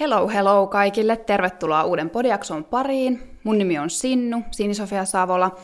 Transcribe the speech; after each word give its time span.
Hello, 0.00 0.28
hello 0.28 0.66
kaikille. 0.66 1.16
Tervetuloa 1.16 1.84
uuden 1.84 2.10
podiakson 2.10 2.64
pariin. 2.64 3.38
Mun 3.44 3.58
nimi 3.58 3.78
on 3.78 3.90
Sinnu, 3.90 4.42
Sinisofia 4.50 5.04
Savola. 5.04 5.56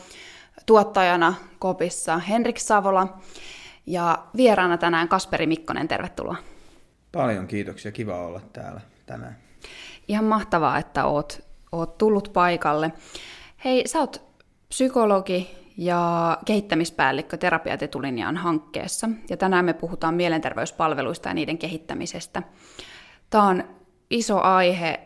Tuottajana 0.65 1.33
kopissa 1.59 2.17
Henrik 2.17 2.59
Savola. 2.59 3.17
Ja 3.85 4.17
vieraana 4.37 4.77
tänään 4.77 5.07
Kasperi 5.07 5.47
Mikkonen, 5.47 5.87
tervetuloa. 5.87 6.35
Paljon 7.11 7.47
kiitoksia, 7.47 7.91
kiva 7.91 8.25
olla 8.25 8.41
täällä 8.53 8.81
tänään. 9.05 9.37
Ihan 10.07 10.25
mahtavaa, 10.25 10.77
että 10.77 11.05
oot, 11.05 11.43
oot 11.71 11.97
tullut 11.97 12.29
paikalle. 12.33 12.91
Hei, 13.65 13.87
sä 13.87 13.99
oot 13.99 14.21
psykologi 14.69 15.57
ja 15.77 16.37
kehittämispäällikkö 16.45 17.37
Terapiat 17.37 17.83
etulinjaan 17.83 18.37
hankkeessa. 18.37 19.09
Ja 19.29 19.37
tänään 19.37 19.65
me 19.65 19.73
puhutaan 19.73 20.13
mielenterveyspalveluista 20.13 21.29
ja 21.29 21.33
niiden 21.33 21.57
kehittämisestä. 21.57 22.43
Tämä 23.29 23.43
on 23.43 23.75
iso 24.15 24.41
aihe. 24.41 24.99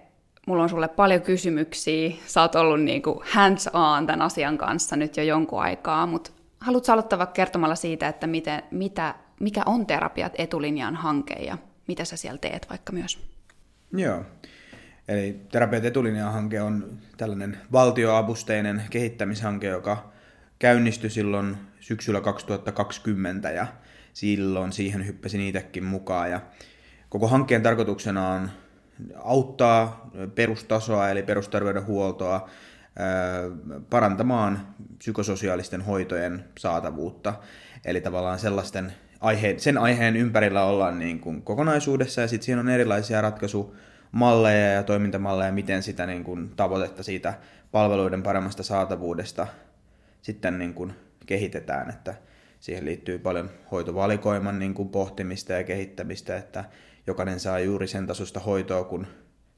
Mulla 0.47 0.63
on 0.63 0.69
sulle 0.69 0.87
paljon 0.87 1.21
kysymyksiä. 1.21 2.11
Sä 2.25 2.41
oot 2.41 2.55
ollut 2.55 2.81
niin 2.81 3.01
kuin 3.01 3.19
hands 3.31 3.67
on 3.67 4.07
tämän 4.07 4.21
asian 4.21 4.57
kanssa 4.57 4.95
nyt 4.95 5.17
jo 5.17 5.23
jonkun 5.23 5.61
aikaa, 5.61 6.05
mutta 6.05 6.31
haluatko 6.59 6.91
aloittaa 6.91 7.25
kertomalla 7.25 7.75
siitä, 7.75 8.07
että 8.07 8.27
miten, 8.27 8.63
mitä, 8.71 9.15
mikä 9.39 9.61
on 9.65 9.85
Terapiat 9.85 10.33
etulinjaan 10.37 10.95
hanke 10.95 11.33
ja 11.33 11.57
mitä 11.87 12.05
sä 12.05 12.17
siellä 12.17 12.37
teet 12.37 12.69
vaikka 12.69 12.93
myös? 12.93 13.19
Joo. 13.93 14.23
Eli 15.07 15.41
Terapiat 15.51 15.85
etulinjaan 15.85 16.33
hanke 16.33 16.61
on 16.61 16.97
tällainen 17.17 17.57
valtioavusteinen 17.71 18.83
kehittämishanke, 18.89 19.67
joka 19.67 20.11
käynnistyi 20.59 21.09
silloin 21.09 21.57
syksyllä 21.79 22.21
2020 22.21 23.51
ja 23.51 23.67
silloin 24.13 24.73
siihen 24.73 25.07
hyppäsin 25.07 25.41
itsekin 25.41 25.83
mukaan. 25.83 26.31
Ja 26.31 26.41
koko 27.09 27.27
hankkeen 27.27 27.63
tarkoituksena 27.63 28.29
on 28.29 28.49
auttaa 29.15 30.09
perustasoa 30.35 31.09
eli 31.09 31.23
perusterveydenhuoltoa 31.23 32.49
parantamaan 33.89 34.67
psykososiaalisten 34.97 35.81
hoitojen 35.81 36.45
saatavuutta. 36.57 37.33
Eli 37.85 38.01
tavallaan 38.01 38.39
sellaisten 38.39 38.93
aihe, 39.19 39.55
sen 39.57 39.77
aiheen 39.77 40.15
ympärillä 40.15 40.63
ollaan 40.63 40.99
niin 40.99 41.19
kuin 41.19 41.41
kokonaisuudessa 41.41 42.21
ja 42.21 42.27
sitten 42.27 42.45
siinä 42.45 42.61
on 42.61 42.69
erilaisia 42.69 43.21
ratkaisumalleja 43.21 44.71
ja 44.71 44.83
toimintamalleja, 44.83 45.51
miten 45.51 45.83
sitä 45.83 46.05
niin 46.05 46.23
kuin 46.23 46.49
tavoitetta 46.55 47.03
siitä 47.03 47.33
palveluiden 47.71 48.23
paremmasta 48.23 48.63
saatavuudesta 48.63 49.47
sitten 50.21 50.59
niin 50.59 50.73
kuin 50.73 50.93
kehitetään, 51.25 51.89
että 51.89 52.15
siihen 52.59 52.85
liittyy 52.85 53.19
paljon 53.19 53.49
hoitovalikoiman 53.71 54.59
niin 54.59 54.73
kuin 54.73 54.89
pohtimista 54.89 55.53
ja 55.53 55.63
kehittämistä, 55.63 56.37
että 56.37 56.65
jokainen 57.09 57.39
saa 57.39 57.59
juuri 57.59 57.87
sen 57.87 58.07
tasosta 58.07 58.39
hoitoa, 58.39 58.83
kun 58.83 59.07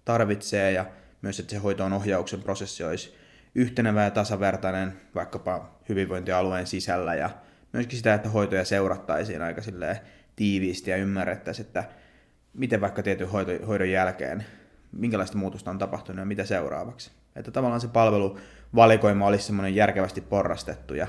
tarvitsee, 0.06 0.72
ja 0.72 0.86
myös, 1.22 1.40
että 1.40 1.52
se 1.52 1.58
hoitoon 1.58 1.94
ohjauksen 1.94 2.42
prosessi 2.42 2.84
olisi 2.84 3.16
yhtenevä 3.56 4.04
ja 4.04 4.12
tasavertainen 4.12 4.94
vaikkapa 5.16 5.80
hyvinvointialueen 5.90 6.68
sisällä, 6.68 7.16
ja 7.16 7.30
myöskin 7.74 7.98
sitä, 7.98 8.14
että 8.14 8.30
hoitoja 8.30 8.66
seurattaisiin 8.66 9.42
aika 9.42 9.62
tiiviisti 10.36 10.92
ja 10.92 10.98
ymmärrettäisiin, 10.98 11.66
että 11.66 11.84
miten 12.54 12.82
vaikka 12.82 13.04
tietyn 13.04 13.30
hoidon 13.68 13.90
jälkeen, 13.90 14.46
minkälaista 14.92 15.38
muutosta 15.38 15.72
on 15.72 15.78
tapahtunut 15.78 16.20
ja 16.20 16.26
mitä 16.26 16.46
seuraavaksi. 16.46 17.12
Että 17.36 17.52
tavallaan 17.52 17.82
se 17.82 17.88
palveluvalikoima 17.88 19.28
olisi 19.28 19.46
semmoinen 19.46 19.76
järkevästi 19.76 20.22
porrastettu 20.22 20.94
ja 20.94 21.08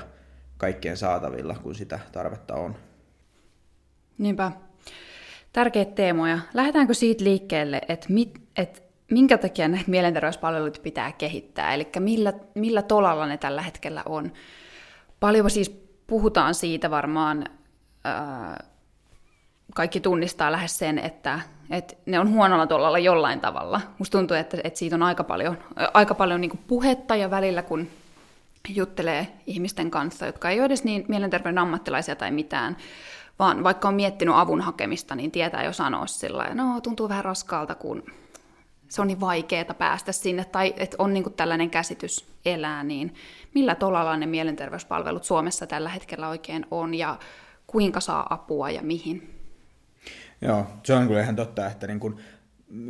kaikkien 0.57 0.97
saatavilla, 0.97 1.55
kun 1.63 1.75
sitä 1.75 1.99
tarvetta 2.11 2.55
on. 2.55 2.75
Niinpä. 4.17 4.51
Tärkeitä 5.53 5.91
teemoja. 5.91 6.39
Lähdetäänkö 6.53 6.93
siitä 6.93 7.23
liikkeelle, 7.23 7.81
että, 7.87 8.07
mit, 8.09 8.41
että 8.57 8.81
minkä 9.11 9.37
takia 9.37 9.67
näitä 9.67 9.91
mielenterveyspalveluita 9.91 10.79
pitää 10.83 11.11
kehittää, 11.11 11.73
eli 11.73 11.87
millä, 11.99 12.33
millä 12.55 12.81
tolalla 12.81 13.25
ne 13.25 13.37
tällä 13.37 13.61
hetkellä 13.61 14.03
on. 14.05 14.33
Paljon 15.19 15.49
siis 15.49 15.69
puhutaan 16.07 16.55
siitä 16.55 16.91
varmaan, 16.91 17.45
ää, 18.03 18.63
kaikki 19.75 19.99
tunnistaa 19.99 20.51
lähes 20.51 20.77
sen, 20.77 20.99
että, 20.99 21.39
että 21.69 21.95
ne 22.05 22.19
on 22.19 22.29
huonolla 22.29 22.67
tolalla 22.67 22.99
jollain 22.99 23.39
tavalla. 23.39 23.81
Musta 23.99 24.17
tuntuu, 24.17 24.37
että, 24.37 24.57
että 24.63 24.79
siitä 24.79 24.95
on 24.95 25.03
aika 25.03 25.23
paljon, 25.23 25.57
aika 25.93 26.15
paljon 26.15 26.41
niin 26.41 26.59
puhetta 26.67 27.15
ja 27.15 27.31
välillä, 27.31 27.61
kun 27.61 27.87
juttelee 28.69 29.27
ihmisten 29.47 29.91
kanssa, 29.91 30.25
jotka 30.25 30.49
ei 30.49 30.59
ole 30.59 30.65
edes 30.65 30.83
niin 30.83 31.05
mielenterveyden 31.07 31.57
ammattilaisia 31.57 32.15
tai 32.15 32.31
mitään, 32.31 32.77
vaan 33.39 33.63
vaikka 33.63 33.87
on 33.87 33.95
miettinyt 33.95 34.35
avun 34.37 34.61
hakemista, 34.61 35.15
niin 35.15 35.31
tietää 35.31 35.63
jo 35.63 35.73
sanoa 35.73 36.07
sillä 36.07 36.53
no 36.53 36.81
tuntuu 36.81 37.09
vähän 37.09 37.25
raskaalta, 37.25 37.75
kun 37.75 38.03
se 38.89 39.01
on 39.01 39.07
niin 39.07 39.19
vaikeaa 39.19 39.73
päästä 39.73 40.11
sinne, 40.11 40.45
tai 40.45 40.73
että 40.77 40.95
on 40.99 41.13
niin 41.13 41.33
tällainen 41.33 41.69
käsitys 41.69 42.25
elää, 42.45 42.83
niin 42.83 43.13
millä 43.53 43.75
tolalla 43.75 44.17
ne 44.17 44.25
mielenterveyspalvelut 44.25 45.23
Suomessa 45.23 45.67
tällä 45.67 45.89
hetkellä 45.89 46.29
oikein 46.29 46.65
on, 46.71 46.93
ja 46.93 47.19
kuinka 47.67 47.99
saa 47.99 48.27
apua 48.29 48.69
ja 48.69 48.81
mihin? 48.81 49.39
Joo, 50.41 50.65
se 50.83 50.93
on 50.93 51.07
kyllä 51.07 51.21
ihan 51.21 51.35
totta, 51.35 51.67
että 51.67 51.87
niin 51.87 51.99
kuin, 51.99 52.17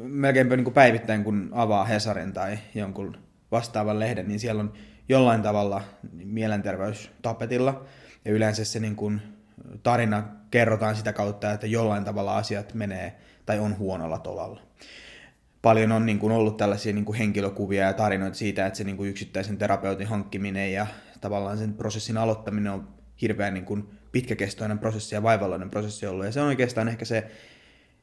melkeinpä 0.04 0.56
niin 0.56 0.64
kuin 0.64 0.74
päivittäin 0.74 1.24
kun 1.24 1.50
avaa 1.52 1.86
Hesarin 1.86 2.34
tai 2.34 2.58
jonkun 2.76 3.18
vastaavan 3.52 4.00
lehden, 4.00 4.28
niin 4.28 4.40
siellä 4.40 4.60
on 4.60 4.74
jollain 5.10 5.42
tavalla 5.42 5.82
mielenterveys 6.14 7.12
tapetilla, 7.22 7.86
ja 8.26 8.32
yleensä 8.32 8.66
se 8.66 8.80
niin 8.80 8.96
kuin 8.96 9.22
tarina 9.84 10.24
kerrotaan 10.52 10.96
sitä 10.96 11.14
kautta, 11.14 11.52
että 11.52 11.68
jollain 11.68 12.04
tavalla 12.04 12.38
asiat 12.38 12.74
menee 12.74 13.20
tai 13.46 13.60
on 13.60 13.78
huonolla 13.78 14.20
tolalla. 14.20 14.62
Paljon 15.62 15.92
on 15.92 16.06
niin 16.06 16.20
kuin 16.20 16.34
ollut 16.34 16.58
tällaisia 16.58 16.94
niin 16.94 17.06
kuin 17.06 17.18
henkilökuvia 17.18 17.86
ja 17.86 17.94
tarinoita 17.94 18.38
siitä, 18.38 18.66
että 18.66 18.78
se 18.78 18.84
niin 18.84 18.98
kuin 18.98 19.10
yksittäisen 19.10 19.58
terapeutin 19.58 20.08
hankkiminen 20.08 20.74
ja 20.74 20.88
tavallaan 21.22 21.58
sen 21.58 21.74
prosessin 21.74 22.18
aloittaminen 22.18 22.74
on 22.74 22.88
hirveän 23.22 23.54
niin 23.54 23.66
kuin 23.66 23.90
pitkäkestoinen 24.12 24.80
prosessi 24.80 25.16
ja 25.16 25.24
vaivalloinen 25.24 25.70
prosessi 25.70 26.08
ollut. 26.08 26.26
Ja 26.26 26.32
se 26.32 26.42
on 26.42 26.48
oikeastaan 26.48 26.88
ehkä 26.88 27.06
se, 27.06 27.32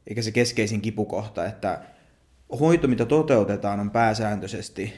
eikä 0.07 0.23
se 0.23 0.33
keskeisin 0.33 0.81
kipukohta, 0.81 1.47
että 1.47 1.81
hoito, 2.61 2.89
mitä 2.89 3.05
toteutetaan, 3.05 3.81
on 3.81 3.91
pääsääntöisesti 3.91 4.93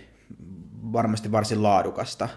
varmasti 0.92 1.32
varsin 1.32 1.62
laadukasta, 1.62 2.28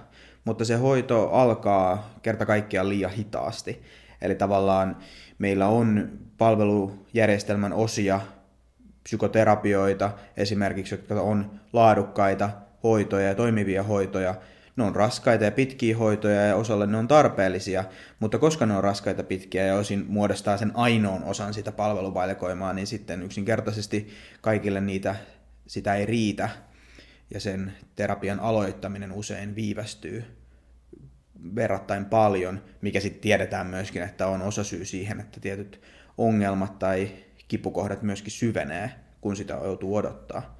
mutta 0.45 0.65
se 0.65 0.75
hoito 0.75 1.29
alkaa 1.29 2.09
kerta 2.21 2.45
kaikkiaan 2.45 2.89
liian 2.89 3.11
hitaasti. 3.11 3.81
Eli 4.25 4.35
tavallaan 4.35 4.97
meillä 5.39 5.67
on 5.67 6.09
palvelujärjestelmän 6.37 7.73
osia, 7.73 8.21
psykoterapioita 9.03 10.11
esimerkiksi, 10.37 10.93
jotka 10.93 11.21
on 11.21 11.59
laadukkaita 11.73 12.49
hoitoja 12.83 13.27
ja 13.27 13.35
toimivia 13.35 13.83
hoitoja. 13.83 14.35
Ne 14.75 14.83
on 14.83 14.95
raskaita 14.95 15.43
ja 15.43 15.51
pitkiä 15.51 15.97
hoitoja 15.97 16.41
ja 16.41 16.55
osalle 16.55 16.87
ne 16.87 16.97
on 16.97 17.07
tarpeellisia, 17.07 17.83
mutta 18.19 18.37
koska 18.37 18.65
ne 18.65 18.77
on 18.77 18.83
raskaita 18.83 19.23
pitkiä 19.23 19.65
ja 19.65 19.75
osin 19.75 20.05
muodostaa 20.07 20.57
sen 20.57 20.71
ainoan 20.73 21.23
osan 21.23 21.53
sitä 21.53 21.71
palveluvalikoimaa, 21.71 22.73
niin 22.73 22.87
sitten 22.87 23.23
yksinkertaisesti 23.23 24.07
kaikille 24.41 24.81
niitä 24.81 25.15
sitä 25.67 25.95
ei 25.95 26.05
riitä 26.05 26.49
ja 27.33 27.39
sen 27.39 27.73
terapian 27.95 28.39
aloittaminen 28.39 29.11
usein 29.11 29.55
viivästyy 29.55 30.23
verrattain 31.55 32.05
paljon, 32.05 32.61
mikä 32.81 32.99
sitten 32.99 33.21
tiedetään 33.21 33.67
myöskin, 33.67 34.01
että 34.01 34.27
on 34.27 34.41
osa 34.41 34.63
syy 34.63 34.85
siihen, 34.85 35.19
että 35.19 35.39
tietyt 35.39 35.81
ongelmat 36.17 36.79
tai 36.79 37.09
kipukohdat 37.47 38.01
myöskin 38.01 38.31
syvenee, 38.31 38.91
kun 39.21 39.35
sitä 39.35 39.53
joutuu 39.53 39.95
odottaa. 39.95 40.59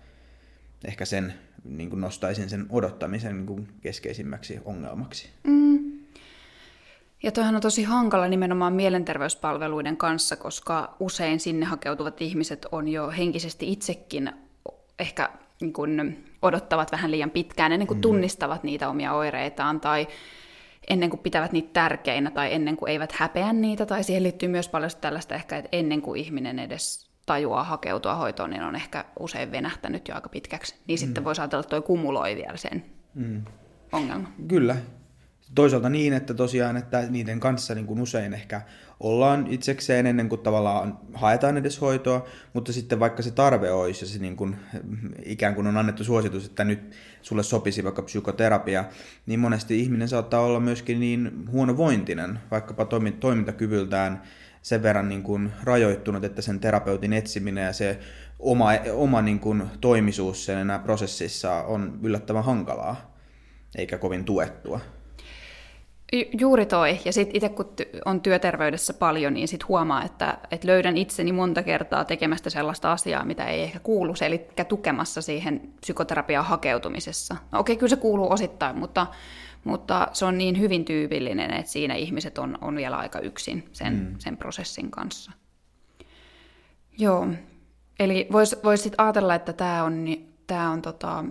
Ehkä 0.86 1.06
sen 1.06 1.34
niin 1.64 1.90
kuin 1.90 2.02
nostaisin 2.02 2.50
sen 2.50 2.66
odottamisen 2.70 3.36
niin 3.36 3.46
kuin 3.46 3.68
keskeisimmäksi 3.82 4.60
ongelmaksi. 4.66 5.30
Mm. 5.44 5.66
Ja 7.24 7.32
toihan 7.32 7.56
on 7.56 7.62
tosi 7.62 7.84
hankala 7.84 8.28
nimenomaan 8.28 8.74
mielenterveyspalveluiden 8.74 9.98
kanssa, 9.98 10.36
koska 10.36 10.96
usein 11.00 11.40
sinne 11.40 11.66
hakeutuvat 11.66 12.22
ihmiset 12.22 12.66
on 12.72 12.88
jo 12.88 13.12
henkisesti 13.12 13.72
itsekin 13.72 14.32
ehkä 15.00 15.30
niin 15.62 15.74
kuin 15.74 16.26
odottavat 16.42 16.92
vähän 16.92 17.12
liian 17.12 17.32
pitkään 17.32 17.72
ennen 17.72 17.88
kuin 17.88 17.98
mm. 17.98 18.02
tunnistavat 18.02 18.64
niitä 18.64 18.90
omia 18.90 19.14
oireitaan 19.14 19.82
tai 19.82 20.08
ennen 20.90 21.10
kuin 21.10 21.20
pitävät 21.20 21.52
niitä 21.52 21.70
tärkeinä 21.74 22.32
tai 22.32 22.54
ennen 22.54 22.78
kuin 22.78 22.92
eivät 22.92 23.12
häpeä 23.12 23.54
niitä, 23.54 23.86
tai 23.86 24.04
siihen 24.04 24.24
liittyy 24.24 24.50
myös 24.50 24.70
paljon 24.70 24.92
tällaista 25.02 25.36
ehkä, 25.36 25.58
että 25.58 25.70
ennen 25.72 26.02
kuin 26.02 26.22
ihminen 26.22 26.60
edes 26.60 27.10
tajuaa 27.26 27.64
hakeutua 27.64 28.16
hoitoon, 28.16 28.50
niin 28.50 28.64
on 28.64 28.76
ehkä 28.76 29.06
usein 29.20 29.52
venähtänyt 29.52 30.08
jo 30.08 30.16
aika 30.16 30.30
pitkäksi. 30.30 30.76
Niin 30.88 31.00
mm. 31.00 31.02
sitten 31.06 31.24
voisi 31.24 31.42
ajatella, 31.42 31.60
että 31.60 31.70
toi 31.70 31.82
kumuloi 31.82 32.36
vielä 32.36 32.58
sen 32.58 32.86
mm. 33.14 33.42
ongelman. 33.92 34.28
Kyllä. 34.48 34.76
Toisaalta 35.56 35.90
niin, 35.90 36.14
että 36.14 36.34
tosiaan, 36.34 36.78
että 36.78 37.02
niiden 37.10 37.40
kanssa 37.40 37.76
niin 37.76 37.86
kuin 37.86 38.02
usein 38.02 38.34
ehkä 38.34 38.62
ollaan 39.00 39.48
itsekseen 39.50 40.06
ennen 40.06 40.30
kuin 40.30 40.42
tavallaan 40.42 41.00
haetaan 41.14 41.58
edes 41.58 41.82
hoitoa, 41.82 42.26
mutta 42.54 42.74
sitten 42.74 43.00
vaikka 43.00 43.22
se 43.22 43.32
tarve 43.32 43.72
olisi 43.72 44.06
ja 44.06 44.10
se 44.10 44.20
niin 44.20 44.36
kuin, 44.36 44.56
ikään 45.26 45.56
kuin 45.56 45.68
on 45.68 45.78
annettu 45.78 46.04
suositus, 46.04 46.46
että 46.46 46.64
nyt 46.64 46.96
sulle 47.22 47.44
sopisi 47.44 47.84
vaikka 47.84 48.02
psykoterapia, 48.02 48.86
niin 49.26 49.40
monesti 49.40 49.80
ihminen 49.80 50.08
saattaa 50.08 50.42
olla 50.42 50.60
myöskin 50.60 51.00
niin 51.00 51.46
huonovointinen, 51.52 52.40
vaikkapa 52.52 52.88
toimintakyvyltään 53.20 54.22
sen 54.62 54.84
verran 54.84 55.10
niin 55.10 55.24
kuin 55.24 55.52
rajoittunut, 55.64 56.24
että 56.24 56.42
sen 56.42 56.60
terapeutin 56.60 57.14
etsiminen 57.14 57.66
ja 57.66 57.74
se 57.74 58.00
oma, 58.40 58.70
oma 58.94 59.22
niin 59.22 59.40
kuin 59.40 59.64
toimisuus 59.82 60.46
sen 60.46 60.68
prosessissa 60.84 61.54
on 61.54 62.00
yllättävän 62.04 62.44
hankalaa, 62.44 63.16
eikä 63.76 63.98
kovin 63.98 64.26
tuettua. 64.26 64.80
Juuri 66.40 66.66
toi. 66.66 67.00
Ja 67.06 67.14
sitten 67.14 67.36
itse 67.36 67.50
kun 67.50 67.74
on 68.06 68.22
työterveydessä 68.22 68.94
paljon, 68.94 69.34
niin 69.34 69.48
sitten 69.48 69.68
huomaa, 69.68 70.04
että, 70.04 70.38
että 70.52 70.68
löydän 70.68 70.98
itseni 70.98 71.32
monta 71.32 71.64
kertaa 71.64 72.06
tekemästä 72.06 72.50
sellaista 72.50 72.92
asiaa, 72.92 73.26
mitä 73.26 73.46
ei 73.46 73.62
ehkä 73.62 73.80
kuulu, 73.80 74.14
eli 74.22 74.48
tukemassa 74.68 75.22
siihen 75.22 75.62
psykoterapiaan 75.82 76.46
hakeutumisessa. 76.46 77.36
No 77.52 77.60
okei, 77.60 77.78
kyllä 77.78 77.90
se 77.90 77.96
kuuluu 77.96 78.32
osittain, 78.32 78.78
mutta, 78.78 79.08
mutta 79.64 80.08
se 80.14 80.26
on 80.26 80.38
niin 80.38 80.60
hyvin 80.60 80.86
tyypillinen, 80.86 81.54
että 81.54 81.72
siinä 81.72 81.96
ihmiset 81.96 82.38
on, 82.38 82.58
on 82.62 82.76
vielä 82.76 82.98
aika 82.98 83.20
yksin 83.20 83.70
sen, 83.72 83.94
mm. 83.94 84.16
sen 84.20 84.38
prosessin 84.38 84.92
kanssa. 84.92 85.32
Joo, 86.98 87.28
eli 88.00 88.28
voisi 88.32 88.56
vois 88.64 88.84
sitten 88.84 89.06
ajatella, 89.06 89.36
että 89.36 89.54
tämä 89.54 89.84
on, 89.84 90.06
tää 90.48 90.70
on 90.70 90.82
tota, 90.82 91.26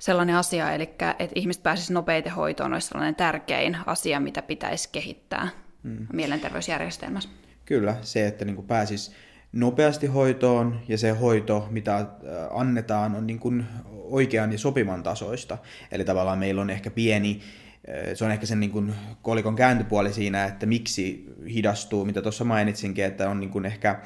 sellainen 0.00 0.36
asia, 0.36 0.72
eli 0.72 0.82
että 0.82 1.26
ihmiset 1.34 1.62
pääsisivät 1.62 1.94
nopeiten 1.94 2.32
hoitoon, 2.32 2.72
olisi 2.72 2.88
sellainen 2.88 3.14
tärkein 3.14 3.76
asia, 3.86 4.20
mitä 4.20 4.42
pitäisi 4.42 4.88
kehittää 4.92 5.48
mm. 5.82 6.06
mielenterveysjärjestelmässä. 6.12 7.28
Kyllä, 7.64 7.96
se, 8.02 8.26
että 8.26 8.44
niin 8.44 8.66
pääsisi 8.66 9.12
nopeasti 9.52 10.06
hoitoon 10.06 10.80
ja 10.88 10.98
se 10.98 11.10
hoito, 11.10 11.68
mitä 11.70 11.96
äh, 11.96 12.06
annetaan, 12.50 13.14
on 13.14 13.26
niin 13.26 13.38
kuin 13.38 13.64
oikean 13.90 14.52
ja 14.52 14.58
sopivan 14.58 15.02
tasoista. 15.02 15.58
Eli 15.92 16.04
tavallaan 16.04 16.38
meillä 16.38 16.60
on 16.60 16.70
ehkä 16.70 16.90
pieni, 16.90 17.40
äh, 17.88 18.14
se 18.14 18.24
on 18.24 18.30
ehkä 18.30 18.46
sen 18.46 18.60
niin 18.60 18.70
kuin 18.70 18.94
kolikon 19.22 19.56
kääntöpuoli 19.56 20.12
siinä, 20.12 20.44
että 20.44 20.66
miksi 20.66 21.34
hidastuu, 21.54 22.04
mitä 22.04 22.22
tuossa 22.22 22.44
mainitsinkin, 22.44 23.04
että 23.04 23.30
on 23.30 23.40
niin 23.40 23.50
kuin 23.50 23.66
ehkä 23.66 24.00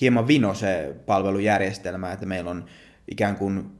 hieman 0.00 0.28
vino 0.28 0.54
se 0.54 0.94
palvelujärjestelmä, 1.06 2.12
että 2.12 2.26
meillä 2.26 2.50
on 2.50 2.64
ikään 3.10 3.36
kuin 3.36 3.77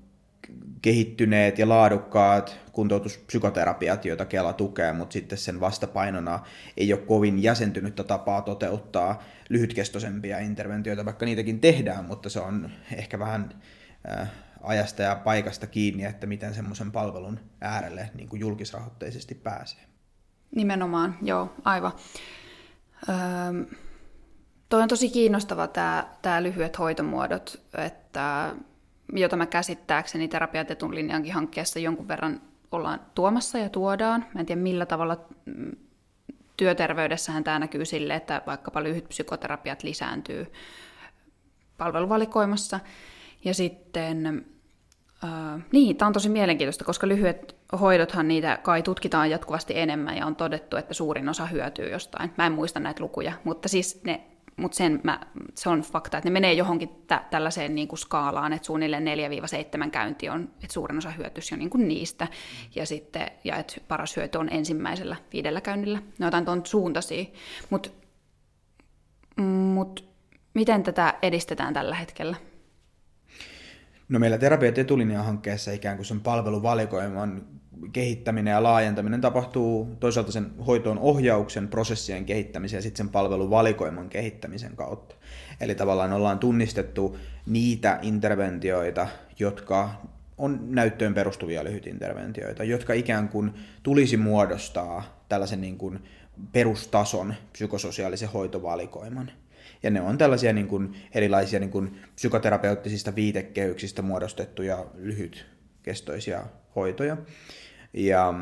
kehittyneet 0.82 1.58
ja 1.58 1.68
laadukkaat 1.68 2.56
kuntoutuspsykoterapiat, 2.72 4.04
joita 4.04 4.24
Kela 4.24 4.52
tukee, 4.52 4.92
mutta 4.92 5.12
sitten 5.12 5.38
sen 5.38 5.60
vastapainona 5.60 6.40
ei 6.76 6.92
ole 6.92 7.00
kovin 7.00 7.42
jäsentynyttä 7.42 8.04
tapaa 8.04 8.42
toteuttaa 8.42 9.22
lyhytkestoisempia 9.48 10.38
interventioita, 10.38 11.04
vaikka 11.04 11.26
niitäkin 11.26 11.60
tehdään, 11.60 12.04
mutta 12.04 12.30
se 12.30 12.40
on 12.40 12.70
ehkä 12.92 13.18
vähän 13.18 13.62
äh, 14.10 14.30
ajasta 14.62 15.02
ja 15.02 15.16
paikasta 15.16 15.66
kiinni, 15.66 16.04
että 16.04 16.26
miten 16.26 16.54
semmoisen 16.54 16.92
palvelun 16.92 17.40
äärelle 17.60 18.10
niin 18.14 18.28
kuin 18.28 18.40
julkisrahoitteisesti 18.40 19.34
pääsee. 19.34 19.80
Nimenomaan, 20.54 21.16
joo, 21.22 21.54
aivan. 21.64 21.92
Öö, 23.08 23.16
toi 24.68 24.82
on 24.82 24.88
tosi 24.88 25.08
kiinnostava 25.08 25.66
tämä, 25.66 26.42
lyhyet 26.42 26.78
hoitomuodot, 26.78 27.62
että 27.78 28.54
jota 29.12 29.36
mä 29.36 29.46
käsittääkseni 29.46 30.28
terapiatetun 30.28 30.94
linjankin 30.94 31.32
hankkeessa 31.32 31.78
jonkun 31.78 32.08
verran 32.08 32.40
ollaan 32.72 33.00
tuomassa 33.14 33.58
ja 33.58 33.68
tuodaan. 33.68 34.24
Mä 34.34 34.40
en 34.40 34.46
tiedä 34.46 34.60
millä 34.60 34.86
tavalla 34.86 35.16
mm, 35.44 35.72
työterveydessähän 36.56 37.44
tämä 37.44 37.58
näkyy 37.58 37.84
sille, 37.84 38.14
että 38.14 38.42
vaikkapa 38.46 38.82
lyhyt 38.82 39.08
psykoterapiat 39.08 39.82
lisääntyy 39.82 40.52
palveluvalikoimassa. 41.78 42.80
Ja 43.44 43.54
sitten, 43.54 44.44
äh, 45.24 45.62
niin, 45.72 45.96
tämä 45.96 46.06
on 46.06 46.12
tosi 46.12 46.28
mielenkiintoista, 46.28 46.84
koska 46.84 47.08
lyhyet 47.08 47.56
hoidothan 47.80 48.28
niitä 48.28 48.58
kai 48.62 48.82
tutkitaan 48.82 49.30
jatkuvasti 49.30 49.78
enemmän 49.78 50.16
ja 50.16 50.26
on 50.26 50.36
todettu, 50.36 50.76
että 50.76 50.94
suurin 50.94 51.28
osa 51.28 51.46
hyötyy 51.46 51.90
jostain. 51.90 52.32
Mä 52.38 52.46
en 52.46 52.52
muista 52.52 52.80
näitä 52.80 53.02
lukuja, 53.02 53.32
mutta 53.44 53.68
siis 53.68 54.04
ne 54.04 54.20
mutta 54.58 54.76
sen 54.76 55.00
mä, 55.02 55.20
se 55.54 55.68
on 55.68 55.80
fakta, 55.80 56.18
että 56.18 56.28
ne 56.28 56.32
menee 56.32 56.52
johonkin 56.52 56.88
tä- 57.06 57.24
tällaiseen 57.30 57.74
niin 57.74 57.88
kuin 57.88 57.98
skaalaan, 57.98 58.52
että 58.52 58.66
suunnilleen 58.66 59.04
4-7 59.86 59.90
käynti 59.90 60.28
on, 60.28 60.42
että 60.42 60.72
suurin 60.72 60.98
osa 60.98 61.10
hyötyisi 61.10 61.54
jo 61.54 61.58
niin 61.58 61.70
kuin 61.70 61.88
niistä, 61.88 62.28
ja, 62.74 62.86
sitten, 62.86 63.30
ja 63.44 63.56
että 63.56 63.74
paras 63.88 64.16
hyöty 64.16 64.38
on 64.38 64.48
ensimmäisellä 64.52 65.16
viidellä 65.32 65.60
käynnillä. 65.60 65.98
Ne 65.98 66.26
on 66.26 66.26
jotain 66.26 66.44
tuon 66.44 66.66
suuntaisia. 66.66 67.24
Mutta 67.70 67.90
mut, 69.74 70.08
miten 70.54 70.82
tätä 70.82 71.14
edistetään 71.22 71.74
tällä 71.74 71.94
hetkellä? 71.94 72.36
No 74.08 74.18
meillä 74.18 74.38
terapiat 74.38 74.78
etulinja-hankkeessa 74.78 75.72
ikään 75.72 75.96
kuin 75.96 76.06
sen 76.06 76.20
palveluvalikoiman 76.20 77.42
kehittäminen 77.92 78.52
ja 78.52 78.62
laajentaminen 78.62 79.20
tapahtuu 79.20 79.96
toisaalta 80.00 80.32
sen 80.32 80.50
hoitoon 80.66 80.98
ohjauksen 80.98 81.68
prosessien 81.68 82.24
kehittämisen 82.24 82.78
ja 82.78 82.82
sitten 82.82 82.96
sen 82.96 83.12
palveluvalikoiman 83.12 84.08
kehittämisen 84.08 84.76
kautta. 84.76 85.14
Eli 85.60 85.74
tavallaan 85.74 86.12
ollaan 86.12 86.38
tunnistettu 86.38 87.18
niitä 87.46 87.98
interventioita, 88.02 89.08
jotka 89.38 89.90
on 90.38 90.60
näyttöön 90.68 91.14
perustuvia 91.14 91.64
lyhytinterventioita, 91.64 92.64
jotka 92.64 92.92
ikään 92.92 93.28
kuin 93.28 93.54
tulisi 93.82 94.16
muodostaa 94.16 95.24
tällaisen 95.28 95.60
niin 95.60 95.78
kuin 95.78 96.00
perustason 96.52 97.34
psykososiaalisen 97.52 98.28
hoitovalikoiman. 98.28 99.30
Ja 99.82 99.90
ne 99.90 100.00
on 100.00 100.18
tällaisia 100.18 100.52
niin 100.52 100.68
kuin 100.68 100.96
erilaisia 101.14 101.60
niin 101.60 101.70
kuin 101.70 102.00
psykoterapeuttisista 102.14 103.14
viitekehyksistä 103.14 104.02
muodostettuja 104.02 104.86
lyhytkestoisia 104.94 106.44
hoitoja. 106.76 107.16
Ja 107.92 108.34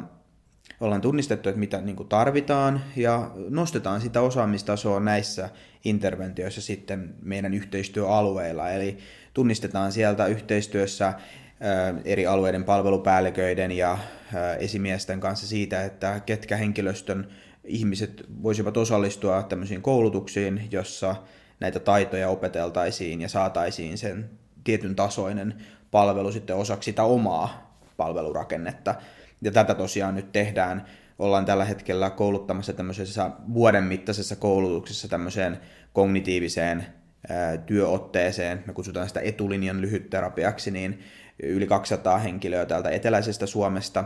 ollaan 0.81 1.01
tunnistettu, 1.01 1.49
että 1.49 1.59
mitä 1.59 1.81
niin 1.81 1.97
kuin 1.97 2.09
tarvitaan 2.09 2.81
ja 2.97 3.31
nostetaan 3.49 4.01
sitä 4.01 4.21
osaamistasoa 4.21 5.01
näissä 5.01 5.51
interventioissa 5.85 6.61
sitten 6.61 7.15
meidän 7.23 7.55
yhteistyöalueilla. 7.55 8.71
Eli 8.71 8.99
tunnistetaan 9.35 9.93
sieltä 9.93 10.27
yhteistyössä 10.27 11.15
eri 12.05 12.27
alueiden 12.27 12.65
palvelupäälliköiden 12.65 13.73
ja 13.73 13.99
esimiesten 14.59 15.21
kanssa 15.21 15.47
siitä, 15.47 15.85
että 15.85 16.21
ketkä 16.27 16.57
henkilöstön 16.57 17.29
ihmiset 17.67 18.25
voisivat 18.43 18.77
osallistua 18.77 19.43
tämmöisiin 19.43 19.83
koulutuksiin, 19.83 20.69
jossa 20.71 21.17
näitä 21.61 21.81
taitoja 21.81 22.29
opeteltaisiin 22.29 23.21
ja 23.21 23.29
saataisiin 23.29 23.99
sen 23.99 24.31
tietyn 24.65 24.97
tasoinen 24.97 25.55
palvelu 25.91 26.33
sitten 26.33 26.57
osaksi 26.57 26.91
sitä 26.91 27.03
omaa 27.03 27.79
palvelurakennetta. 27.97 28.95
Ja 29.43 29.51
tätä 29.51 29.75
tosiaan 29.75 30.15
nyt 30.15 30.33
tehdään. 30.33 30.85
Ollaan 31.19 31.45
tällä 31.45 31.65
hetkellä 31.65 32.11
kouluttamassa 32.11 32.73
tämmöisessä 32.73 33.31
vuoden 33.55 33.85
mittaisessa 33.85 34.37
koulutuksessa 34.37 35.09
tämmöiseen 35.09 35.59
kognitiiviseen 35.93 36.87
työotteeseen, 37.67 38.65
me 38.67 38.73
kutsutaan 38.73 39.09
sitä 39.09 39.21
etulinjan 39.21 39.81
lyhytterapiaksi, 39.81 40.71
niin 40.71 41.01
yli 41.43 41.67
200 41.67 42.19
henkilöä 42.19 42.67
täältä 42.67 42.91
eteläisestä 42.91 43.47
Suomesta. 43.47 44.05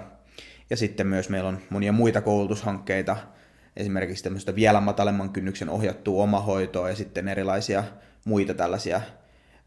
Ja 0.71 0.76
sitten 0.76 1.07
myös 1.07 1.29
meillä 1.29 1.49
on 1.49 1.59
monia 1.71 1.93
muita 1.93 2.21
koulutushankkeita, 2.21 3.17
esimerkiksi 3.80 4.25
tämmöistä 4.25 4.54
vielä 4.54 4.80
matalemman 4.80 5.30
kynnyksen 5.30 5.68
ohjattua 5.68 6.22
omahoitoa 6.22 6.88
ja 6.88 6.96
sitten 6.96 7.28
erilaisia 7.28 7.84
muita 8.25 8.54
tällaisia 8.54 9.00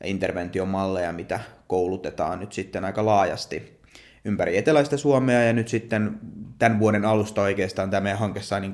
interventiomalleja, 0.04 1.12
mitä 1.12 1.40
koulutetaan 1.68 2.40
nyt 2.40 2.54
sitten 2.54 2.86
aika 2.86 3.06
laajasti 3.06 3.80
ympäri 4.26 4.58
eteläistä 4.58 4.98
Suomea. 4.98 5.44
Ja 5.44 5.54
nyt 5.54 5.68
sitten 5.68 6.20
tämän 6.60 6.80
vuoden 6.80 7.06
alusta 7.06 7.42
oikeastaan 7.42 7.90
tämä 7.90 8.02
meidän 8.02 8.20
hanke 8.20 8.42
sai 8.42 8.62
niin 8.62 8.74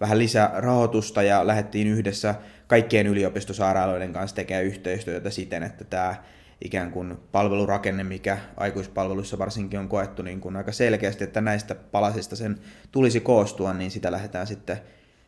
vähän 0.00 0.18
lisää 0.18 0.52
rahoitusta 0.56 1.22
ja 1.22 1.46
lähdettiin 1.46 1.86
yhdessä 1.86 2.34
kaikkien 2.66 3.06
yliopistosairaaloiden 3.06 4.12
kanssa 4.12 4.36
tekemään 4.36 4.64
yhteistyötä 4.64 5.30
siten, 5.30 5.62
että 5.62 5.84
tämä 5.84 6.14
ikään 6.64 6.90
kuin 6.90 7.16
palvelurakenne, 7.32 8.04
mikä 8.04 8.38
aikuispalveluissa 8.56 9.38
varsinkin 9.38 9.80
on 9.80 9.88
koettu 9.88 10.22
niin 10.22 10.40
kuin 10.40 10.56
aika 10.56 10.72
selkeästi, 10.72 11.24
että 11.24 11.40
näistä 11.40 11.74
palasista 11.74 12.36
sen 12.36 12.58
tulisi 12.92 13.20
koostua, 13.20 13.72
niin 13.72 13.90
sitä 13.90 14.12
lähdetään 14.12 14.46
sitten 14.46 14.80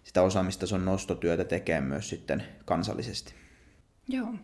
sitä 0.02 0.22
osaamistason 0.22 0.84
nostotyötä 0.84 1.44
tekemään 1.44 1.84
myös 1.84 2.08
sitten 2.08 2.44
kansallisesti. 2.64 3.34
Joo. 4.08 4.34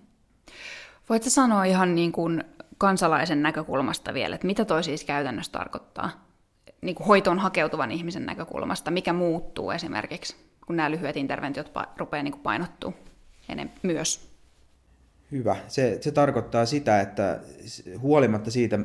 Voitko 1.08 1.30
sanoa 1.30 1.64
ihan 1.64 1.94
niin 1.94 2.12
kuin 2.12 2.44
kansalaisen 2.78 3.42
näkökulmasta 3.42 4.14
vielä, 4.14 4.34
että 4.34 4.46
mitä 4.46 4.64
toi 4.64 4.84
siis 4.84 5.04
käytännössä 5.04 5.52
tarkoittaa 5.52 6.28
niin 6.80 6.94
kuin 6.94 7.06
hoitoon 7.06 7.38
hakeutuvan 7.38 7.92
ihmisen 7.92 8.26
näkökulmasta, 8.26 8.90
mikä 8.90 9.12
muuttuu 9.12 9.70
esimerkiksi, 9.70 10.36
kun 10.66 10.76
nämä 10.76 10.90
lyhyet 10.90 11.16
interventiot 11.16 11.72
rupeaa 11.96 12.22
niin 12.22 12.38
painottuu 12.38 12.94
enemmän 13.48 13.76
myös? 13.82 14.27
Hyvä. 15.32 15.56
Se, 15.68 15.98
se 16.00 16.12
tarkoittaa 16.12 16.66
sitä, 16.66 17.00
että 17.00 17.40
huolimatta 18.00 18.50
siitä, 18.50 18.78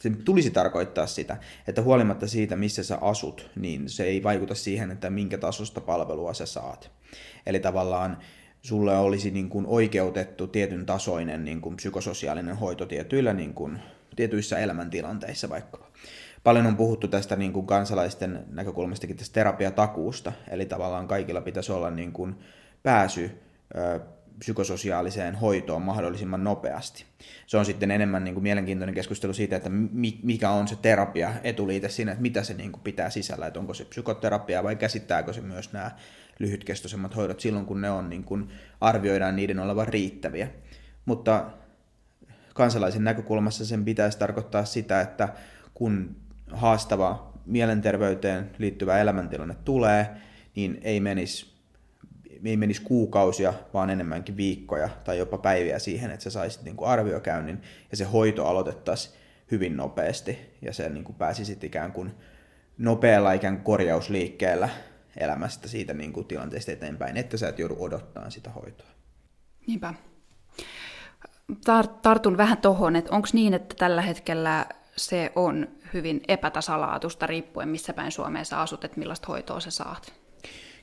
se 0.00 0.10
tulisi 0.24 0.50
tarkoittaa 0.50 1.06
sitä, 1.06 1.36
että 1.66 1.82
huolimatta 1.82 2.26
siitä, 2.26 2.56
missä 2.56 2.82
sä 2.82 2.98
asut, 3.00 3.50
niin 3.56 3.88
se 3.88 4.04
ei 4.04 4.22
vaikuta 4.22 4.54
siihen, 4.54 4.90
että 4.90 5.10
minkä 5.10 5.38
tasosta 5.38 5.80
palvelua 5.80 6.34
sä 6.34 6.46
saat. 6.46 6.90
Eli 7.46 7.60
tavallaan 7.60 8.18
sulle 8.62 8.98
olisi 8.98 9.30
niin 9.30 9.48
kuin 9.48 9.66
oikeutettu 9.66 10.46
tietyn 10.46 10.86
tasoinen 10.86 11.44
niin 11.44 11.60
kuin 11.60 11.76
psykososiaalinen 11.76 12.56
hoito 12.56 12.86
tietyillä, 12.86 13.32
niin 13.32 13.54
kuin, 13.54 13.78
tietyissä 14.16 14.58
elämäntilanteissa 14.58 15.48
vaikka. 15.48 15.90
Paljon 16.44 16.66
on 16.66 16.76
puhuttu 16.76 17.08
tästä 17.08 17.36
niin 17.36 17.52
kuin 17.52 17.66
kansalaisten 17.66 18.44
näkökulmastakin 18.50 19.16
tästä 19.16 19.34
terapiatakuusta, 19.34 20.32
eli 20.50 20.66
tavallaan 20.66 21.08
kaikilla 21.08 21.40
pitäisi 21.40 21.72
olla 21.72 21.90
niin 21.90 22.12
kuin 22.12 22.34
pääsy 22.82 23.30
psykososiaaliseen 24.38 25.34
hoitoon 25.34 25.82
mahdollisimman 25.82 26.44
nopeasti. 26.44 27.04
Se 27.46 27.56
on 27.56 27.64
sitten 27.64 27.90
enemmän 27.90 28.24
niin 28.24 28.34
kuin 28.34 28.42
mielenkiintoinen 28.42 28.94
keskustelu 28.94 29.32
siitä, 29.32 29.56
että 29.56 29.70
mikä 30.22 30.50
on 30.50 30.68
se 30.68 30.76
terapia 30.76 31.32
etuliite 31.44 31.88
siinä, 31.88 32.12
että 32.12 32.22
mitä 32.22 32.42
se 32.42 32.54
niin 32.54 32.72
kuin 32.72 32.82
pitää 32.82 33.10
sisällä, 33.10 33.46
että 33.46 33.60
onko 33.60 33.74
se 33.74 33.84
psykoterapia 33.84 34.62
vai 34.62 34.76
käsittääkö 34.76 35.32
se 35.32 35.40
myös 35.40 35.72
nämä 35.72 35.90
lyhytkestoisemmat 36.38 37.16
hoidot 37.16 37.40
silloin, 37.40 37.66
kun 37.66 37.80
ne 37.80 37.90
on, 37.90 38.10
niin 38.10 38.24
kuin 38.24 38.48
arvioidaan 38.80 39.36
niiden 39.36 39.58
olevan 39.58 39.88
riittäviä. 39.88 40.48
Mutta 41.04 41.50
kansalaisen 42.54 43.04
näkökulmassa 43.04 43.66
sen 43.66 43.84
pitäisi 43.84 44.18
tarkoittaa 44.18 44.64
sitä, 44.64 45.00
että 45.00 45.28
kun 45.74 46.16
haastava 46.52 47.32
mielenterveyteen 47.46 48.50
liittyvä 48.58 48.98
elämäntilanne 48.98 49.56
tulee, 49.64 50.10
niin 50.54 50.78
ei 50.82 51.00
menisi 51.00 51.57
ei 52.44 52.56
menisi 52.56 52.82
kuukausia, 52.82 53.54
vaan 53.74 53.90
enemmänkin 53.90 54.36
viikkoja 54.36 54.88
tai 55.04 55.18
jopa 55.18 55.38
päiviä 55.38 55.78
siihen, 55.78 56.10
että 56.10 56.24
sä 56.24 56.30
saisit 56.30 56.62
niin 56.62 56.76
kuin 56.76 56.88
arviokäynnin 56.88 57.62
ja 57.90 57.96
se 57.96 58.04
hoito 58.04 58.46
aloitettaisiin 58.46 59.14
hyvin 59.50 59.76
nopeasti 59.76 60.38
ja 60.62 60.72
se 60.72 60.88
niin 60.88 61.04
kuin 61.04 61.16
ikään 61.62 61.92
kuin 61.92 62.10
nopealla 62.78 63.32
ikään 63.32 63.54
kuin 63.54 63.64
korjausliikkeellä 63.64 64.68
elämästä 65.16 65.68
siitä 65.68 65.94
niin 65.94 66.12
kuin 66.12 66.26
tilanteesta 66.26 66.72
eteenpäin, 66.72 67.16
että 67.16 67.36
sä 67.36 67.48
et 67.48 67.58
joudu 67.58 67.76
odottaa 67.78 68.30
sitä 68.30 68.50
hoitoa. 68.50 68.88
Niinpä. 69.66 69.94
Tartun 72.02 72.36
vähän 72.36 72.58
tuohon, 72.58 72.96
että 72.96 73.14
onko 73.14 73.28
niin, 73.32 73.54
että 73.54 73.74
tällä 73.78 74.02
hetkellä 74.02 74.66
se 74.96 75.32
on 75.34 75.68
hyvin 75.94 76.20
epätasalaatusta 76.28 77.26
riippuen 77.26 77.68
missä 77.68 77.92
päin 77.92 78.12
Suomeen 78.12 78.44
sä 78.44 78.60
asut, 78.60 78.84
että 78.84 78.98
millaista 78.98 79.26
hoitoa 79.26 79.60
sä 79.60 79.70
saat? 79.70 80.17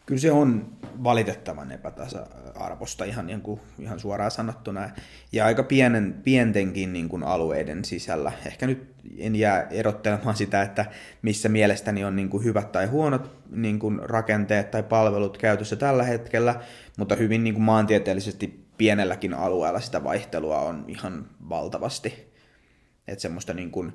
Kyllä 0.06 0.22
se 0.22 0.32
on 0.32 0.78
valitettavan 1.04 1.72
epätasa-arvosta 1.72 3.04
ihan, 3.04 3.28
niin 3.28 3.42
kuin, 3.42 3.60
ihan 3.80 4.00
suoraan 4.00 4.32
sanottuna. 4.32 4.90
Ja 5.32 5.46
aika 5.46 5.64
pienen, 5.64 6.22
pientenkin 6.24 6.94
niin 6.94 7.10
kuin 7.10 7.24
alueiden 7.24 7.86
sisällä. 7.86 8.32
Ehkä 8.46 8.68
nyt 8.68 8.96
en 9.18 9.36
jää 9.36 9.68
erottelemaan 9.72 10.36
sitä, 10.36 10.62
että 10.62 10.86
missä 11.22 11.50
mielestäni 11.50 12.04
on 12.04 12.16
niin 12.16 12.30
kuin 12.30 12.44
hyvät 12.44 12.72
tai 12.72 12.86
huonot 12.86 13.32
niin 13.52 13.80
kuin 13.80 14.00
rakenteet 14.04 14.72
tai 14.72 14.84
palvelut 14.84 15.38
käytössä 15.38 15.76
tällä 15.76 16.04
hetkellä, 16.04 16.56
mutta 16.98 17.16
hyvin 17.16 17.44
niin 17.44 17.54
kuin 17.54 17.64
maantieteellisesti 17.64 18.66
pienelläkin 18.78 19.34
alueella 19.34 19.80
sitä 19.80 20.04
vaihtelua 20.04 20.60
on 20.60 20.86
ihan 20.88 21.30
valtavasti. 21.50 22.34
Että 23.08 23.22
semmoista 23.22 23.54
niin 23.54 23.72
kuin, 23.72 23.94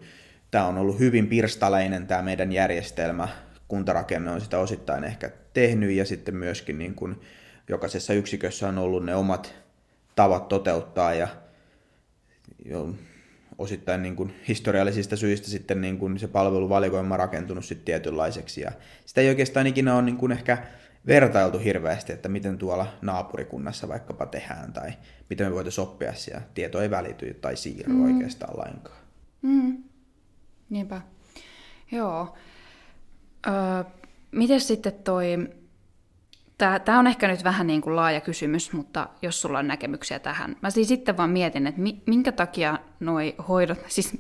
tämä 0.51 0.67
on 0.67 0.79
ollut 0.79 0.99
hyvin 0.99 1.27
pirstaleinen 1.27 2.07
tämä 2.07 2.23
meidän 2.23 2.53
järjestelmä, 2.53 3.29
kuntarakenne 3.71 4.31
on 4.31 4.41
sitä 4.41 4.59
osittain 4.59 5.05
ehkä 5.05 5.31
tehnyt 5.53 5.91
ja 5.91 6.05
sitten 6.05 6.37
myöskin 6.37 6.79
niin 6.79 6.95
kuin 6.95 7.21
jokaisessa 7.69 8.13
yksikössä 8.13 8.69
on 8.69 8.79
ollut 8.79 9.05
ne 9.05 9.15
omat 9.15 9.55
tavat 10.17 10.49
toteuttaa 10.49 11.15
ja 11.15 11.29
jo 12.65 12.95
osittain 13.59 14.03
niin 14.03 14.17
kuin 14.17 14.35
historiallisista 14.49 15.17
syistä 15.17 15.49
sitten 15.49 15.81
niin 15.81 15.99
kuin 15.99 16.19
se 16.19 16.29
palveluvalikoima 16.29 17.17
rakentunut 17.17 17.65
sitten 17.65 17.85
tietynlaiseksi 17.85 18.61
ja 18.61 18.73
sitä 19.07 19.21
ei 19.21 19.29
oikeastaan 19.29 19.67
ikinä 19.67 19.95
ole 19.95 20.03
niin 20.03 20.17
kuin 20.17 20.33
ehkä 20.33 20.59
vertailtu 21.07 21.59
hirveästi, 21.59 22.13
että 22.13 22.29
miten 22.29 22.59
tuolla 22.59 22.87
naapurikunnassa 23.03 23.89
vaikkapa 23.89 24.27
tehdään 24.27 24.73
tai 24.73 24.93
miten 25.31 25.47
me 25.47 25.55
voitaisiin 25.55 25.83
oppia 25.83 26.15
siellä. 26.15 26.43
Tieto 26.55 26.83
ei 26.83 26.91
välity 26.91 27.35
tai 27.35 27.57
siirry 27.57 27.93
mm. 27.93 28.05
oikeastaan 28.05 28.59
lainkaan. 28.59 28.99
Mm. 29.43 29.83
Niinpä. 30.71 31.01
Joo. 31.93 32.37
Öö, 33.47 33.85
miten 34.31 34.61
sitten 34.61 34.93
toi, 34.93 35.49
tämä 36.85 36.99
on 36.99 37.07
ehkä 37.07 37.29
nyt 37.29 37.45
vähän 37.45 37.67
niin 37.67 37.81
kuin 37.81 37.97
laaja 37.97 38.21
kysymys, 38.21 38.73
mutta 38.73 39.09
jos 39.23 39.41
sulla 39.41 39.59
on 39.59 39.69
näkemyksiä 39.69 40.19
tähän. 40.19 40.57
Mä 40.63 40.71
siis 40.71 40.89
sitten 40.89 41.17
vaan 41.17 41.31
mietin, 41.31 41.67
että 41.67 41.81
minkä 42.07 42.33
takia 42.33 42.79
noi 43.01 43.35
hoidot, 43.49 43.79
siis 43.89 44.19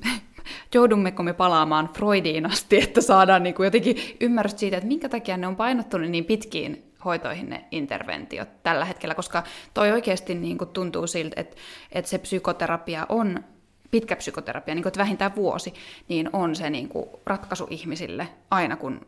joudummeko 0.74 1.22
me 1.22 1.32
palaamaan 1.32 1.88
Freudiin 1.96 2.46
asti, 2.46 2.82
että 2.82 3.00
saadaan 3.00 3.42
niin 3.42 3.54
kuin 3.54 3.64
jotenkin 3.64 3.96
ymmärrys 4.20 4.54
siitä, 4.56 4.76
että 4.76 4.88
minkä 4.88 5.08
takia 5.08 5.36
ne 5.36 5.46
on 5.46 5.56
painottunut 5.56 6.10
niin 6.10 6.24
pitkiin 6.24 6.92
hoitoihin 7.04 7.50
ne 7.50 7.64
interventiot 7.70 8.62
tällä 8.62 8.84
hetkellä, 8.84 9.14
koska 9.14 9.42
toi 9.74 9.92
oikeasti 9.92 10.34
niin 10.34 10.58
kuin 10.58 10.70
tuntuu 10.70 11.06
siltä, 11.06 11.40
että, 11.40 11.56
että 11.92 12.10
se 12.10 12.18
psykoterapia 12.18 13.06
on 13.08 13.44
pitkä 13.90 14.16
psykoterapia, 14.16 14.75
niin 14.75 14.82
kuin, 14.82 14.90
että 14.90 15.00
vähintään 15.00 15.37
vuosi, 15.37 15.75
niin 16.09 16.30
on 16.32 16.56
se 16.56 16.70
niin 16.70 16.88
kuin 16.88 17.06
ratkaisu 17.26 17.66
ihmisille 17.70 18.28
aina, 18.50 18.76
kun 18.76 19.06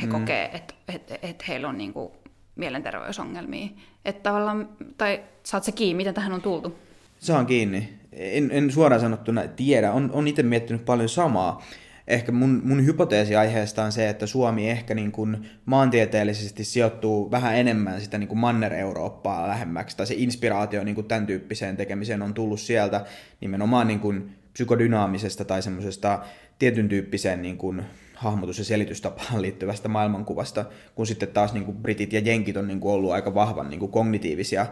he 0.00 0.06
mm. 0.06 0.12
kokee, 0.12 0.50
että, 0.54 0.74
että, 0.94 1.18
että 1.22 1.44
heillä 1.48 1.68
on 1.68 1.78
niin 1.78 1.92
kuin 1.92 2.12
mielenterveysongelmia. 2.56 3.68
Että 4.04 4.22
tavallaan, 4.22 4.68
tai 4.96 5.20
saat 5.42 5.64
se 5.64 5.72
kiinni, 5.72 5.94
miten 5.94 6.14
tähän 6.14 6.32
on 6.32 6.42
tultu? 6.42 6.78
Saan 7.18 7.46
kiinni. 7.46 7.88
En, 8.12 8.50
en 8.50 8.70
suoraan 8.70 9.00
sanottuna 9.00 9.48
tiedä. 9.48 9.92
On, 9.92 10.10
on 10.12 10.28
itse 10.28 10.42
miettinyt 10.42 10.84
paljon 10.84 11.08
samaa. 11.08 11.62
Ehkä 12.08 12.32
mun, 12.32 12.60
mun 12.64 12.86
hypoteesi 12.86 13.36
aiheesta 13.36 13.84
on 13.84 13.92
se, 13.92 14.08
että 14.08 14.26
Suomi 14.26 14.70
ehkä 14.70 14.94
niin 14.94 15.12
kuin 15.12 15.48
maantieteellisesti 15.64 16.64
sijoittuu 16.64 17.30
vähän 17.30 17.56
enemmän 17.56 18.00
sitä 18.00 18.18
niin 18.18 18.28
kuin 18.28 18.38
Manner-Eurooppaa 18.38 19.48
lähemmäksi, 19.48 19.96
tai 19.96 20.06
se 20.06 20.14
inspiraatio 20.18 20.84
niin 20.84 20.94
kuin 20.94 21.06
tämän 21.06 21.26
tyyppiseen 21.26 21.76
tekemiseen 21.76 22.22
on 22.22 22.34
tullut 22.34 22.60
sieltä 22.60 23.04
nimenomaan 23.40 23.86
niin 23.86 24.00
kuin 24.00 24.30
psykodynaamisesta 24.52 25.44
tai 25.44 25.62
semmoisesta 25.62 26.18
tietyn 26.58 26.88
tyyppiseen 26.88 27.42
niin 27.42 27.58
kuin 27.58 27.82
hahmotus- 28.14 28.58
ja 28.58 28.64
selitystapaan 28.64 29.42
liittyvästä 29.42 29.88
maailmankuvasta, 29.88 30.64
kun 30.94 31.06
sitten 31.06 31.28
taas 31.28 31.52
niin 31.52 31.64
kuin 31.64 31.76
britit 31.76 32.12
ja 32.12 32.20
jenkit 32.20 32.56
on 32.56 32.68
niin 32.68 32.80
kuin 32.80 32.92
ollut 32.92 33.12
aika 33.12 33.34
vahvan 33.34 33.70
niin 33.70 33.80
kuin 33.80 33.92
kognitiivisia, 33.92 34.66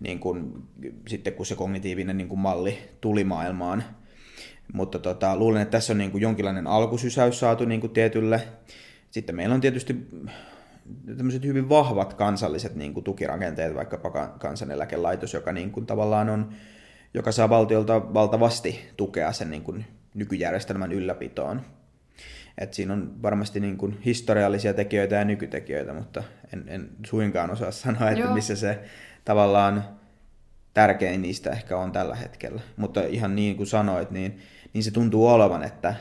niin 0.00 0.18
kuin, 0.18 0.52
sitten 1.08 1.32
kun 1.32 1.46
se 1.46 1.54
kognitiivinen 1.54 2.16
niin 2.16 2.28
kuin 2.28 2.40
malli 2.40 2.78
tuli 3.00 3.24
maailmaan. 3.24 3.84
Mutta 4.72 4.98
tota, 4.98 5.36
luulen, 5.36 5.62
että 5.62 5.72
tässä 5.72 5.92
on 5.92 5.98
niin 5.98 6.10
kuin 6.10 6.22
jonkinlainen 6.22 6.66
alkusysäys 6.66 7.40
saatu 7.40 7.64
niin 7.64 7.80
kuin 7.80 7.92
tietylle. 7.92 8.42
Sitten 9.10 9.36
meillä 9.36 9.54
on 9.54 9.60
tietysti 9.60 10.08
tämmöiset 11.16 11.44
hyvin 11.44 11.68
vahvat 11.68 12.14
kansalliset 12.14 12.74
niin 12.74 12.94
kuin 12.94 13.04
tukirakenteet, 13.04 13.74
vaikkapa 13.74 14.28
kansaneläkelaitos, 14.38 15.34
joka 15.34 15.52
niin 15.52 15.70
kuin 15.70 15.86
tavallaan 15.86 16.28
on, 16.28 16.52
joka 17.14 17.32
saa 17.32 17.50
valtiolta 17.50 18.14
valtavasti 18.14 18.90
tukea 18.96 19.32
sen 19.32 19.50
niin 19.50 19.62
kuin 19.62 19.84
nykyjärjestelmän 20.14 20.92
ylläpitoon. 20.92 21.62
Et 22.58 22.74
siinä 22.74 22.92
on 22.92 23.22
varmasti 23.22 23.60
niin 23.60 23.76
kuin 23.76 24.00
historiallisia 24.04 24.74
tekijöitä 24.74 25.14
ja 25.14 25.24
nykytekijöitä, 25.24 25.92
mutta 25.92 26.22
en, 26.52 26.64
en 26.66 26.88
suinkaan 27.06 27.50
osaa 27.50 27.70
sanoa, 27.70 28.10
että 28.10 28.24
Joo. 28.24 28.34
missä 28.34 28.56
se 28.56 28.78
tavallaan 29.24 29.84
tärkein 30.74 31.22
niistä 31.22 31.50
ehkä 31.50 31.78
on 31.78 31.92
tällä 31.92 32.14
hetkellä. 32.14 32.60
Mutta 32.76 33.00
ihan 33.00 33.36
niin 33.36 33.56
kuin 33.56 33.66
sanoit, 33.66 34.10
niin, 34.10 34.40
niin 34.72 34.84
se 34.84 34.90
tuntuu 34.90 35.28
olevan, 35.28 35.62
että 35.62 35.94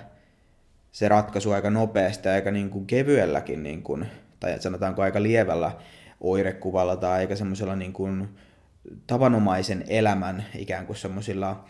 se 0.92 1.10
ratkaisu 1.10 1.52
aika 1.52 1.70
nopeasti 1.70 2.28
ja 2.28 2.34
aika 2.34 2.52
niin 2.52 2.70
kuin 2.70 2.86
kevyelläkin, 2.86 3.64
niin 3.64 3.84
kuin, 3.84 4.06
tai 4.40 4.60
sanotaanko 4.60 5.02
aika 5.02 5.24
lievällä 5.24 5.72
oirekuvalla 6.22 6.96
tai 6.96 7.12
aika 7.12 7.36
semmoisella 7.36 7.76
niin 7.76 7.94
kuin 7.94 8.30
tavanomaisen 9.08 9.84
elämän 9.88 10.46
ikään 10.56 10.86
kuin 10.86 10.98
semmoisilla 10.98 11.66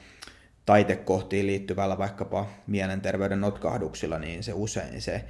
taitekohtiin 0.66 1.48
liittyvällä 1.48 1.98
vaikkapa 1.98 2.50
mielenterveyden 2.68 3.42
notkahduksilla, 3.42 4.20
niin 4.20 4.44
se 4.44 4.54
usein 4.54 5.02
se 5.02 5.26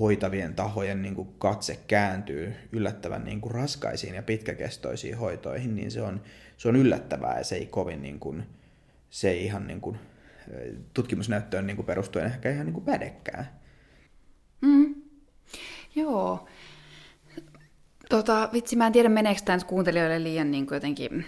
hoitavien 0.00 0.54
tahojen 0.54 1.02
niin 1.02 1.14
kuin 1.14 1.28
katse 1.38 1.78
kääntyy 1.86 2.54
yllättävän 2.72 3.24
niin 3.24 3.40
kuin 3.40 3.52
raskaisiin 3.52 4.14
ja 4.14 4.22
pitkäkestoisiin 4.22 5.18
hoitoihin, 5.18 5.74
niin 5.74 5.90
se 5.90 6.02
on, 6.02 6.20
se 6.56 6.68
on 6.68 6.76
yllättävää 6.76 7.38
ja 7.38 7.44
se 7.44 7.56
ei 7.56 7.66
kovin 7.66 8.02
niin 8.02 8.20
kuin, 8.20 8.46
se 9.10 9.30
ei 9.30 9.44
ihan 9.44 9.66
niin 9.66 9.80
kuin, 9.80 9.98
tutkimusnäyttöön 10.94 11.66
niin 11.66 11.76
kuin 11.76 11.86
perustuen 11.86 12.26
ehkä 12.26 12.50
ihan 12.50 12.66
niin 12.66 12.74
kuin. 12.74 12.84
Mm. 14.60 14.94
Joo. 15.94 16.48
Tota, 18.08 18.48
vitsi, 18.52 18.76
mä 18.76 18.86
en 18.86 18.92
tiedä 18.92 19.08
meneekö 19.08 19.40
tämä 19.44 19.58
kuuntelijoille 19.66 20.22
liian 20.22 20.50
niin 20.50 20.66
kuin 20.66 20.76
jotenkin 20.76 21.26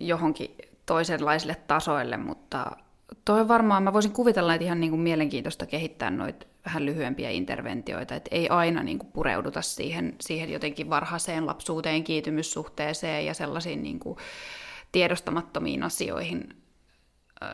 johonkin 0.00 0.56
toisenlaisille 0.86 1.56
tasoille, 1.66 2.16
mutta 2.16 2.76
toi 3.24 3.48
varmaan, 3.48 3.82
mä 3.82 3.92
voisin 3.92 4.12
kuvitella, 4.12 4.54
että 4.54 4.64
ihan 4.64 4.80
niin 4.80 4.90
kuin 4.90 5.00
mielenkiintoista 5.00 5.66
kehittää 5.66 6.10
noita 6.10 6.46
vähän 6.64 6.86
lyhyempiä 6.86 7.30
interventioita, 7.30 8.14
että 8.14 8.28
ei 8.32 8.48
aina 8.48 8.82
niin 8.82 8.98
kuin 8.98 9.12
pureuduta 9.12 9.62
siihen, 9.62 10.14
siihen 10.20 10.50
jotenkin 10.50 10.90
varhaiseen 10.90 11.46
lapsuuteen, 11.46 12.04
kiitymyssuhteeseen 12.04 13.26
ja 13.26 13.34
sellaisiin 13.34 13.82
niin 13.82 13.98
kuin 13.98 14.18
tiedostamattomiin 14.92 15.82
asioihin 15.82 16.55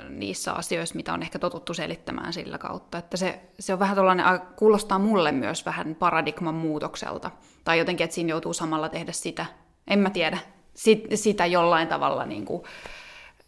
niissä 0.08 0.52
asioissa, 0.52 0.94
mitä 0.94 1.14
on 1.14 1.22
ehkä 1.22 1.38
totuttu 1.38 1.75
selittämään 1.75 2.32
sillä 2.32 2.58
kautta. 2.58 2.99
Että 2.99 3.16
se, 3.16 3.40
se 3.58 3.72
on 3.72 3.78
vähän 3.78 3.96
tuollainen, 3.96 4.26
kuulostaa 4.56 4.99
mulle 4.99 5.32
myös 5.32 5.66
vähän 5.66 5.94
paradigman 5.94 6.54
muutokselta. 6.54 7.30
Tai 7.64 7.78
jotenkin, 7.78 8.04
että 8.04 8.14
siinä 8.14 8.30
joutuu 8.30 8.52
samalla 8.52 8.88
tehdä 8.88 9.12
sitä, 9.12 9.46
en 9.88 9.99
mä 9.99 10.11
tiedä, 10.11 10.38
sit, 10.75 11.04
sitä 11.14 11.46
jollain 11.46 11.88
tavalla 11.88 12.26
niin 12.26 12.44
kuin, 12.44 12.62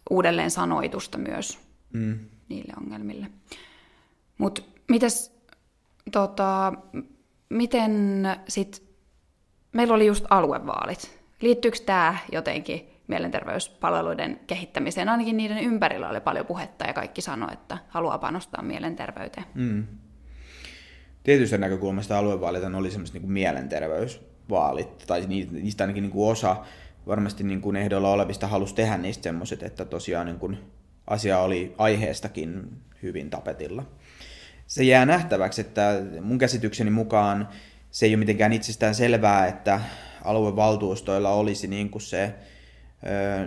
uudelleen 0.09 0.51
sanoitusta 0.51 1.17
myös 1.17 1.59
mm. 1.93 2.19
niille 2.49 2.73
ongelmille. 2.81 3.27
Mutta 4.37 4.61
mites, 4.87 5.39
tota, 6.11 6.73
miten 7.49 8.23
sit, 8.47 8.83
meillä 9.73 9.93
oli 9.93 10.05
just 10.05 10.25
aluevaalit 10.29 11.25
Liittyykö 11.41 11.77
tämä 11.85 12.17
jotenkin 12.31 12.89
mielenterveyspalveluiden 13.07 14.39
kehittämiseen? 14.47 15.09
Ainakin 15.09 15.37
niiden 15.37 15.57
ympärillä 15.57 16.09
oli 16.09 16.21
paljon 16.21 16.45
puhetta 16.45 16.85
ja 16.85 16.93
kaikki 16.93 17.21
sanoi, 17.21 17.53
että 17.53 17.77
haluaa 17.87 18.17
panostaa 18.17 18.61
mielenterveyteen. 18.61 19.45
Mm. 19.53 19.87
Tietystä 21.23 21.57
näkökulmasta 21.57 22.17
aluevaalit 22.17 22.63
oli 22.63 22.91
semmoista 22.91 23.19
niin 23.19 23.31
mielenterveysvaalit, 23.31 25.03
tai 25.07 25.25
niistä 25.27 25.83
ainakin 25.83 26.01
niin 26.01 26.11
kuin 26.11 26.31
osa 26.31 26.55
varmasti 27.07 27.43
niin 27.43 27.61
kuin 27.61 27.75
ehdolla 27.75 28.11
olevista 28.11 28.47
halusi 28.47 28.75
tehdä 28.75 28.97
niistä 28.97 29.23
semmoiset, 29.23 29.63
että 29.63 29.85
tosiaan 29.85 30.25
niin 30.25 30.39
kuin 30.39 30.57
asia 31.07 31.39
oli 31.39 31.75
aiheestakin 31.77 32.71
hyvin 33.03 33.29
tapetilla. 33.29 33.83
Se 34.67 34.83
jää 34.83 35.05
nähtäväksi, 35.05 35.61
että 35.61 36.01
mun 36.21 36.37
käsitykseni 36.37 36.89
mukaan 36.89 37.49
se 37.91 38.05
ei 38.05 38.11
ole 38.11 38.17
mitenkään 38.17 38.53
itsestään 38.53 38.95
selvää, 38.95 39.47
että 39.47 39.81
aluevaltuustoilla 40.23 41.29
olisi 41.29 41.67
niin 41.67 41.89
kuin 41.89 42.01
se, 42.01 42.33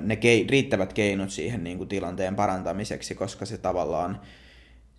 ne 0.03 0.17
kei, 0.17 0.47
riittävät 0.51 0.93
keinot 0.93 1.31
siihen 1.31 1.65
niin 1.65 1.79
kuin 1.79 1.89
tilanteen 1.89 2.37
parantamiseksi, 2.37 3.15
koska 3.15 3.47
se 3.47 3.59
tavallaan 3.59 4.21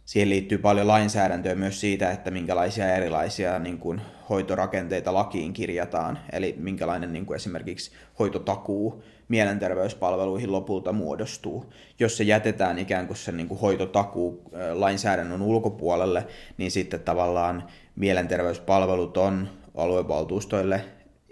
siihen 0.06 0.30
liittyy 0.30 0.58
paljon 0.58 0.88
lainsäädäntöä 0.88 1.56
myös 1.56 1.80
siitä, 1.80 2.12
että 2.12 2.32
minkälaisia 2.32 2.96
erilaisia 2.96 3.60
niin 3.60 3.78
kuin, 3.78 4.02
hoitorakenteita 4.30 5.14
lakiin 5.14 5.54
kirjataan, 5.54 6.20
eli 6.32 6.56
minkälainen 6.58 7.14
niin 7.14 7.26
kuin 7.26 7.36
esimerkiksi 7.36 7.92
hoitotakuu 8.20 9.04
mielenterveyspalveluihin 9.28 10.52
lopulta 10.52 10.94
muodostuu. 10.94 11.74
Jos 12.00 12.18
se 12.18 12.24
jätetään 12.24 12.80
ikään 12.80 13.08
kuin 13.08 13.18
sen 13.18 13.38
niin 13.38 13.48
kuin 13.48 13.60
hoitotakuu 13.60 14.44
lainsäädännön 14.74 15.42
ulkopuolelle, 15.42 16.28
niin 16.58 16.72
sitten 16.72 17.00
tavallaan 17.00 17.64
mielenterveyspalvelut 17.96 19.18
on 19.18 19.50
aluevaltuustoille 19.76 20.82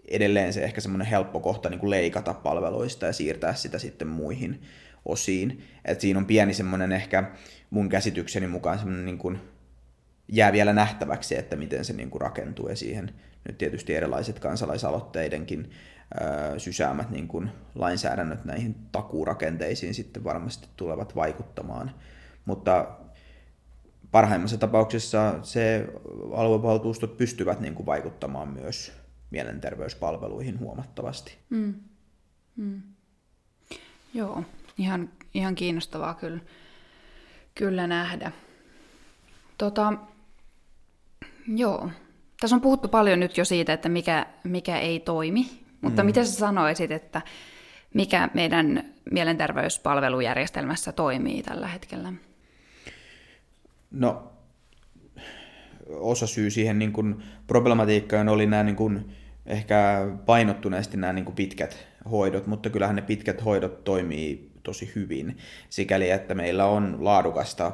edelleen 0.08 0.54
se 0.54 0.64
ehkä 0.64 0.82
semmoinen 0.82 1.08
helppo 1.08 1.40
kohta 1.40 1.70
niin 1.70 1.80
kuin 1.80 1.90
leikata 1.90 2.34
palveluista 2.34 3.06
ja 3.06 3.14
siirtää 3.14 3.54
sitä 3.54 3.80
sitten 3.80 4.08
muihin 4.08 4.62
osiin. 5.06 5.64
Et 5.86 6.02
siinä 6.02 6.20
on 6.20 6.26
pieni 6.26 6.54
semmoinen 6.54 6.92
ehkä 6.92 7.32
mun 7.70 7.90
käsitykseni 7.90 8.48
mukaan 8.48 8.78
semmoinen 8.80 9.06
niin 9.06 9.18
kuin 9.18 9.40
jää 10.28 10.52
vielä 10.52 10.74
nähtäväksi, 10.74 11.38
että 11.38 11.56
miten 11.56 11.86
se 11.86 11.94
niin 11.94 12.10
kuin 12.10 12.22
rakentuu 12.22 12.70
ja 12.70 12.76
siihen 12.76 13.14
nyt 13.48 13.58
tietysti 13.58 13.96
erilaiset 13.96 14.40
kansalaisaloitteidenkin 14.40 15.72
ö, 16.22 16.60
sysäämät 16.60 17.10
niin 17.10 17.28
kuin 17.28 17.52
lainsäädännöt 17.76 18.46
näihin 18.46 18.76
takuurakenteisiin 18.92 19.94
sitten 19.94 20.24
varmasti 20.24 20.68
tulevat 20.76 21.16
vaikuttamaan. 21.16 21.92
Mutta 22.46 22.98
parhaimmassa 24.12 24.58
tapauksessa 24.58 25.40
se 25.44 25.88
aluevaltuustot 26.34 27.18
pystyvät 27.18 27.60
niin 27.60 27.76
kuin 27.76 27.86
vaikuttamaan 27.86 28.48
myös 28.48 28.92
mielenterveyspalveluihin 29.32 30.60
huomattavasti. 30.60 31.38
Mm. 31.50 31.74
Mm. 32.56 32.82
Joo, 34.14 34.44
ihan, 34.78 35.10
ihan 35.34 35.56
kiinnostavaa 35.56 36.14
kyllä, 36.14 36.40
kyllä 37.56 37.88
nähdä. 37.88 38.32
Tota, 39.58 39.94
joo, 41.48 41.90
tässä 42.40 42.56
on 42.56 42.62
puhuttu 42.62 42.88
paljon 42.88 43.20
nyt 43.20 43.38
jo 43.38 43.46
siitä, 43.46 43.74
että 43.74 43.90
mikä, 43.90 44.26
mikä 44.44 44.80
ei 44.80 45.00
toimi, 45.00 45.50
mutta 45.82 46.04
mm. 46.04 46.06
mitä 46.06 46.24
sä 46.26 46.32
sanoisit, 46.32 46.92
että 46.92 47.22
mikä 47.94 48.30
meidän 48.34 48.94
mielenterveyspalvelujärjestelmässä 49.12 50.92
toimii 50.92 51.44
tällä 51.44 51.68
hetkellä? 51.68 52.14
No, 53.92 54.32
osa 55.90 56.28
syy 56.28 56.50
siihen 56.50 56.80
niin 56.80 56.94
kuin 56.94 57.24
problematiikkaan 57.48 58.30
oli 58.30 58.46
nämä 58.46 58.64
niin 58.64 58.76
kuin, 58.76 59.12
ehkä 59.46 60.08
painottuneesti 60.26 60.98
nämä 60.98 61.14
niin 61.14 61.26
kuin 61.26 61.36
pitkät 61.36 61.88
hoidot, 62.12 62.48
mutta 62.48 62.70
kyllähän 62.70 62.96
ne 62.96 63.02
pitkät 63.02 63.46
hoidot 63.46 63.84
toimii 63.84 64.52
tosi 64.64 64.92
hyvin, 64.96 65.38
sikäli 65.70 66.10
että 66.10 66.36
meillä 66.36 66.66
on 66.66 66.98
laadukasta 67.00 67.72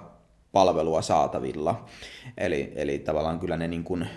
palvelua 0.52 1.02
saatavilla. 1.02 1.86
Eli, 2.38 2.74
eli 2.76 3.00
tavallaan 3.00 3.40
kyllä 3.40 3.58
ne 3.58 3.68
niin 3.68 3.84
kuin 3.84 4.08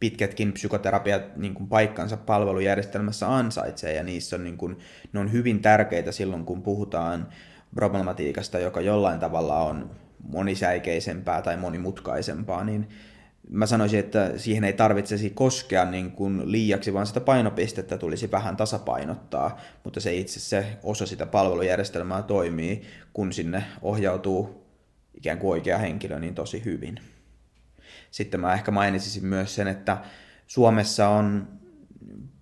pitkätkin 0.00 0.52
psykoterapiat 0.52 1.36
niin 1.36 1.54
kuin 1.54 1.68
paikkansa 1.68 2.16
palvelujärjestelmässä 2.16 3.34
ansaitsee, 3.36 3.94
ja 3.94 4.02
niissä 4.02 4.36
on, 4.36 4.44
niin 4.44 4.56
kuin, 4.56 4.78
ne 5.12 5.20
on 5.20 5.32
hyvin 5.32 5.62
tärkeitä 5.62 6.12
silloin, 6.12 6.44
kun 6.44 6.62
puhutaan 6.62 7.28
problematiikasta, 7.74 8.58
joka 8.58 8.80
jollain 8.80 9.20
tavalla 9.20 9.60
on 9.60 9.90
monisäikeisempää 10.28 11.42
tai 11.42 11.56
monimutkaisempaa, 11.56 12.64
niin 12.64 12.88
mä 13.50 13.66
sanoisin, 13.66 14.00
että 14.00 14.38
siihen 14.38 14.64
ei 14.64 14.72
tarvitsisi 14.72 15.30
koskea 15.30 15.84
niin 15.84 16.12
kuin 16.12 16.52
liiaksi, 16.52 16.94
vaan 16.94 17.06
sitä 17.06 17.20
painopistettä 17.20 17.98
tulisi 17.98 18.30
vähän 18.30 18.56
tasapainottaa, 18.56 19.60
mutta 19.84 20.00
se 20.00 20.14
itse 20.14 20.40
se 20.40 20.66
osa 20.82 21.06
sitä 21.06 21.26
palvelujärjestelmää 21.26 22.22
toimii, 22.22 22.82
kun 23.12 23.32
sinne 23.32 23.64
ohjautuu 23.82 24.66
ikään 25.14 25.38
kuin 25.38 25.50
oikea 25.50 25.78
henkilö 25.78 26.18
niin 26.18 26.34
tosi 26.34 26.64
hyvin. 26.64 27.00
Sitten 28.10 28.40
mä 28.40 28.54
ehkä 28.54 28.70
mainitsisin 28.70 29.26
myös 29.26 29.54
sen, 29.54 29.68
että 29.68 29.98
Suomessa 30.46 31.08
on 31.08 31.48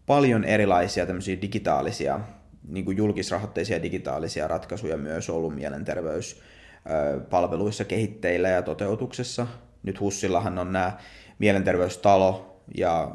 paljon 0.06 0.44
erilaisia 0.44 1.06
tämmöisiä 1.06 1.40
digitaalisia, 1.40 2.20
niin 2.68 2.84
kuin 2.84 2.96
julkisrahoitteisia 2.96 3.82
digitaalisia 3.82 4.48
ratkaisuja 4.48 4.96
myös 4.96 5.30
ollut 5.30 5.54
mielenterveyspalveluissa 5.54 7.84
kehitteillä 7.84 8.48
ja 8.48 8.62
toteutuksessa. 8.62 9.46
Nyt 9.86 10.00
Hussillahan 10.00 10.58
on 10.58 10.72
nämä 10.72 10.92
mielenterveystalo 11.38 12.60
ja 12.74 13.10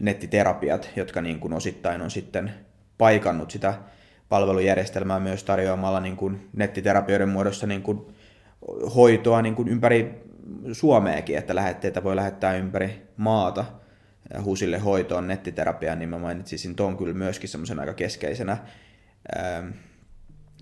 nettiterapiat, 0.00 0.90
jotka 0.96 1.20
niin 1.20 1.40
kuin 1.40 1.52
osittain 1.52 2.02
on 2.02 2.10
sitten 2.10 2.54
paikannut 2.98 3.50
sitä 3.50 3.74
palvelujärjestelmää 4.28 5.20
myös 5.20 5.44
tarjoamalla 5.44 6.00
niin 6.00 6.16
kuin 6.16 6.48
nettiterapioiden 6.52 7.28
muodossa 7.28 7.66
niin 7.66 7.82
kuin 7.82 8.14
hoitoa 8.94 9.42
niin 9.42 9.54
kuin 9.54 9.68
ympäri 9.68 10.24
Suomeakin, 10.72 11.38
että 11.38 11.54
lähetteitä 11.54 12.04
voi 12.04 12.16
lähettää 12.16 12.56
ympäri 12.56 13.02
maata 13.16 13.64
HUSille 14.44 14.78
hoitoon. 14.78 15.28
Nettiterapiaan, 15.28 15.98
niin 15.98 16.08
mä 16.08 16.18
mainitsisin 16.18 16.74
ton 16.74 16.96
kyllä 16.96 17.14
myöskin 17.14 17.48
semmoisen 17.48 17.80
aika 17.80 17.94
keskeisenä 17.94 18.56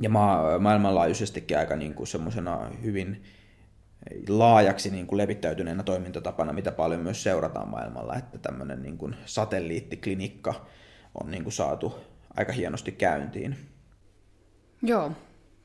ja 0.01 0.09
ma- 0.09 0.59
maailmanlaajuisestikin 0.59 1.59
aika 1.59 1.77
niin 1.77 1.95
kuin 1.95 2.07
semmoisena 2.07 2.71
hyvin 2.83 3.23
laajaksi 4.29 4.91
niin 4.91 5.07
kuin 5.07 5.19
levittäytyneenä 5.19 5.83
toimintatapana, 5.83 6.53
mitä 6.53 6.73
paljon 6.73 7.01
myös 7.01 7.23
seurataan 7.23 7.69
maailmalla, 7.69 8.17
että 8.17 8.39
tämmöinen 8.39 8.83
niin 8.83 8.99
kuin 8.99 9.17
satelliittiklinikka 9.27 10.55
on 11.21 11.31
niin 11.31 11.43
kuin 11.43 11.53
saatu 11.53 11.95
aika 12.37 12.53
hienosti 12.53 12.93
käyntiin. 12.93 13.57
Joo, 14.83 15.13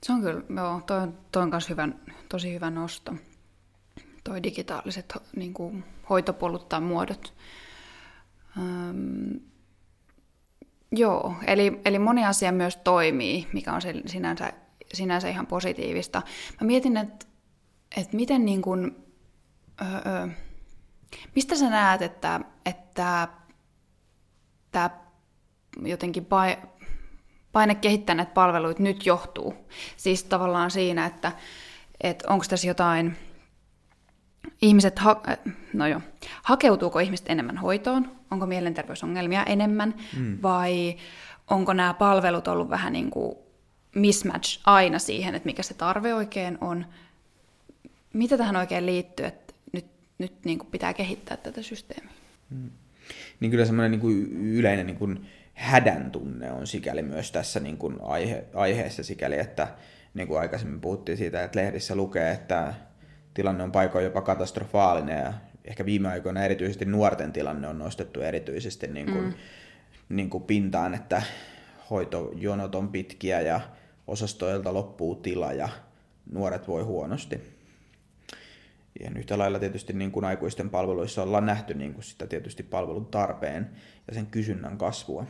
se 0.03 0.13
on 0.13 0.21
kyllä, 0.21 0.41
joo, 0.55 0.81
toi, 0.85 1.07
toi 1.31 1.43
on 1.43 1.49
myös 1.49 1.69
hyvä, 1.69 1.89
tosi 2.29 2.53
hyvä 2.53 2.69
nosto. 2.69 3.13
Toi 4.23 4.43
digitaaliset 4.43 5.17
niin 5.35 5.53
kuin, 5.53 5.83
hoitopolut 6.09 6.69
tai 6.69 6.81
muodot. 6.81 7.33
Öm, 8.57 9.39
joo, 10.91 11.33
eli, 11.47 11.81
eli 11.85 11.99
moni 11.99 12.25
asia 12.25 12.51
myös 12.51 12.77
toimii, 12.77 13.47
mikä 13.53 13.73
on 13.73 13.81
sinänsä, 14.05 14.53
sinänsä 14.93 15.29
ihan 15.29 15.47
positiivista. 15.47 16.21
Mä 16.61 16.67
mietin, 16.67 16.97
että 16.97 17.26
että 17.97 18.15
miten 18.15 18.45
niin 18.45 18.61
kuin, 18.61 18.95
öö, 19.81 20.27
mistä 21.35 21.55
sä 21.55 21.69
näet, 21.69 22.01
että, 22.01 22.39
että 22.65 23.27
tämä 24.71 24.89
jotenkin 25.81 26.27
paine 27.51 27.75
kehittää 27.75 28.15
näitä 28.15 28.31
palveluita 28.31 28.83
nyt 28.83 29.05
johtuu? 29.05 29.53
Siis 29.97 30.23
tavallaan 30.23 30.71
siinä, 30.71 31.05
että, 31.05 31.31
että 32.01 32.25
onko 32.33 32.45
tässä 32.49 32.67
jotain, 32.67 33.17
ihmiset, 34.61 34.99
ha- 34.99 35.21
no 35.73 35.87
jo, 35.87 36.01
hakeutuuko 36.43 36.99
ihmiset 36.99 37.29
enemmän 37.29 37.57
hoitoon? 37.57 38.11
Onko 38.31 38.45
mielenterveysongelmia 38.45 39.43
enemmän? 39.43 39.95
Mm. 40.17 40.37
Vai 40.41 40.97
onko 41.49 41.73
nämä 41.73 41.93
palvelut 41.93 42.47
ollut 42.47 42.69
vähän 42.69 42.93
niin 42.93 43.09
kuin 43.09 43.35
mismatch 43.95 44.59
aina 44.65 44.99
siihen, 44.99 45.35
että 45.35 45.45
mikä 45.45 45.63
se 45.63 45.73
tarve 45.73 46.13
oikein 46.13 46.57
on? 46.61 46.85
Mitä 48.17 48.37
tähän 48.37 48.55
oikein 48.55 48.85
liittyy, 48.85 49.25
että 49.25 49.53
nyt, 49.73 49.85
nyt 50.17 50.33
niin 50.45 50.59
kuin 50.59 50.71
pitää 50.71 50.93
kehittää 50.93 51.37
tätä 51.37 51.61
systeemiä? 51.61 52.11
Hmm. 52.49 52.69
Niin 53.39 53.51
kyllä 53.51 53.65
semmoinen 53.65 53.91
niin 53.91 54.01
kuin 54.01 54.27
yleinen 54.55 54.85
niin 54.85 54.97
kuin 54.97 55.27
hädän 55.53 56.11
tunne 56.11 56.51
on 56.51 56.67
sikäli 56.67 57.01
myös 57.01 57.31
tässä 57.31 57.59
niin 57.59 57.77
kuin 57.77 57.97
aihe, 58.01 58.45
aiheessa 58.53 59.03
sikäli, 59.03 59.39
että 59.39 59.67
niin 60.13 60.27
kuin 60.27 60.39
aikaisemmin 60.39 60.81
puhuttiin 60.81 61.17
siitä, 61.17 61.43
että 61.43 61.59
lehdissä 61.59 61.95
lukee, 61.95 62.31
että 62.31 62.73
tilanne 63.33 63.63
on 63.63 63.71
paikoin 63.71 64.05
jopa 64.05 64.21
katastrofaalinen 64.21 65.17
ja 65.17 65.33
ehkä 65.65 65.85
viime 65.85 66.09
aikoina 66.09 66.43
erityisesti 66.43 66.85
nuorten 66.85 67.33
tilanne 67.33 67.67
on 67.67 67.79
nostettu 67.79 68.21
erityisesti 68.21 68.87
niin 68.87 69.05
kuin, 69.05 69.23
mm. 69.23 69.33
niin 70.09 70.29
kuin 70.29 70.43
pintaan, 70.43 70.93
että 70.93 71.21
hoitojonot 71.89 72.75
on 72.75 72.89
pitkiä 72.89 73.41
ja 73.41 73.61
osastoilta 74.07 74.73
loppuu 74.73 75.15
tila 75.15 75.53
ja 75.53 75.69
nuoret 76.31 76.67
voi 76.67 76.83
huonosti 76.83 77.56
ihan 78.99 79.17
yhtä 79.17 79.37
lailla 79.37 79.59
tietysti 79.59 79.93
niin 79.93 80.11
kuin 80.11 80.25
aikuisten 80.25 80.69
palveluissa 80.69 81.23
ollaan 81.23 81.45
nähty 81.45 81.73
niin 81.73 81.93
kuin 81.93 82.03
sitä 82.03 82.27
tietysti 82.27 82.63
palvelun 82.63 83.05
tarpeen 83.05 83.69
ja 84.07 84.13
sen 84.13 84.25
kysynnän 84.25 84.77
kasvua. 84.77 85.25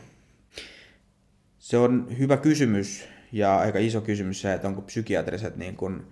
Se 1.58 1.78
on 1.78 2.06
hyvä 2.18 2.36
kysymys 2.36 3.08
ja 3.32 3.58
aika 3.58 3.78
iso 3.78 4.00
kysymys 4.00 4.40
se, 4.40 4.52
että 4.52 4.68
onko 4.68 4.82
psykiatriset 4.82 5.56
niin 5.56 5.76
kuin, 5.76 6.02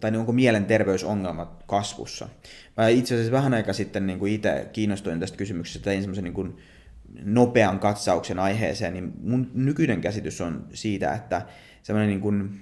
tai 0.00 0.16
onko 0.16 0.32
mielenterveysongelmat 0.32 1.64
kasvussa. 1.66 2.28
Mä 2.76 2.88
itse 2.88 3.14
asiassa 3.14 3.32
vähän 3.32 3.54
aika 3.54 3.72
sitten 3.72 4.06
niin 4.06 4.18
kuin 4.18 4.32
itse 4.32 4.68
kiinnostuin 4.72 5.20
tästä 5.20 5.38
kysymyksestä, 5.38 5.84
tein 5.84 6.02
semmoisen 6.02 6.24
niin 6.24 6.34
kuin 6.34 6.56
nopean 7.24 7.78
katsauksen 7.78 8.38
aiheeseen, 8.38 8.94
niin 8.94 9.12
mun 9.22 9.50
nykyinen 9.54 10.00
käsitys 10.00 10.40
on 10.40 10.66
siitä, 10.72 11.14
että 11.14 11.46
semmoinen 11.82 12.08
niin 12.08 12.20
kuin, 12.20 12.60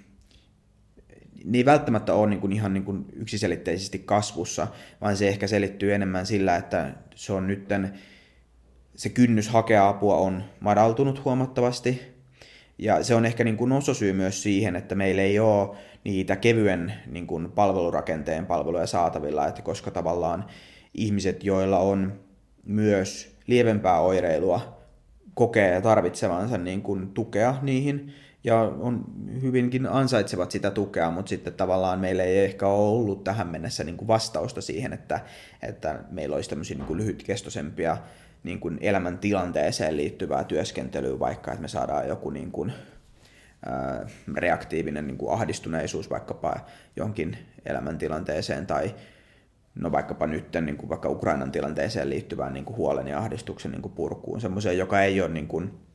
ne 1.47 1.59
ei 1.59 1.65
välttämättä 1.65 2.15
ole 2.15 2.31
niin 2.31 2.41
kuin 2.41 2.53
ihan 2.53 2.75
niin 2.75 2.85
kuin 2.85 3.05
yksiselitteisesti 3.13 3.99
kasvussa, 3.99 4.67
vaan 5.01 5.17
se 5.17 5.29
ehkä 5.29 5.47
selittyy 5.47 5.95
enemmän 5.95 6.27
sillä, 6.27 6.57
että 6.57 6.95
se 7.15 7.33
on 7.33 7.47
nytten, 7.47 7.93
se 8.95 9.09
kynnys 9.09 9.49
hakea 9.49 9.89
apua 9.89 10.17
on 10.17 10.45
madaltunut 10.61 11.25
huomattavasti, 11.25 12.03
ja 12.79 13.05
se 13.05 13.15
on 13.15 13.27
ehkä 13.27 13.45
niin 13.45 13.57
kuin 13.57 13.73
osasyy 13.73 14.13
myös 14.13 14.43
siihen, 14.43 14.77
että 14.77 14.95
meillä 14.95 15.23
ei 15.23 15.39
ole 15.39 15.77
niitä 16.05 16.37
kevyen 16.37 16.93
niin 17.07 17.27
kuin 17.27 17.53
palvelurakenteen 17.53 18.47
palveluja 18.47 18.87
saatavilla, 18.87 19.47
että 19.47 19.63
koska 19.63 19.91
tavallaan 19.91 20.45
ihmiset, 20.95 21.45
joilla 21.45 21.79
on 21.79 22.21
myös 22.65 23.37
lievempää 23.47 24.01
oireilua, 24.01 24.77
kokee 25.35 25.81
tarvitsevansa 25.81 26.59
niin 26.59 26.83
kuin 26.83 27.09
tukea 27.09 27.55
niihin, 27.63 28.13
ja 28.47 28.61
on 28.61 29.05
hyvinkin 29.43 29.87
ansaitsevat 29.87 30.51
sitä 30.51 30.71
tukea, 30.71 31.11
mutta 31.11 31.29
sitten 31.29 31.53
tavallaan 31.53 32.01
meillä 32.01 32.23
ei 32.23 32.39
ehkä 32.39 32.67
ole 32.67 32.99
ollut 32.99 33.25
tähän 33.25 33.49
mennessä 33.49 33.85
niin 33.85 33.97
kuin 33.97 34.09
vastausta 34.09 34.61
siihen, 34.61 34.93
että, 34.93 35.21
että 35.63 35.99
meillä 36.11 36.37
olisi 36.37 36.51
tämmöisiä 36.51 36.77
niin 36.77 36.87
kuin 36.87 36.97
lyhytkestoisempia 36.97 37.97
niin 38.43 38.61
kuin 38.61 38.79
elämäntilanteeseen 38.81 39.97
liittyvää 39.97 40.45
työskentelyä, 40.45 41.19
vaikka 41.19 41.53
että 41.53 41.63
me 41.63 41.69
saadaan 41.69 42.09
joku 42.09 42.31
niin 42.31 42.51
kuin, 42.51 42.73
ää, 43.67 44.07
reaktiivinen 44.35 45.07
niin 45.07 45.19
kuin 45.19 45.33
ahdistuneisuus 45.33 46.11
vaikkapa 46.11 46.57
johonkin 46.97 47.39
elämäntilanteeseen 47.65 48.67
tai 48.67 48.95
no 49.75 49.93
vaikkapa 49.93 50.27
nyt 50.27 50.57
niin 50.61 50.77
kuin 50.77 50.89
vaikka 50.89 51.09
Ukrainan 51.09 51.53
tilanteeseen 51.53 52.11
liittyvään 52.11 52.55
niin 52.55 52.65
kuin 52.65 52.77
huolen 52.77 53.09
ja 53.09 53.19
ahdistuksen 53.19 53.71
niin 53.71 53.83
kuin 53.83 53.93
purkuun, 53.93 54.41
semmoiseen, 54.41 54.79
joka 54.79 55.01
ei 55.03 55.21
ole 55.21 55.29
niin 55.29 55.49
kuin, 55.49 55.86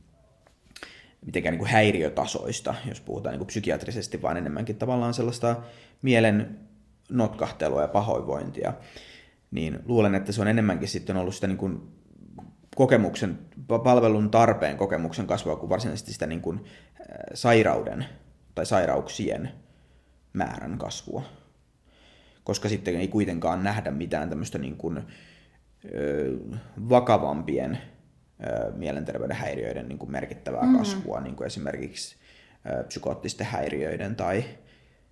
mitenkään 1.26 1.58
niin 1.58 1.68
häiriötasoista, 1.68 2.76
jos 2.90 3.02
puhutaan 3.02 3.38
niin 3.38 3.48
psykiatrisesti, 3.48 4.22
vaan 4.22 4.38
enemmänkin 4.38 4.76
tavallaan 4.76 5.14
sellaista 5.14 5.56
mielen 6.02 6.60
notkahtelua 7.10 7.82
ja 7.82 7.88
pahoinvointia, 7.88 8.74
niin 9.52 9.80
luulen, 9.86 10.16
että 10.16 10.32
se 10.32 10.42
on 10.42 10.48
enemmänkin 10.48 10.88
sitten 10.88 11.18
ollut 11.18 11.36
sitä 11.36 11.48
niin 11.48 11.58
kuin 11.58 11.82
kokemuksen, 12.76 13.40
palvelun 13.68 14.32
tarpeen 14.32 14.78
kokemuksen 14.78 15.28
kasvua 15.28 15.56
kuin 15.56 15.70
varsinaisesti 15.70 16.14
sitä 16.14 16.28
niin 16.28 16.42
kuin 16.42 16.66
sairauden 17.34 18.06
tai 18.56 18.66
sairauksien 18.66 19.52
määrän 20.34 20.78
kasvua. 20.78 21.24
Koska 22.44 22.70
sitten 22.70 22.96
ei 22.96 23.08
kuitenkaan 23.08 23.64
nähdä 23.64 23.92
mitään 23.92 24.30
tämmöistä 24.30 24.58
niin 24.58 24.78
kuin, 24.78 24.98
ö, 25.96 26.38
vakavampien 26.90 27.76
ö, 27.76 28.01
mielenterveyden 28.76 29.38
häiriöiden 29.38 29.88
niin 29.88 30.00
kuin 30.00 30.12
merkittävää 30.12 30.62
mm-hmm. 30.62 30.78
kasvua, 30.78 31.20
niin 31.20 31.36
kuin 31.36 31.48
esimerkiksi 31.48 32.16
psykoottisten 32.88 33.48
häiriöiden 33.48 34.16
tai, 34.16 34.44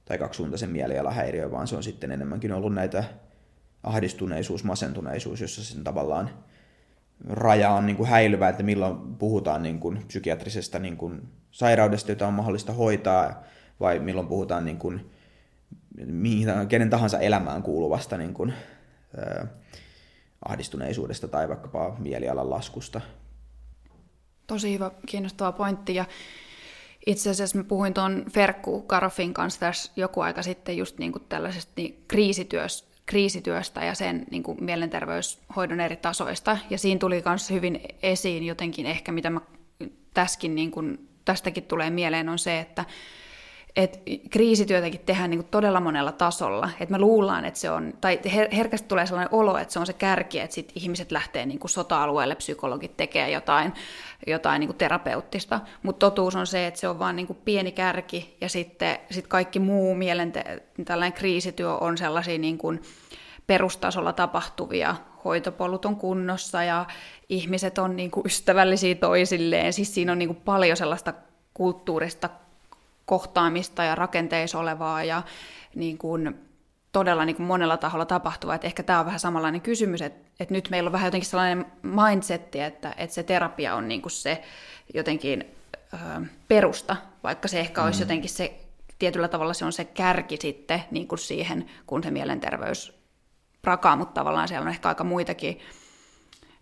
tai 0.05 0.17
kaksisuuntaisen 0.17 0.69
mielialahäiriö, 0.69 1.51
vaan 1.51 1.67
se 1.67 1.75
on 1.75 1.83
sitten 1.83 2.11
enemmänkin 2.11 2.51
ollut 2.51 2.73
näitä 2.73 3.03
ahdistuneisuus, 3.83 4.63
masentuneisuus, 4.63 5.41
jossa 5.41 5.63
sen 5.63 5.83
tavallaan 5.83 6.29
raja 7.29 7.71
on 7.71 7.85
niin 7.85 7.95
kuin 7.95 8.09
häilyvä, 8.09 8.49
että 8.49 8.63
milloin 8.63 9.15
puhutaan 9.15 9.63
niin 9.63 9.79
kuin 9.79 10.05
psykiatrisesta 10.07 10.79
niin 10.79 10.97
kuin 10.97 11.21
sairaudesta, 11.51 12.11
jota 12.11 12.27
on 12.27 12.33
mahdollista 12.33 12.73
hoitaa, 12.73 13.43
vai 13.79 13.99
milloin 13.99 14.27
puhutaan 14.27 14.65
niin 14.65 14.77
kuin, 14.77 15.09
mihin, 16.05 16.47
kenen 16.69 16.89
tahansa 16.89 17.19
elämään 17.19 17.63
kuuluvasta 17.63 18.17
niin 18.17 18.33
kuin, 18.33 18.53
ahdistuneisuudesta 20.45 21.27
tai 21.27 21.49
vaikkapa 21.49 21.95
mielialan 21.99 22.49
laskusta. 22.49 23.01
Tosi 24.47 24.73
hyvä, 24.73 24.91
kiinnostava 25.05 25.51
pointti. 25.51 25.95
Ja 25.95 26.05
itse 27.05 27.29
asiassa 27.29 27.57
mä 27.57 27.63
puhuin 27.63 27.93
tuon 27.93 28.25
Ferkku 28.33 28.81
Karofin 28.81 29.33
kanssa 29.33 29.59
tässä 29.59 29.91
joku 29.95 30.21
aika 30.21 30.43
sitten 30.43 30.77
just 30.77 30.97
niin 30.97 31.11
kuin 31.11 31.23
tällaisesta 31.29 31.71
niin 31.75 32.03
kriisityöstä, 32.07 32.89
kriisityöstä 33.05 33.85
ja 33.85 33.95
sen 33.95 34.25
niin 34.31 34.43
kuin 34.43 34.63
mielenterveyshoidon 34.63 35.79
eri 35.79 35.95
tasoista. 35.95 36.57
Ja 36.69 36.77
siinä 36.77 36.99
tuli 36.99 37.23
myös 37.25 37.49
hyvin 37.49 37.81
esiin 38.03 38.43
jotenkin 38.43 38.85
ehkä, 38.85 39.11
mitä 39.11 39.29
mä 39.29 39.41
täskin, 40.13 40.55
niin 40.55 40.71
kuin, 40.71 41.09
tästäkin 41.25 41.63
tulee 41.63 41.89
mieleen, 41.89 42.29
on 42.29 42.39
se, 42.39 42.59
että 42.59 42.85
et 43.75 44.01
kriisityötäkin 44.29 44.99
tehdään 45.05 45.29
niin 45.29 45.39
kuin 45.39 45.51
todella 45.51 45.79
monella 45.79 46.11
tasolla. 46.11 46.69
Et 46.79 46.89
me 46.89 46.99
luullaan, 46.99 47.45
että 47.45 47.59
se 47.59 47.71
on, 47.71 47.93
tai 48.01 48.19
her- 48.25 48.55
herkästi 48.55 48.87
tulee 48.87 49.05
sellainen 49.05 49.33
olo, 49.33 49.57
että 49.57 49.73
se 49.73 49.79
on 49.79 49.85
se 49.85 49.93
kärki, 49.93 50.39
että 50.39 50.53
sit 50.53 50.71
ihmiset 50.75 51.11
lähtee 51.11 51.45
niin 51.45 51.59
kuin 51.59 51.71
sota-alueelle, 51.71 52.35
psykologit 52.35 52.97
tekee 52.97 53.31
jotain, 53.31 53.73
jotain 54.27 54.59
niin 54.59 54.67
kuin 54.67 54.77
terapeuttista. 54.77 55.59
Mutta 55.83 56.05
totuus 56.05 56.35
on 56.35 56.47
se, 56.47 56.67
että 56.67 56.79
se 56.79 56.87
on 56.87 56.99
vain 56.99 57.15
niin 57.15 57.37
pieni 57.45 57.71
kärki, 57.71 58.37
ja 58.41 58.49
sitten 58.49 58.97
sit 59.11 59.27
kaikki 59.27 59.59
muu 59.59 59.95
mielente- 59.95 60.63
tällainen 60.85 61.13
kriisityö 61.13 61.73
on 61.73 61.97
sellaisia 61.97 62.37
niin 62.37 62.57
kuin 62.57 62.81
perustasolla 63.47 64.13
tapahtuvia. 64.13 64.95
Hoitopolut 65.25 65.85
on 65.85 65.95
kunnossa 65.95 66.63
ja 66.63 66.85
ihmiset 67.29 67.77
on 67.77 67.95
niin 67.95 68.11
kuin 68.11 68.25
ystävällisiä 68.25 68.95
toisilleen. 68.95 69.73
Siis 69.73 69.93
siinä 69.93 70.11
on 70.11 70.19
niin 70.19 70.29
kuin 70.29 70.41
paljon 70.45 70.77
sellaista 70.77 71.13
kulttuurista 71.53 72.29
kohtaamista 73.09 73.83
ja 73.83 73.95
rakenteissa 73.95 74.59
olevaa 74.59 75.03
ja 75.03 75.23
niin 75.75 75.97
kuin 75.97 76.35
todella 76.91 77.25
niin 77.25 77.35
kuin 77.35 77.45
monella 77.45 77.77
taholla 77.77 78.05
tapahtuvaa. 78.05 78.55
Että 78.55 78.67
ehkä 78.67 78.83
tämä 78.83 78.99
on 78.99 79.05
vähän 79.05 79.19
samanlainen 79.19 79.61
kysymys, 79.61 80.01
että, 80.01 80.29
että 80.39 80.53
nyt 80.53 80.69
meillä 80.69 80.87
on 80.87 80.91
vähän 80.91 81.07
jotenkin 81.07 81.29
sellainen 81.29 81.65
mindsetti, 81.83 82.59
että, 82.59 82.93
että 82.97 83.13
se 83.13 83.23
terapia 83.23 83.75
on 83.75 83.87
niin 83.87 84.01
kuin 84.01 84.11
se 84.11 84.43
jotenkin 84.93 85.45
ö, 85.93 85.97
perusta, 86.47 86.95
vaikka 87.23 87.47
se 87.47 87.59
ehkä 87.59 87.83
olisi 87.83 87.99
mm. 87.99 88.01
jotenkin 88.01 88.29
se, 88.29 88.59
tietyllä 88.99 89.27
tavalla 89.27 89.53
se 89.53 89.65
on 89.65 89.73
se 89.73 89.85
kärki 89.85 90.37
sitten 90.37 90.83
niin 90.91 91.07
kuin 91.07 91.19
siihen, 91.19 91.65
kun 91.87 92.03
se 92.03 92.11
mielenterveys 92.11 92.99
prakaa, 93.61 93.95
mutta 93.95 94.13
tavallaan 94.13 94.47
siellä 94.47 94.63
on 94.63 94.69
ehkä 94.69 94.89
aika 94.89 95.03
muitakin, 95.03 95.59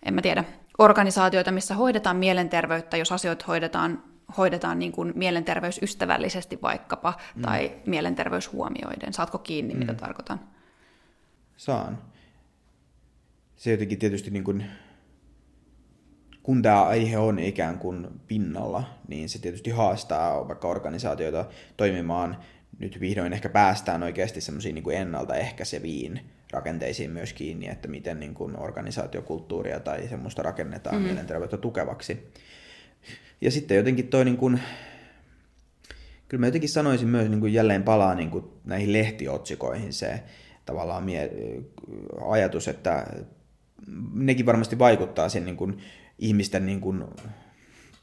en 0.05 0.13
mä 0.13 0.21
tiedä, 0.21 0.43
organisaatioita, 0.77 1.51
missä 1.51 1.75
hoidetaan 1.75 2.17
mielenterveyttä, 2.17 2.97
jos 2.97 3.11
asioita 3.11 3.45
hoidetaan 3.47 4.03
hoidetaan 4.37 4.79
niin 4.79 4.91
kuin 4.91 5.13
mielenterveysystävällisesti 5.15 6.59
vaikkapa, 6.61 7.13
mm. 7.35 7.41
tai 7.41 7.71
mielenterveyshuomioiden. 7.85 9.13
Saatko 9.13 9.37
kiinni, 9.37 9.73
mm. 9.73 9.79
mitä 9.79 9.93
tarkoitan? 9.93 10.39
Saan. 11.57 12.01
Se 13.55 13.71
jotenkin 13.71 13.99
tietysti, 13.99 14.29
niin 14.29 14.43
kuin, 14.43 14.65
kun 16.43 16.61
tämä 16.61 16.83
aihe 16.83 17.17
on 17.17 17.39
ikään 17.39 17.79
kuin 17.79 18.07
pinnalla, 18.27 18.83
niin 19.07 19.29
se 19.29 19.39
tietysti 19.39 19.69
haastaa 19.69 20.47
vaikka 20.47 20.67
organisaatioita 20.67 21.45
toimimaan. 21.77 22.37
Nyt 22.79 22.99
vihdoin 22.99 23.33
ehkä 23.33 23.49
päästään 23.49 24.03
oikeasti 24.03 24.41
semmoisiin 24.41 24.75
niin 24.75 24.91
ennaltaehkäiseviin 24.91 26.21
rakenteisiin 26.51 27.11
myös 27.11 27.33
kiinni, 27.33 27.67
että 27.67 27.87
miten 27.87 28.19
niin 28.19 28.33
kuin 28.33 28.59
organisaatiokulttuuria 28.59 29.79
tai 29.79 30.07
semmoista 30.07 30.43
rakennetaan 30.43 30.95
mm. 30.95 31.01
mielenterveyttä 31.01 31.57
tukevaksi. 31.57 32.31
Ja 33.41 33.51
sitten 33.51 33.77
jotenkin 33.77 34.07
toi 34.07 34.25
niin 34.25 34.37
kuin, 34.37 34.59
kyllä 36.27 36.39
mä 36.39 36.47
jotenkin 36.47 36.69
sanoisin 36.69 37.07
myös 37.07 37.29
niin 37.29 37.39
kuin 37.39 37.53
jälleen 37.53 37.83
palaa 37.83 38.15
niin 38.15 38.31
kuin 38.31 38.45
näihin 38.65 38.93
lehtiotsikoihin 38.93 39.93
se 39.93 40.23
tavallaan 40.65 41.03
mie- 41.03 41.31
ajatus, 42.29 42.67
että 42.67 43.07
nekin 44.13 44.45
varmasti 44.45 44.79
vaikuttaa 44.79 45.29
siihen 45.29 45.45
niin 45.45 45.57
kuin 45.57 45.77
ihmisten 46.19 46.65
niin 46.65 46.81
kuin 46.81 47.03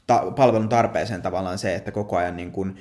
ta- 0.07 0.31
palvelun 0.35 0.69
tarpeeseen 0.69 1.21
tavallaan 1.21 1.57
se, 1.57 1.75
että 1.75 1.91
koko 1.91 2.17
ajan 2.17 2.37
niin 2.37 2.51
kuin 2.51 2.75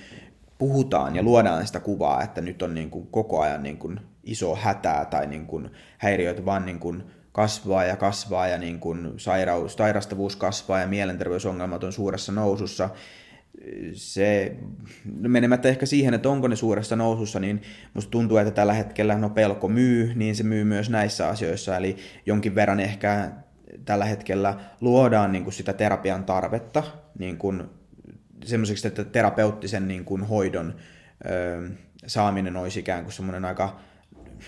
puhutaan 0.58 1.16
ja 1.16 1.22
luodaan 1.22 1.66
sitä 1.66 1.80
kuvaa, 1.80 2.22
että 2.22 2.40
nyt 2.40 2.62
on 2.62 2.74
niin 2.74 2.90
kuin 2.90 3.06
koko 3.06 3.40
ajan 3.40 3.62
niin 3.62 3.78
kuin 3.78 4.00
iso 4.24 4.54
hätää 4.54 5.04
tai 5.04 5.26
niin 5.26 5.46
kuin 5.46 5.70
häiriöitä 5.98 6.44
vaan 6.44 6.66
niin 6.66 6.80
kuin 6.80 7.02
kasvaa 7.34 7.84
ja 7.84 7.96
kasvaa 7.96 8.48
ja 8.48 8.58
niin 8.58 8.80
kuin 8.80 9.12
sairaus, 9.16 9.74
sairastavuus 9.74 10.36
kasvaa 10.36 10.80
ja 10.80 10.86
mielenterveysongelmat 10.86 11.84
on 11.84 11.92
suuressa 11.92 12.32
nousussa. 12.32 12.90
Se, 13.92 14.56
menemättä 15.04 15.68
ehkä 15.68 15.86
siihen, 15.86 16.14
että 16.14 16.28
onko 16.28 16.48
ne 16.48 16.56
suuressa 16.56 16.96
nousussa, 16.96 17.40
niin 17.40 17.62
musta 17.94 18.10
tuntuu, 18.10 18.36
että 18.36 18.50
tällä 18.50 18.72
hetkellä 18.72 19.18
no 19.18 19.30
pelko 19.30 19.68
myy, 19.68 20.14
niin 20.14 20.36
se 20.36 20.42
myy 20.42 20.64
myös 20.64 20.90
näissä 20.90 21.28
asioissa. 21.28 21.76
Eli 21.76 21.96
jonkin 22.26 22.54
verran 22.54 22.80
ehkä 22.80 23.30
tällä 23.84 24.04
hetkellä 24.04 24.60
luodaan 24.80 25.32
niin 25.32 25.44
kuin 25.44 25.54
sitä 25.54 25.72
terapian 25.72 26.24
tarvetta 26.24 26.82
niin 27.18 27.38
kuin 27.38 27.62
semmoiseksi, 28.44 28.88
että 28.88 29.04
terapeuttisen 29.04 29.88
niin 29.88 30.04
kuin 30.04 30.22
hoidon 30.22 30.74
ö, 31.30 31.68
saaminen 32.06 32.56
olisi 32.56 32.80
ikään 32.80 33.02
kuin 33.04 33.12
semmoinen 33.12 33.44
aika 33.44 33.80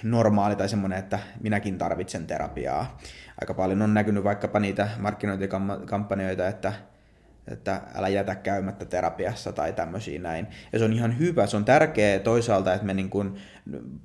normaali 0.02 0.56
tai 0.56 0.68
semmoinen, 0.68 0.98
että 0.98 1.18
minäkin 1.40 1.78
tarvitsen 1.78 2.26
terapiaa. 2.26 2.98
Aika 3.40 3.54
paljon 3.54 3.82
on 3.82 3.94
näkynyt 3.94 4.24
vaikkapa 4.24 4.60
niitä 4.60 4.88
markkinointikampanjoita, 4.98 6.48
että 6.48 6.72
että 7.48 7.80
älä 7.94 8.08
jätä 8.08 8.34
käymättä 8.34 8.84
terapiassa 8.84 9.52
tai 9.52 9.72
tämmöisiä 9.72 10.20
näin. 10.20 10.46
Ja 10.72 10.78
se 10.78 10.84
on 10.84 10.92
ihan 10.92 11.18
hyvä, 11.18 11.46
se 11.46 11.56
on 11.56 11.64
tärkeää 11.64 12.18
toisaalta, 12.18 12.74
että 12.74 12.86
me 12.86 12.94
niin 12.94 13.10
kuin 13.10 13.36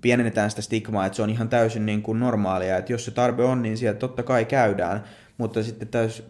pienennetään 0.02 0.50
sitä 0.50 0.62
stigmaa, 0.62 1.06
että 1.06 1.16
se 1.16 1.22
on 1.22 1.30
ihan 1.30 1.50
täysin 1.50 1.86
niin 1.86 2.02
kuin 2.02 2.20
normaalia, 2.20 2.78
että 2.78 2.94
jos 2.94 3.06
se 3.06 3.12
tarve 3.12 3.44
on, 3.44 3.62
niin 3.62 3.78
sieltä 3.78 4.00
totta 4.00 4.24
kai 4.24 4.46
käydään, 4.46 5.04
mutta 5.38 5.64
sitten 5.64 5.88
täys 5.88 6.24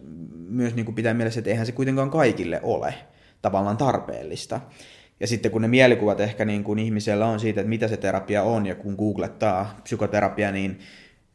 myös 0.48 0.74
niin 0.74 0.84
kuin 0.84 0.94
pitää 0.94 1.14
mielessä, 1.14 1.40
että 1.40 1.50
eihän 1.50 1.66
se 1.66 1.72
kuitenkaan 1.72 2.10
kaikille 2.10 2.60
ole 2.62 2.94
tavallaan 3.42 3.76
tarpeellista. 3.76 4.60
Ja 5.22 5.28
sitten 5.28 5.52
kun 5.52 5.62
ne 5.62 5.68
mielikuvat 5.68 6.20
ehkä 6.20 6.44
niin 6.44 6.64
kuin 6.64 6.78
ihmisellä 6.78 7.26
on 7.26 7.40
siitä, 7.40 7.60
että 7.60 7.68
mitä 7.68 7.88
se 7.88 7.96
terapia 7.96 8.42
on, 8.42 8.66
ja 8.66 8.74
kun 8.74 8.94
googlettaa 8.94 9.80
psykoterapia, 9.82 10.52
niin 10.52 10.78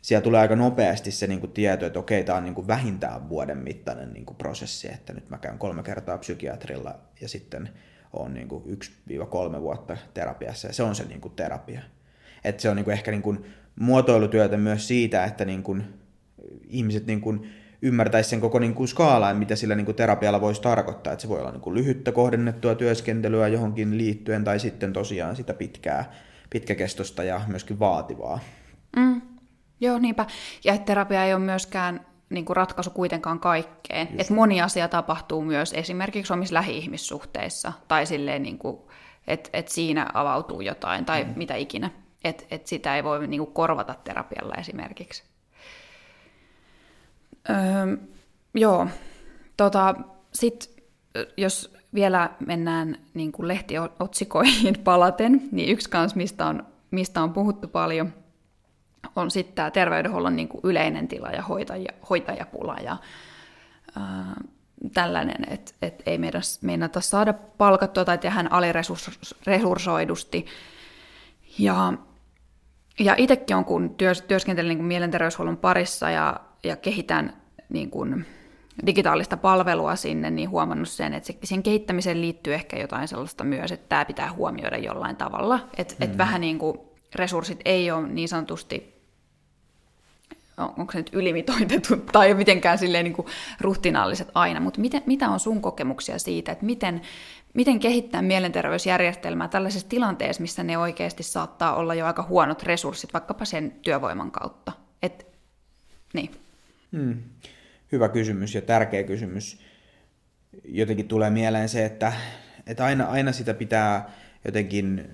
siellä 0.02 0.23
tulee 0.23 0.39
aika 0.39 0.56
nopeasti 0.56 1.12
se 1.12 1.28
niin 1.28 1.39
kuin 1.39 1.52
tieto, 1.52 1.86
että 1.86 2.00
okei, 2.00 2.23
tämä 2.23 2.38
on 2.38 2.43
niin 2.43 2.56
kuin 2.56 2.67
vähintään 2.67 3.30
vuoden 3.30 3.58
mittainen 3.58 4.13
niin 4.13 4.26
kuin 4.26 4.38
prosessi, 4.38 4.88
että 4.88 5.13
nyt 5.13 5.30
mä 5.30 5.38
käyn 5.38 5.58
kolme 5.58 5.84
kertaa 5.84 6.17
psykiatrilla 6.17 6.95
ja 7.21 7.30
sitten 7.30 7.69
on 8.13 8.34
niin 8.34 8.47
kuin 8.47 8.63
1-3 9.58 9.62
vuotta 9.62 9.97
terapiassa 10.13 10.67
ja 10.67 10.73
se 10.73 10.84
on 10.84 10.95
se 10.95 11.06
niin 11.06 11.21
kuin 11.21 11.34
terapia. 11.36 11.82
Että 12.43 12.62
se 12.62 12.69
on 12.69 12.76
niin 12.76 12.86
kuin 12.86 12.93
ehkä 12.93 13.12
niin 13.12 13.21
kuin 13.21 13.45
muotoilutyötä 13.80 14.58
myös 14.58 14.88
siitä, 14.88 15.26
että 15.26 15.45
niin 15.45 15.63
kuin 15.63 15.84
ihmiset 16.67 17.06
niin 17.06 17.21
kuin 17.21 17.50
ymmärtäisi 17.82 18.30
sen 18.30 18.42
koko 18.42 18.60
niin 18.60 18.74
kuin 18.74 18.88
skaalaan, 18.88 19.38
mitä 19.38 19.56
sillä 19.56 19.76
niin 19.76 19.86
kuin 19.86 19.96
terapialla 19.96 20.42
voisi 20.42 20.62
tarkoittaa. 20.62 21.13
Että 21.13 21.22
se 21.22 21.30
voi 21.30 21.40
olla 21.40 21.52
niin 21.52 21.62
kuin 21.62 21.76
lyhyttä 21.76 22.12
kohdennettua 22.12 22.76
työskentelyä 22.76 23.48
johonkin 23.48 23.98
liittyen 23.98 24.44
tai 24.44 24.60
sitten 24.60 24.94
tosiaan 24.94 25.36
sitä 25.36 25.54
pitkää, 25.54 26.13
pitkäkestosta 26.50 27.24
ja 27.24 27.42
myöskin 27.48 27.80
vaativaa. 27.80 28.40
Mm. 28.96 29.22
Joo, 29.80 30.00
niinpä. 30.00 30.26
Ja 30.63 30.78
terapia 30.78 31.26
ei 31.26 31.34
ole 31.34 31.44
myöskään 31.44 32.06
niin 32.30 32.46
kuin 32.46 32.58
ratkaisu 32.58 32.90
kuitenkaan 32.90 33.40
kaikkeen. 33.40 34.08
Että 34.18 34.34
moni 34.34 34.62
asia 34.62 34.88
tapahtuu 34.88 35.42
myös 35.42 35.74
esimerkiksi 35.74 36.34
omissa 36.34 36.54
lähi-ihmissuhteissa 36.54 37.74
tai 37.88 38.06
silleen, 38.06 38.44
niin 38.44 38.58
kuin, 38.58 38.78
että, 39.28 39.50
että 39.54 39.74
siinä 39.74 40.08
avautuu 40.13 40.62
jotain 40.62 41.06
tai 41.06 41.24
mm. 41.24 41.34
mitä 41.36 41.56
ikinä. 41.56 41.90
Että, 42.24 42.44
että 42.52 42.70
sitä 42.70 42.96
ei 42.96 43.04
voi 43.04 43.28
niin 43.28 43.40
kuin 43.40 43.54
korvata 43.54 43.96
terapialla 44.04 44.56
esimerkiksi. 44.56 45.24
Öö, 47.49 47.97
joo. 48.53 48.88
Tota, 49.57 49.95
Sitten 50.33 50.83
jos 51.38 51.73
vielä 51.93 52.29
mennään 52.45 52.97
niin 53.13 53.31
kuin 53.31 53.47
lehtiotsikoihin 53.47 54.75
palaten, 54.83 55.49
niin 55.51 55.69
yksi 55.69 55.89
kans, 55.89 56.15
mistä 56.15 56.45
on, 56.45 56.65
mistä 56.91 57.23
on 57.23 57.33
puhuttu 57.33 57.67
paljon– 57.67 58.13
on 59.15 59.31
sitten 59.31 59.55
tämä 59.55 59.71
terveydenhuollon 59.71 60.36
niin 60.36 60.47
kuin 60.47 60.62
yleinen 60.63 61.07
tila 61.07 61.31
ja 61.31 61.41
hoitaja, 61.41 61.91
hoitajapula 62.10 62.75
ja 62.83 62.97
ää, 63.95 64.36
tällainen, 64.93 65.53
että 65.53 65.71
et 65.81 66.03
ei 66.05 66.17
meidän, 66.17 66.41
meinata 66.62 67.01
saada 67.01 67.33
palkattua 67.33 68.05
tai 68.05 68.17
tehdä 68.17 68.45
aliresurssoidusti. 68.49 70.45
Ja, 71.60 71.93
ja 72.99 73.15
itsekin 73.17 73.55
on, 73.55 73.65
kun 73.65 73.95
työs, 73.95 74.21
työskentelen 74.21 74.69
niin 74.69 74.77
kuin 74.77 74.88
mielenterveyshuollon 74.88 75.57
parissa 75.57 76.10
ja, 76.10 76.39
ja 76.63 76.76
kehitän 76.76 77.34
niin 77.70 77.89
kuin 77.89 78.26
digitaalista 78.86 79.38
palvelua 79.38 79.96
sinne, 79.96 80.30
niin 80.30 80.50
huomannut 80.50 80.89
sen, 80.89 81.13
että 81.13 81.34
sen 81.43 81.63
kehittämiseen 81.63 82.22
liittyy 82.22 82.54
ehkä 82.54 82.78
jotain 82.78 83.08
sellaista 83.08 83.43
myös, 83.43 83.72
että 83.72 83.89
tämä 83.89 84.06
pitää 84.06 84.34
huomioida 84.34 84.78
jollain 84.78 85.15
tavalla. 85.15 85.60
Että 85.78 85.96
mm. 86.00 86.04
et 86.04 86.17
vähän 86.17 86.41
niin 86.41 86.60
kuin 86.60 86.80
resurssit 87.15 87.60
ei 87.65 87.91
ole 87.91 88.08
niin 88.08 88.30
sanotusti 88.30 88.98
onko 90.58 90.91
se 90.91 90.98
nyt 90.98 91.10
ylimitoitettu 91.13 91.98
tai 92.12 92.34
mitenkään 92.34 92.78
silleen 92.78 93.04
niin 93.04 93.13
kuin 93.13 93.28
ruhtinaalliset 93.62 94.32
aina, 94.34 94.60
mutta 94.60 94.82
miten, 94.82 95.04
mitä 95.06 95.30
on 95.30 95.39
sun 95.39 95.62
kokemuksia 95.62 96.20
siitä, 96.20 96.52
että 96.52 96.65
miten, 96.65 97.02
miten 97.54 97.80
kehittää 97.80 98.22
mielenterveysjärjestelmää 98.22 99.48
tällaisessa 99.48 99.89
tilanteessa, 99.89 100.41
missä 100.41 100.63
ne 100.63 100.78
oikeasti 100.78 101.24
saattaa 101.24 101.76
olla 101.76 101.96
jo 101.96 102.06
aika 102.06 102.24
huonot 102.24 102.63
resurssit, 102.63 103.13
vaikkapa 103.13 103.46
sen 103.46 103.72
työvoiman 103.82 104.32
kautta? 104.32 104.72
Et, 105.02 105.28
niin. 106.13 106.32
Hmm. 106.91 107.23
Hyvä 107.91 108.10
kysymys 108.10 108.56
ja 108.56 108.62
tärkeä 108.62 109.04
kysymys. 109.04 109.62
Jotenkin 110.63 111.08
tulee 111.08 111.30
mieleen 111.30 111.69
se, 111.69 111.86
että, 111.86 112.13
että 112.67 112.86
aina, 112.86 113.06
aina 113.06 113.32
sitä 113.32 113.54
pitää 113.54 114.12
jotenkin 114.45 115.10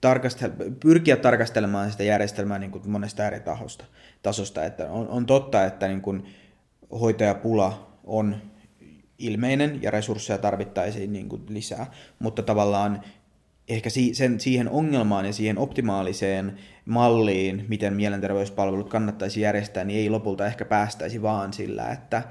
tarkastel- 0.00 0.74
pyrkiä 0.80 1.16
tarkastelemaan 1.16 1.90
sitä 1.90 2.02
järjestelmää 2.02 2.58
niin 2.58 2.70
kuin 2.70 2.90
monesta 2.90 3.26
eri 3.26 3.40
tahosta, 3.40 3.84
tasosta. 4.22 4.64
Että 4.64 4.90
on, 4.90 5.08
on 5.08 5.26
totta, 5.26 5.64
että 5.64 5.88
niin 5.88 6.00
kuin 6.00 6.34
hoitajapula 7.00 7.98
on 8.04 8.36
ilmeinen 9.18 9.82
ja 9.82 9.90
resursseja 9.90 10.38
tarvittaisiin 10.38 11.12
niin 11.12 11.28
kuin 11.28 11.42
lisää, 11.48 11.90
mutta 12.18 12.42
tavallaan 12.42 13.02
ehkä 13.68 13.90
si- 13.90 14.14
sen, 14.14 14.40
siihen 14.40 14.68
ongelmaan 14.68 15.26
ja 15.26 15.32
siihen 15.32 15.58
optimaaliseen 15.58 16.56
malliin, 16.84 17.64
miten 17.68 17.94
mielenterveyspalvelut 17.94 18.88
kannattaisi 18.88 19.40
järjestää, 19.40 19.84
niin 19.84 20.00
ei 20.00 20.10
lopulta 20.10 20.46
ehkä 20.46 20.64
päästäisi 20.64 21.22
vaan 21.22 21.52
sillä, 21.52 21.88
että 21.88 22.22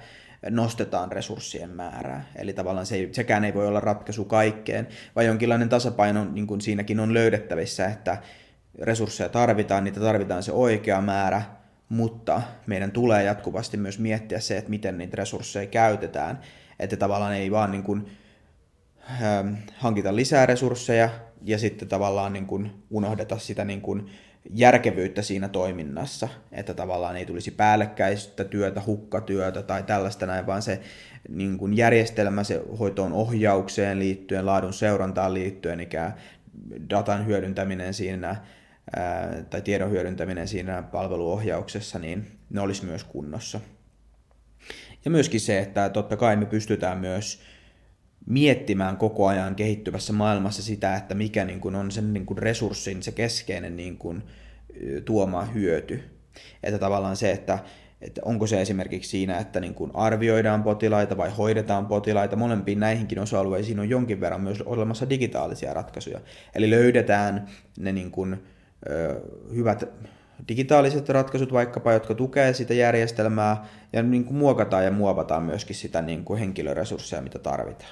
nostetaan 0.49 1.11
resurssien 1.11 1.69
määrää. 1.69 2.25
Eli 2.35 2.53
tavallaan 2.53 2.85
se 2.85 2.95
ei, 2.95 3.09
sekään 3.11 3.45
ei 3.45 3.53
voi 3.53 3.67
olla 3.67 3.79
ratkaisu 3.79 4.25
kaikkeen, 4.25 4.87
vaan 5.15 5.25
jonkinlainen 5.25 5.69
tasapaino 5.69 6.25
niin 6.25 6.47
kuin 6.47 6.61
siinäkin 6.61 6.99
on 6.99 7.13
löydettävissä, 7.13 7.85
että 7.85 8.17
resursseja 8.81 9.29
tarvitaan, 9.29 9.83
niitä 9.83 9.99
tarvitaan 9.99 10.43
se 10.43 10.51
oikea 10.51 11.01
määrä, 11.01 11.41
mutta 11.89 12.41
meidän 12.67 12.91
tulee 12.91 13.23
jatkuvasti 13.23 13.77
myös 13.77 13.99
miettiä 13.99 14.39
se, 14.39 14.57
että 14.57 14.69
miten 14.69 14.97
niitä 14.97 15.15
resursseja 15.15 15.67
käytetään, 15.67 16.39
että 16.79 16.97
tavallaan 16.97 17.33
ei 17.33 17.51
vaan 17.51 17.71
niin 17.71 17.83
kuin, 17.83 18.05
hankita 19.77 20.15
lisää 20.15 20.45
resursseja 20.45 21.09
ja 21.41 21.57
sitten 21.57 21.87
tavallaan 21.87 22.33
niin 22.33 22.45
kuin 22.45 22.71
unohdeta 22.89 23.37
sitä 23.37 23.65
niin 23.65 23.81
kuin 23.81 24.09
järkevyyttä 24.49 25.21
siinä 25.21 25.49
toiminnassa, 25.49 26.29
että 26.51 26.73
tavallaan 26.73 27.17
ei 27.17 27.25
tulisi 27.25 27.51
päällekkäistä 27.51 28.43
työtä, 28.43 28.81
hukkatyötä 28.85 29.61
tai 29.61 29.83
tällaista 29.83 30.25
näin, 30.25 30.47
vaan 30.47 30.61
se 30.61 30.79
niin 31.29 31.57
kuin 31.57 31.77
järjestelmä, 31.77 32.43
se 32.43 32.61
hoitoon 32.79 33.13
ohjaukseen 33.13 33.99
liittyen, 33.99 34.45
laadun 34.45 34.73
seurantaan 34.73 35.33
liittyen, 35.33 35.79
ikä 35.79 36.11
datan 36.89 37.25
hyödyntäminen 37.25 37.93
siinä 37.93 38.35
tai 39.49 39.61
tiedon 39.61 39.91
hyödyntäminen 39.91 40.47
siinä 40.47 40.81
palveluohjauksessa, 40.81 41.99
niin 41.99 42.27
ne 42.49 42.61
olisi 42.61 42.85
myös 42.85 43.03
kunnossa. 43.03 43.59
Ja 45.05 45.11
myöskin 45.11 45.39
se, 45.39 45.59
että 45.59 45.89
totta 45.89 46.17
kai 46.17 46.35
me 46.35 46.45
pystytään 46.45 46.97
myös 46.97 47.41
miettimään 48.25 48.97
koko 48.97 49.27
ajan 49.27 49.55
kehittyvässä 49.55 50.13
maailmassa 50.13 50.63
sitä, 50.63 50.95
että 50.95 51.15
mikä 51.15 51.45
niin 51.45 51.59
kuin 51.59 51.75
on 51.75 51.91
sen 51.91 52.13
niin 52.13 52.25
kuin 52.25 52.38
resurssin 52.38 53.03
se 53.03 53.12
keskeinen 53.12 53.75
niin 53.75 53.97
kuin, 53.97 54.23
tuoma 55.05 55.45
hyöty. 55.45 56.03
Että 56.63 56.79
tavallaan 56.79 57.15
se, 57.15 57.31
että, 57.31 57.59
että 58.01 58.21
onko 58.25 58.47
se 58.47 58.62
esimerkiksi 58.62 59.09
siinä, 59.09 59.38
että 59.38 59.59
niin 59.59 59.73
kuin 59.73 59.91
arvioidaan 59.93 60.63
potilaita 60.63 61.17
vai 61.17 61.29
hoidetaan 61.38 61.86
potilaita, 61.86 62.36
molempiin 62.36 62.79
näihinkin 62.79 63.19
osa-alueisiin 63.19 63.79
on 63.79 63.89
jonkin 63.89 64.21
verran 64.21 64.41
myös 64.41 64.62
olemassa 64.62 65.09
digitaalisia 65.09 65.73
ratkaisuja. 65.73 66.19
Eli 66.55 66.69
löydetään 66.69 67.47
ne 67.79 67.91
niin 67.91 68.12
kuin, 68.12 68.43
ö, 68.89 69.21
hyvät 69.55 69.83
digitaaliset 70.47 71.09
ratkaisut 71.09 71.53
vaikkapa, 71.53 71.93
jotka 71.93 72.15
tukee 72.15 72.53
sitä 72.53 72.73
järjestelmää 72.73 73.65
ja 73.93 74.03
niin 74.03 74.25
kuin 74.25 74.37
muokataan 74.37 74.85
ja 74.85 74.91
muovataan 74.91 75.43
myöskin 75.43 75.75
sitä 75.75 76.01
niin 76.01 76.23
kuin 76.23 76.39
henkilöresursseja, 76.39 77.21
mitä 77.21 77.39
tarvitaan. 77.39 77.91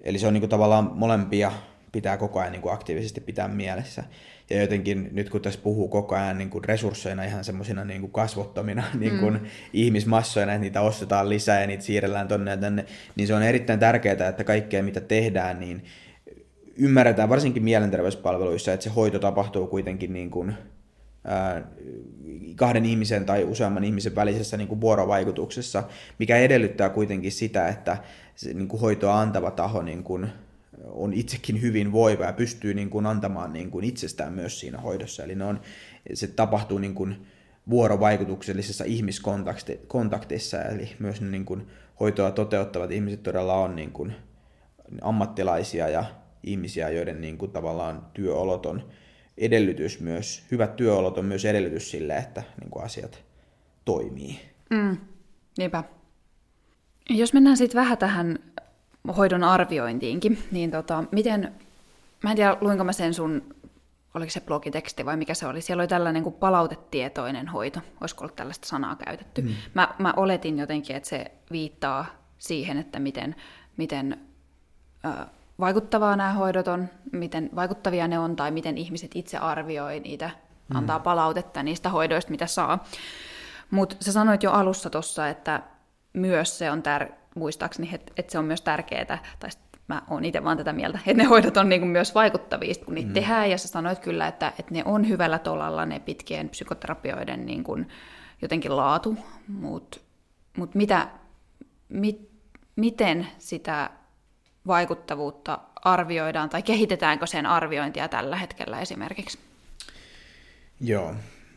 Eli 0.00 0.18
se 0.18 0.26
on 0.26 0.32
niin 0.32 0.40
kuin 0.40 0.50
tavallaan 0.50 0.90
molempia 0.94 1.52
pitää 1.92 2.16
koko 2.16 2.40
ajan 2.40 2.52
niin 2.52 2.62
kuin 2.62 2.72
aktiivisesti 2.72 3.20
pitää 3.20 3.48
mielessä. 3.48 4.04
Ja 4.50 4.60
jotenkin 4.60 5.08
nyt 5.12 5.30
kun 5.30 5.40
tässä 5.42 5.60
puhuu 5.62 5.88
koko 5.88 6.14
ajan 6.14 6.38
niin 6.38 6.50
kuin 6.50 6.64
resursseina 6.64 7.24
ihan 7.24 7.44
semmoisina 7.44 7.84
niin 7.84 8.00
kuin 8.00 8.12
kasvottomina 8.12 8.84
niin 9.00 9.18
kuin 9.18 9.34
mm. 9.34 9.46
ihmismassoina, 9.72 10.52
että 10.52 10.60
niitä 10.60 10.80
ostetaan 10.80 11.28
lisää 11.28 11.60
ja 11.60 11.66
niitä 11.66 11.84
siirrellään 11.84 12.28
tonne 12.28 12.50
ja 12.50 12.56
tänne, 12.56 12.84
niin 13.16 13.26
se 13.26 13.34
on 13.34 13.42
erittäin 13.42 13.78
tärkeää, 13.78 14.28
että 14.28 14.44
kaikkea 14.44 14.82
mitä 14.82 15.00
tehdään, 15.00 15.60
niin 15.60 15.84
ymmärretään 16.76 17.28
varsinkin 17.28 17.64
mielenterveyspalveluissa, 17.64 18.72
että 18.72 18.84
se 18.84 18.90
hoito 18.90 19.18
tapahtuu 19.18 19.66
kuitenkin 19.66 20.12
niin 20.12 20.30
kuin 20.30 20.54
kahden 22.56 22.84
ihmisen 22.84 23.24
tai 23.24 23.44
useamman 23.44 23.84
ihmisen 23.84 24.14
välisessä 24.14 24.56
niin 24.56 24.68
kuin 24.68 24.80
vuorovaikutuksessa, 24.80 25.84
mikä 26.18 26.36
edellyttää 26.36 26.88
kuitenkin 26.88 27.32
sitä, 27.32 27.68
että 27.68 27.96
se 28.34 28.54
niin 28.54 28.68
kuin 28.68 28.80
hoitoa 28.80 29.20
antava 29.20 29.50
taho 29.50 29.82
niin 29.82 30.02
kuin 30.02 30.28
on 30.84 31.12
itsekin 31.12 31.62
hyvin 31.62 31.92
voiva 31.92 32.24
ja 32.24 32.32
pystyy 32.32 32.74
niin 32.74 32.90
kuin 32.90 33.06
antamaan 33.06 33.52
niin 33.52 33.70
kuin 33.70 33.84
itsestään 33.84 34.32
myös 34.32 34.60
siinä 34.60 34.78
hoidossa. 34.78 35.24
Eli 35.24 35.34
ne 35.34 35.44
on, 35.44 35.60
se 36.14 36.26
tapahtuu 36.26 36.78
niin 36.78 36.94
kuin 36.94 37.26
vuorovaikutuksellisessa 37.70 38.84
ihmiskontaktissa, 38.84 40.62
eli 40.62 40.88
myös 40.98 41.20
ne 41.20 41.30
niin 41.30 41.44
kuin 41.44 41.66
hoitoa 42.00 42.30
toteuttavat 42.30 42.90
ihmiset 42.90 43.22
todella 43.22 43.54
on 43.54 43.76
niin 43.76 43.92
kuin 43.92 44.12
ammattilaisia 45.02 45.88
ja 45.88 46.04
ihmisiä, 46.42 46.90
joiden 46.90 47.20
niin 47.20 47.38
kuin 47.38 47.50
tavallaan 47.50 48.06
työolot 48.14 48.66
on 48.66 48.82
edellytys 49.38 50.00
myös, 50.00 50.42
hyvät 50.50 50.76
työolot 50.76 51.18
on 51.18 51.24
myös 51.24 51.44
edellytys 51.44 51.90
sille, 51.90 52.16
että 52.16 52.42
niin 52.60 52.70
kuin 52.70 52.84
asiat 52.84 53.24
toimii. 53.84 54.40
Mm, 54.70 54.96
niinpä. 55.58 55.84
Jos 57.10 57.32
mennään 57.32 57.56
sitten 57.56 57.80
vähän 57.80 57.98
tähän 57.98 58.38
hoidon 59.16 59.44
arviointiinkin, 59.44 60.38
niin 60.50 60.70
tota, 60.70 61.04
miten, 61.12 61.52
mä 62.24 62.30
en 62.30 62.36
tiedä 62.36 62.56
luinko 62.60 62.84
mä 62.84 62.92
sen 62.92 63.14
sun, 63.14 63.54
oliko 64.14 64.30
se 64.30 64.40
blogiteksti 64.40 65.04
vai 65.04 65.16
mikä 65.16 65.34
se 65.34 65.46
oli, 65.46 65.60
siellä 65.60 65.80
oli 65.80 65.88
tällainen 65.88 66.22
kuin 66.22 66.34
palautetietoinen 66.34 67.48
hoito, 67.48 67.80
olisiko 68.00 68.24
ollut 68.24 68.36
tällaista 68.36 68.68
sanaa 68.68 68.96
käytetty. 68.96 69.42
Mm. 69.42 69.48
Mä, 69.74 69.94
mä 69.98 70.14
oletin 70.16 70.58
jotenkin, 70.58 70.96
että 70.96 71.08
se 71.08 71.30
viittaa 71.52 72.06
siihen, 72.38 72.78
että 72.78 72.98
miten, 72.98 73.36
miten 73.76 74.20
ö, 75.04 75.26
vaikuttavaa 75.60 76.16
nämä 76.16 76.32
hoidot 76.32 76.68
on, 76.68 76.88
miten 77.12 77.50
vaikuttavia 77.54 78.08
ne 78.08 78.18
on, 78.18 78.36
tai 78.36 78.50
miten 78.50 78.78
ihmiset 78.78 79.10
itse 79.14 79.38
arvioi 79.38 80.00
niitä, 80.00 80.30
mm. 80.68 80.76
antaa 80.76 81.00
palautetta 81.00 81.62
niistä 81.62 81.88
hoidoista, 81.88 82.30
mitä 82.30 82.46
saa. 82.46 82.84
Mutta 83.70 83.96
sä 84.00 84.12
sanoit 84.12 84.42
jo 84.42 84.50
alussa 84.52 84.90
tuossa, 84.90 85.28
että 85.28 85.62
myös 86.12 86.58
se 86.58 86.70
on 86.70 86.82
tär- 86.82 87.12
muistaakseni, 87.34 87.90
että, 87.92 88.12
että 88.16 88.32
se 88.32 88.38
on 88.38 88.44
myös 88.44 88.60
tärkeää, 88.60 89.18
tai 89.38 89.50
mä 89.88 90.02
oon 90.10 90.24
itse 90.24 90.44
vaan 90.44 90.56
tätä 90.56 90.72
mieltä, 90.72 90.98
että 91.06 91.22
ne 91.22 91.28
hoidot 91.28 91.56
on 91.56 91.68
niin 91.68 91.86
myös 91.86 92.14
vaikuttavia, 92.14 92.74
kun 92.84 92.94
niitä 92.94 93.08
mm. 93.08 93.14
tehdään, 93.14 93.50
ja 93.50 93.58
sä 93.58 93.68
sanoit 93.68 93.98
kyllä, 93.98 94.26
että, 94.26 94.52
että 94.58 94.74
ne 94.74 94.82
on 94.84 95.08
hyvällä 95.08 95.38
tolalla 95.38 95.86
ne 95.86 96.00
pitkien 96.00 96.48
psykoterapioiden 96.48 97.46
niin 97.46 97.64
kuin 97.64 97.88
jotenkin 98.42 98.76
laatu, 98.76 99.16
mutta 99.48 100.00
mut 100.56 100.74
mitä, 100.74 101.08
mit, 101.88 102.30
miten 102.76 103.26
sitä 103.38 103.90
vaikuttavuutta 104.66 105.58
arvioidaan, 105.84 106.50
tai 106.50 106.62
kehitetäänkö 106.62 107.26
sen 107.26 107.46
arviointia 107.46 108.08
tällä 108.08 108.36
hetkellä 108.36 108.80
esimerkiksi? 108.80 109.38
Joo, 110.80 111.14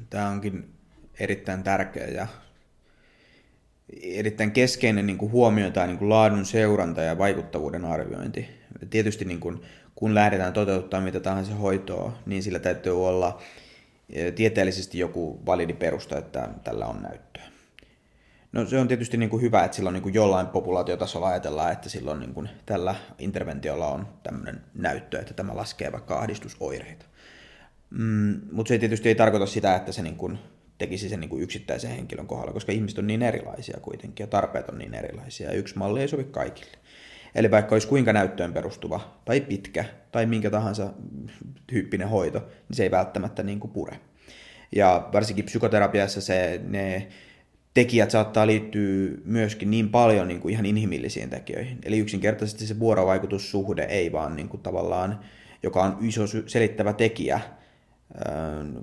tämä 0.10 0.30
onkin 0.30 0.74
erittäin 1.20 1.64
tärkeä 1.64 2.08
ja 2.08 2.28
erittäin 4.02 4.52
keskeinen 4.52 5.08
niin 5.08 5.18
kuin 5.18 5.32
huomio 5.32 5.72
tai 5.72 5.88
niin 5.88 5.98
kuin 5.98 6.10
laadun 6.10 6.46
seuranta 6.46 7.02
ja 7.02 7.18
vaikuttavuuden 7.18 7.86
arviointi. 7.86 8.50
Tietysti 8.90 9.26
niin 9.26 9.40
kuin, 9.40 9.62
kun 9.96 10.16
lähdetään 10.16 10.54
toteuttamaan 10.54 11.04
mitä 11.04 11.20
tahansa 11.20 11.56
hoitoa, 11.56 12.18
niin 12.26 12.44
sillä 12.44 12.60
täytyy 12.60 13.08
olla 13.08 13.42
tieteellisesti 14.36 15.00
joku 15.00 15.46
validi 15.46 15.74
perusta, 15.74 16.18
että 16.18 16.50
tällä 16.64 16.86
on 16.86 17.02
näyttöä. 17.02 17.49
No 18.52 18.66
se 18.66 18.80
on 18.80 18.88
tietysti 18.88 19.18
niin 19.18 19.30
kuin 19.30 19.42
hyvä, 19.42 19.64
että 19.64 19.76
silloin 19.76 19.94
niin 19.94 20.04
kuin 20.04 20.14
jollain 20.14 20.48
populaatiotasolla 20.48 21.28
ajatellaan, 21.28 21.72
että 21.72 21.90
silloin 21.90 22.20
niin 22.20 22.34
kuin 22.34 22.50
tällä 22.66 22.96
interventiolla 23.20 23.88
on 23.88 24.08
tämmöinen 24.24 24.62
näyttö, 24.74 25.20
että 25.20 25.34
tämä 25.34 25.56
laskee 25.56 25.92
vaikka 25.92 26.20
ahdistusoireita. 26.20 27.06
Mm, 27.90 28.42
mutta 28.52 28.68
se 28.68 28.78
tietysti 28.78 29.10
ei 29.10 29.16
tarkoita 29.16 29.46
sitä, 29.46 29.76
että 29.76 29.92
se 29.92 30.02
niin 30.02 30.16
kuin 30.16 30.40
tekisi 30.78 31.10
sen 31.10 31.20
niin 31.20 31.30
kuin 31.30 31.42
yksittäisen 31.42 31.92
henkilön 31.92 32.28
kohdalla, 32.28 32.54
koska 32.54 32.72
ihmiset 32.72 33.00
on 33.00 33.08
niin 33.08 33.22
erilaisia 33.22 33.80
kuitenkin 33.82 34.24
ja 34.24 34.28
tarpeet 34.28 34.70
on 34.70 34.78
niin 34.78 34.94
erilaisia 34.94 35.48
ja 35.48 35.58
yksi 35.58 35.78
malli 35.78 36.02
ei 36.02 36.08
sovi 36.08 36.24
kaikille. 36.24 36.78
Eli 37.36 37.52
vaikka 37.52 37.76
olisi 37.76 37.88
kuinka 37.88 38.14
näyttöön 38.14 38.54
perustuva 38.54 39.20
tai 39.26 39.42
pitkä 39.42 39.86
tai 40.12 40.26
minkä 40.26 40.50
tahansa 40.50 40.94
tyyppinen 41.68 42.10
hoito, 42.10 42.40
niin 42.40 42.76
se 42.76 42.84
ei 42.84 42.92
välttämättä 42.92 43.44
niin 43.44 43.60
kuin 43.60 43.72
pure. 43.72 44.00
Ja 44.76 45.10
varsinkin 45.14 45.46
psykoterapiassa 45.46 46.22
se, 46.22 46.62
ne 46.64 47.08
tekijät 47.74 48.12
saattaa 48.12 48.48
liittyä 48.48 49.12
myöskin 49.26 49.72
niin 49.72 49.90
paljon 49.90 50.28
niin 50.28 50.40
kuin 50.40 50.52
ihan 50.54 50.66
inhimillisiin 50.66 51.30
tekijöihin. 51.30 51.78
Eli 51.84 52.00
yksinkertaisesti 52.00 52.68
se 52.68 52.80
vuorovaikutussuhde 52.80 53.84
ei 53.84 54.12
vaan 54.12 54.36
niin 54.36 54.50
kuin 54.50 54.64
tavallaan, 54.64 55.20
joka 55.64 55.84
on 55.84 55.98
iso 56.02 56.24
selittävä 56.48 56.94
tekijä 56.94 57.40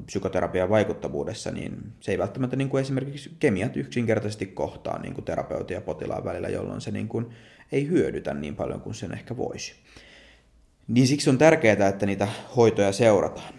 psykoterapian 0.06 0.68
vaikuttavuudessa, 0.68 1.50
niin 1.50 1.92
se 2.00 2.12
ei 2.12 2.18
välttämättä 2.18 2.56
niin 2.56 2.68
kuin 2.68 2.80
esimerkiksi 2.80 3.30
kemiat 3.38 3.76
yksinkertaisesti 3.76 4.46
kohtaa 4.46 4.98
niin 4.98 5.14
kuin 5.14 5.24
terapeutin 5.24 5.74
ja 5.74 5.80
potilaan 5.80 6.24
välillä, 6.24 6.48
jolloin 6.48 6.80
se 6.80 6.90
niin 6.90 7.08
kuin 7.08 7.26
ei 7.72 7.88
hyödytä 7.88 8.34
niin 8.34 8.56
paljon 8.56 8.80
kuin 8.80 8.94
sen 8.94 9.12
ehkä 9.12 9.36
voisi. 9.36 9.74
Niin 10.88 11.06
siksi 11.06 11.30
on 11.30 11.38
tärkeää, 11.38 11.88
että 11.88 12.06
niitä 12.06 12.28
hoitoja 12.56 12.92
seurataan. 12.92 13.54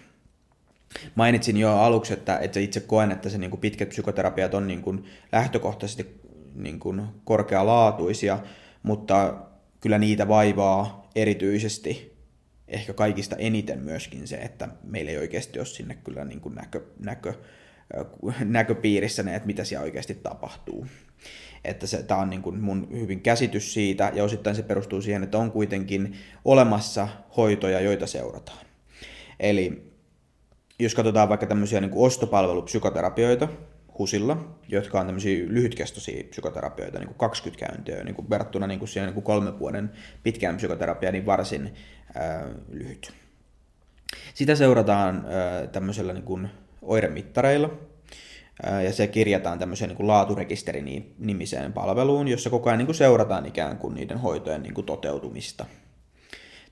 Mainitsin 1.16 1.58
jo 1.58 1.78
aluksi, 1.78 2.14
että, 2.14 2.40
että 2.40 2.60
itse 2.60 2.80
koen, 2.80 3.12
että 3.12 3.30
se 3.30 3.38
niin 3.38 3.50
kuin 3.50 3.60
pitkät 3.60 3.90
psykoterapiat 3.90 4.54
on 4.54 4.68
niin 4.68 4.82
kuin 4.82 5.06
lähtökohtaisesti 5.32 6.22
niin 6.56 6.80
kuin 6.80 7.02
korkealaatuisia, 7.24 8.40
mutta 8.84 9.34
kyllä 9.82 9.98
niitä 9.98 10.28
vaivaa 10.28 11.10
erityisesti 11.16 12.18
ehkä 12.68 12.94
kaikista 12.94 13.36
eniten 13.36 13.80
myöskin 13.80 14.28
se, 14.28 14.36
että 14.36 14.70
meillä 14.84 15.12
ei 15.12 15.18
oikeasti 15.18 15.60
ole 15.60 15.66
sinne 15.66 15.98
kyllä 16.04 16.26
niin 16.26 16.42
kuin 16.42 16.56
näkö, 16.56 16.82
näkö, 17.00 17.34
näköpiirissä 18.46 19.24
ne, 19.24 19.36
että 19.36 19.48
mitä 19.48 19.64
siellä 19.64 19.84
oikeasti 19.84 20.16
tapahtuu. 20.16 20.88
Että 21.64 21.88
se, 21.88 22.04
tämä 22.04 22.22
on 22.22 22.30
niin 22.30 22.42
kuin 22.42 22.60
mun 22.60 22.88
hyvin 22.92 23.22
käsitys 23.22 23.74
siitä, 23.74 24.12
ja 24.16 24.24
osittain 24.24 24.56
se 24.56 24.64
perustuu 24.64 25.02
siihen, 25.02 25.24
että 25.24 25.38
on 25.38 25.52
kuitenkin 25.52 26.16
olemassa 26.46 27.08
hoitoja, 27.38 27.80
joita 27.80 28.08
seurataan. 28.08 28.66
Eli 29.40 29.87
jos 30.80 30.96
katsotaan 30.96 31.30
vaikka 31.30 31.46
tämmöisiä 31.46 31.82
niin 31.82 31.92
ostopalvelupsykoterapioita, 31.96 33.48
HUSilla, 34.00 34.56
jotka 34.68 35.00
on 35.00 35.06
tämmöisiä 35.06 35.46
lyhytkestoisia 35.48 36.24
psykoterapioita, 36.30 37.00
niin 37.00 37.08
kuin 37.08 37.18
20 37.18 37.66
käyntiä, 37.66 38.04
niin 38.04 38.16
kuin 38.16 38.30
verrattuna 38.30 38.68
niin 38.68 38.80
kuin 38.80 38.90
siihen 38.90 39.08
niin 39.08 39.14
kuin 39.14 39.24
kolmen 39.24 39.60
vuoden 39.60 39.92
pitkään 40.24 40.58
psykoterapiaan, 40.58 41.14
niin 41.14 41.26
varsin 41.26 41.74
ää, 42.16 42.48
lyhyt. 42.70 43.14
Sitä 44.34 44.56
seurataan 44.56 45.26
ää, 45.30 45.68
tämmöisellä 45.68 46.14
niin 46.14 46.24
kuin 46.24 46.50
oiremittareilla, 46.82 47.70
ää, 48.64 48.82
ja 48.82 48.94
se 48.94 49.08
kirjataan 49.08 49.60
tämmöiseen 49.60 49.90
niin 49.90 49.98
kuin 49.98 50.08
laaturekisteri-nimiseen 50.08 51.74
palveluun, 51.74 52.28
jossa 52.28 52.50
koko 52.50 52.70
ajan 52.70 52.78
niin 52.78 52.86
kuin 52.88 52.96
seurataan 52.96 53.46
ikään 53.46 53.78
kuin 53.78 53.96
niiden 53.96 54.18
hoitojen 54.18 54.64
niin 54.64 54.74
kuin 54.74 54.86
toteutumista. 54.86 55.66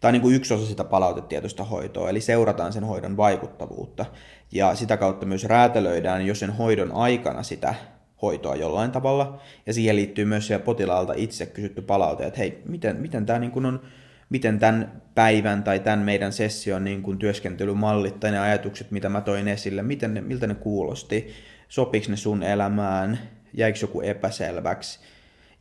Tämä 0.05 0.09
on 0.09 0.13
niin 0.13 0.21
kuin 0.21 0.35
yksi 0.35 0.53
osa 0.53 0.65
sitä 0.65 0.83
palautetietoista 0.83 1.63
hoitoa, 1.63 2.09
eli 2.09 2.21
seurataan 2.21 2.73
sen 2.73 2.83
hoidon 2.83 3.17
vaikuttavuutta 3.17 4.05
ja 4.51 4.75
sitä 4.75 4.97
kautta 4.97 5.25
myös 5.25 5.43
räätälöidään 5.43 6.25
jo 6.25 6.35
sen 6.35 6.51
hoidon 6.51 6.91
aikana 6.91 7.43
sitä 7.43 7.75
hoitoa 8.21 8.55
jollain 8.55 8.91
tavalla. 8.91 9.41
Ja 9.65 9.73
siihen 9.73 9.95
liittyy 9.95 10.25
myös 10.25 10.47
siellä 10.47 10.65
potilaalta 10.65 11.13
itse 11.15 11.45
kysytty 11.45 11.81
palaute, 11.81 12.25
että 12.25 12.39
hei, 12.39 12.61
miten, 12.65 12.95
miten 12.95 13.25
tämä 13.25 13.39
niin 13.39 13.51
kuin 13.51 13.65
on, 13.65 13.81
miten 14.29 14.59
tämän 14.59 15.01
päivän 15.15 15.63
tai 15.63 15.79
tämän 15.79 15.99
meidän 15.99 16.33
session 16.33 16.83
niin 16.83 17.01
kuin 17.01 17.17
työskentelymallit 17.17 18.19
tai 18.19 18.31
ne 18.31 18.39
ajatukset, 18.39 18.91
mitä 18.91 19.09
mä 19.09 19.21
toin 19.21 19.47
esille, 19.47 19.81
miten 19.81 20.13
ne, 20.13 20.21
miltä 20.21 20.47
ne 20.47 20.55
kuulosti, 20.55 21.33
sopiks 21.69 22.09
ne 22.09 22.15
sun 22.17 22.43
elämään, 22.43 23.19
jäikö 23.53 23.79
joku 23.81 24.01
epäselväksi. 24.01 24.99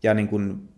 Ja 0.03 0.15
niin 0.15 0.29
kuin, 0.29 0.69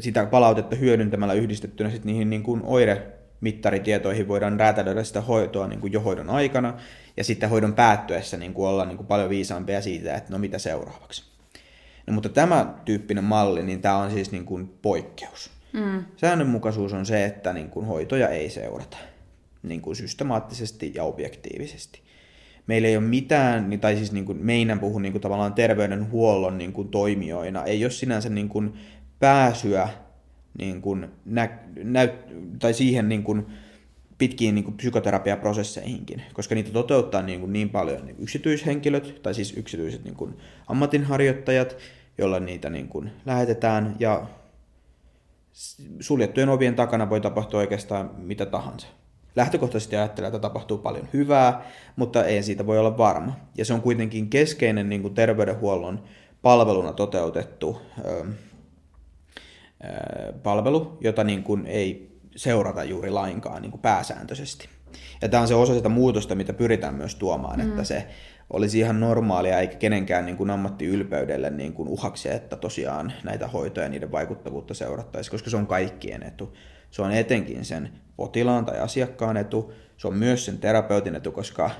sitä 0.00 0.26
palautetta 0.26 0.76
hyödyntämällä 0.76 1.34
yhdistettynä 1.34 1.90
sit 1.90 2.04
niihin 2.04 2.30
niin 2.30 2.42
kuin 2.42 2.62
oire 2.64 3.06
mittaritietoihin 3.40 4.28
voidaan 4.28 4.60
räätälöidä 4.60 5.04
sitä 5.04 5.20
hoitoa 5.20 5.66
niin 5.66 5.80
kuin 5.80 5.92
jo 5.92 6.00
hoidon 6.00 6.30
aikana, 6.30 6.74
ja 7.16 7.24
sitten 7.24 7.50
hoidon 7.50 7.74
päättyessä 7.74 8.36
niin 8.36 8.54
kuin 8.54 8.68
olla 8.68 8.84
niin 8.84 8.96
kuin 8.96 9.06
paljon 9.06 9.30
viisaampia 9.30 9.82
siitä, 9.82 10.14
että 10.14 10.32
no 10.32 10.38
mitä 10.38 10.58
seuraavaksi. 10.58 11.24
No, 12.06 12.12
mutta 12.12 12.28
tämä 12.28 12.74
tyyppinen 12.84 13.24
malli, 13.24 13.62
niin 13.62 13.80
tämä 13.80 13.96
on 13.96 14.10
siis 14.10 14.32
niin 14.32 14.44
kuin 14.44 14.74
poikkeus. 14.82 15.50
Mm. 15.72 16.04
Säännönmukaisuus 16.16 16.92
on 16.92 17.06
se, 17.06 17.24
että 17.24 17.52
niin 17.52 17.70
kuin 17.70 17.86
hoitoja 17.86 18.28
ei 18.28 18.50
seurata 18.50 18.96
niin 19.62 19.80
kuin 19.80 19.96
systemaattisesti 19.96 20.92
ja 20.94 21.04
objektiivisesti. 21.04 22.00
Meillä 22.66 22.88
ei 22.88 22.96
ole 22.96 23.04
mitään, 23.04 23.78
tai 23.80 23.96
siis 23.96 24.12
niin 24.12 24.24
kuin 24.24 24.38
meidän 24.38 24.80
puhun 24.80 25.02
niin 25.02 25.12
kuin 25.12 25.22
tavallaan 25.22 25.54
terveydenhuollon 25.54 26.58
niin 26.58 26.72
kuin 26.72 26.88
toimijoina, 26.88 27.64
ei 27.64 27.84
ole 27.84 27.90
sinänsä 27.90 28.28
niin 28.28 28.48
kuin 28.48 28.74
pääsyä 29.20 29.88
niin 30.58 30.82
kuin 30.82 31.08
nä, 31.24 31.58
nä, 31.84 32.08
tai 32.58 32.74
siihen 32.74 33.08
niin 33.08 33.22
kuin 33.22 33.46
pitkiin 34.18 34.54
niin 34.54 34.64
kuin 34.64 34.76
psykoterapiaprosesseihinkin, 34.76 36.22
koska 36.32 36.54
niitä 36.54 36.70
toteuttaa 36.70 37.22
niin, 37.22 37.40
kuin 37.40 37.52
niin 37.52 37.70
paljon 37.70 38.06
niin 38.06 38.16
yksityishenkilöt, 38.18 39.20
tai 39.22 39.34
siis 39.34 39.56
yksityiset 39.56 40.04
niin 40.04 40.14
kuin 40.14 40.36
ammatinharjoittajat, 40.66 41.76
joilla 42.18 42.40
niitä 42.40 42.70
niin 42.70 42.88
kuin 42.88 43.10
lähetetään, 43.26 43.96
ja 43.98 44.26
suljettujen 46.00 46.48
ovien 46.48 46.74
takana 46.74 47.10
voi 47.10 47.20
tapahtua 47.20 47.60
oikeastaan 47.60 48.10
mitä 48.16 48.46
tahansa. 48.46 48.86
Lähtökohtaisesti 49.36 49.96
ajattelee, 49.96 50.28
että 50.28 50.38
tapahtuu 50.38 50.78
paljon 50.78 51.08
hyvää, 51.12 51.62
mutta 51.96 52.24
ei 52.24 52.42
siitä 52.42 52.66
voi 52.66 52.78
olla 52.78 52.98
varma. 52.98 53.36
Ja 53.58 53.64
se 53.64 53.74
on 53.74 53.82
kuitenkin 53.82 54.30
keskeinen 54.30 54.88
niin 54.88 55.02
kuin 55.02 55.14
terveydenhuollon 55.14 56.02
palveluna 56.42 56.92
toteutettu 56.92 57.80
palvelu, 60.42 60.98
jota 61.00 61.24
niin 61.24 61.42
kuin 61.42 61.66
ei 61.66 62.18
seurata 62.36 62.84
juuri 62.84 63.10
lainkaan 63.10 63.62
niin 63.62 63.70
kuin 63.70 63.80
pääsääntöisesti. 63.80 64.68
Ja 65.22 65.28
tämä 65.28 65.40
on 65.40 65.48
se 65.48 65.54
osa 65.54 65.74
sitä 65.74 65.88
muutosta, 65.88 66.34
mitä 66.34 66.52
pyritään 66.52 66.94
myös 66.94 67.14
tuomaan, 67.14 67.60
mm. 67.60 67.68
että 67.68 67.84
se 67.84 68.06
olisi 68.50 68.78
ihan 68.78 69.00
normaalia 69.00 69.60
eikä 69.60 69.76
kenenkään 69.76 70.26
niin 70.26 70.36
kuin 70.36 70.50
ammattiylpeydelle 70.50 71.50
niin 71.50 71.72
kuin 71.72 71.88
uhaksi, 71.88 72.30
että 72.30 72.56
tosiaan 72.56 73.12
näitä 73.24 73.48
hoitoja 73.48 73.86
ja 73.86 73.90
niiden 73.90 74.12
vaikuttavuutta 74.12 74.74
seurattaisiin, 74.74 75.30
koska 75.30 75.50
se 75.50 75.56
on 75.56 75.66
kaikkien 75.66 76.22
etu. 76.22 76.56
Se 76.90 77.02
on 77.02 77.12
etenkin 77.12 77.64
sen 77.64 77.90
potilaan 78.16 78.64
tai 78.64 78.80
asiakkaan 78.80 79.36
etu, 79.36 79.72
se 79.96 80.08
on 80.08 80.14
myös 80.14 80.44
sen 80.44 80.58
terapeutin 80.58 81.14
etu, 81.14 81.32
koska 81.32 81.70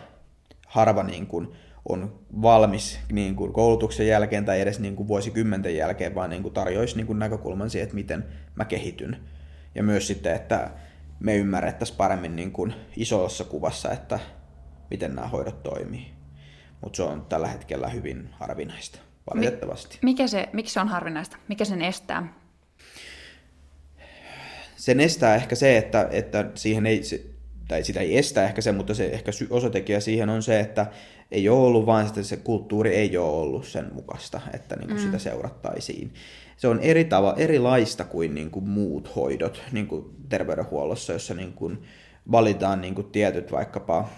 harva 0.66 1.02
niin 1.02 1.26
kuin 1.26 1.48
on 1.88 2.20
valmis 2.42 3.00
niin 3.12 3.36
kuin 3.36 3.52
koulutuksen 3.52 4.06
jälkeen 4.06 4.44
tai 4.44 4.60
edes 4.60 4.80
niin 4.80 4.96
kuin 4.96 5.08
vuosikymmenten 5.08 5.76
jälkeen, 5.76 6.14
vaan 6.14 6.30
niin 6.30 6.42
kuin 6.42 6.54
tarjoaisi 6.54 6.96
niin 6.96 7.06
kuin 7.06 7.18
näkökulman 7.18 7.70
siihen, 7.70 7.84
että 7.84 7.94
miten 7.94 8.24
mä 8.54 8.64
kehityn. 8.64 9.16
Ja 9.74 9.82
myös 9.82 10.06
sitten, 10.06 10.34
että 10.34 10.70
me 11.20 11.36
ymmärrettäisiin 11.36 11.96
paremmin 11.96 12.36
niin 12.36 12.52
kuin 12.52 12.74
isossa 12.96 13.44
kuvassa, 13.44 13.90
että 13.90 14.20
miten 14.90 15.14
nämä 15.14 15.28
hoidot 15.28 15.62
toimii. 15.62 16.06
Mutta 16.80 16.96
se 16.96 17.02
on 17.02 17.26
tällä 17.28 17.48
hetkellä 17.48 17.88
hyvin 17.88 18.28
harvinaista, 18.32 18.98
valitettavasti. 19.34 19.98
Mikä 20.02 20.26
se, 20.26 20.48
miksi 20.52 20.74
se 20.74 20.80
on 20.80 20.88
harvinaista? 20.88 21.36
Mikä 21.48 21.64
sen 21.64 21.82
estää? 21.82 22.32
Sen 24.76 25.00
estää 25.00 25.34
ehkä 25.34 25.54
se, 25.54 25.76
että, 25.78 26.08
että 26.10 26.50
siihen 26.54 26.86
ei, 26.86 27.02
tai 27.68 27.84
sitä 27.84 28.00
ei 28.00 28.18
estä 28.18 28.44
ehkä 28.44 28.60
se, 28.60 28.72
mutta 28.72 28.94
se 28.94 29.06
ehkä 29.06 29.32
osatekijä 29.50 30.00
siihen 30.00 30.28
on 30.28 30.42
se, 30.42 30.60
että 30.60 30.86
ei 31.30 31.48
ole 31.48 31.58
ollut, 31.58 31.86
vaan 31.86 32.06
että 32.06 32.22
se 32.22 32.36
kulttuuri 32.36 32.94
ei 32.94 33.16
ole 33.16 33.30
ollut 33.30 33.66
sen 33.66 33.90
mukaista, 33.92 34.40
että 34.52 34.76
niin 34.76 34.88
kuin 34.88 34.98
mm. 35.00 35.04
sitä 35.04 35.18
seurattaisiin. 35.18 36.14
Se 36.56 36.68
on 36.68 36.80
eri 36.80 37.04
tava, 37.04 37.34
erilaista 37.36 38.04
kuin, 38.04 38.34
niin 38.34 38.50
kuin 38.50 38.68
muut 38.68 39.16
hoidot 39.16 39.62
niin 39.72 39.86
kuin 39.86 40.04
terveydenhuollossa, 40.28 41.12
jossa 41.12 41.34
niin 41.34 41.52
kuin 41.52 41.82
valitaan 42.32 42.80
niin 42.80 42.94
kuin 42.94 43.10
tietyt 43.10 43.52
vaikkapa, 43.52 44.08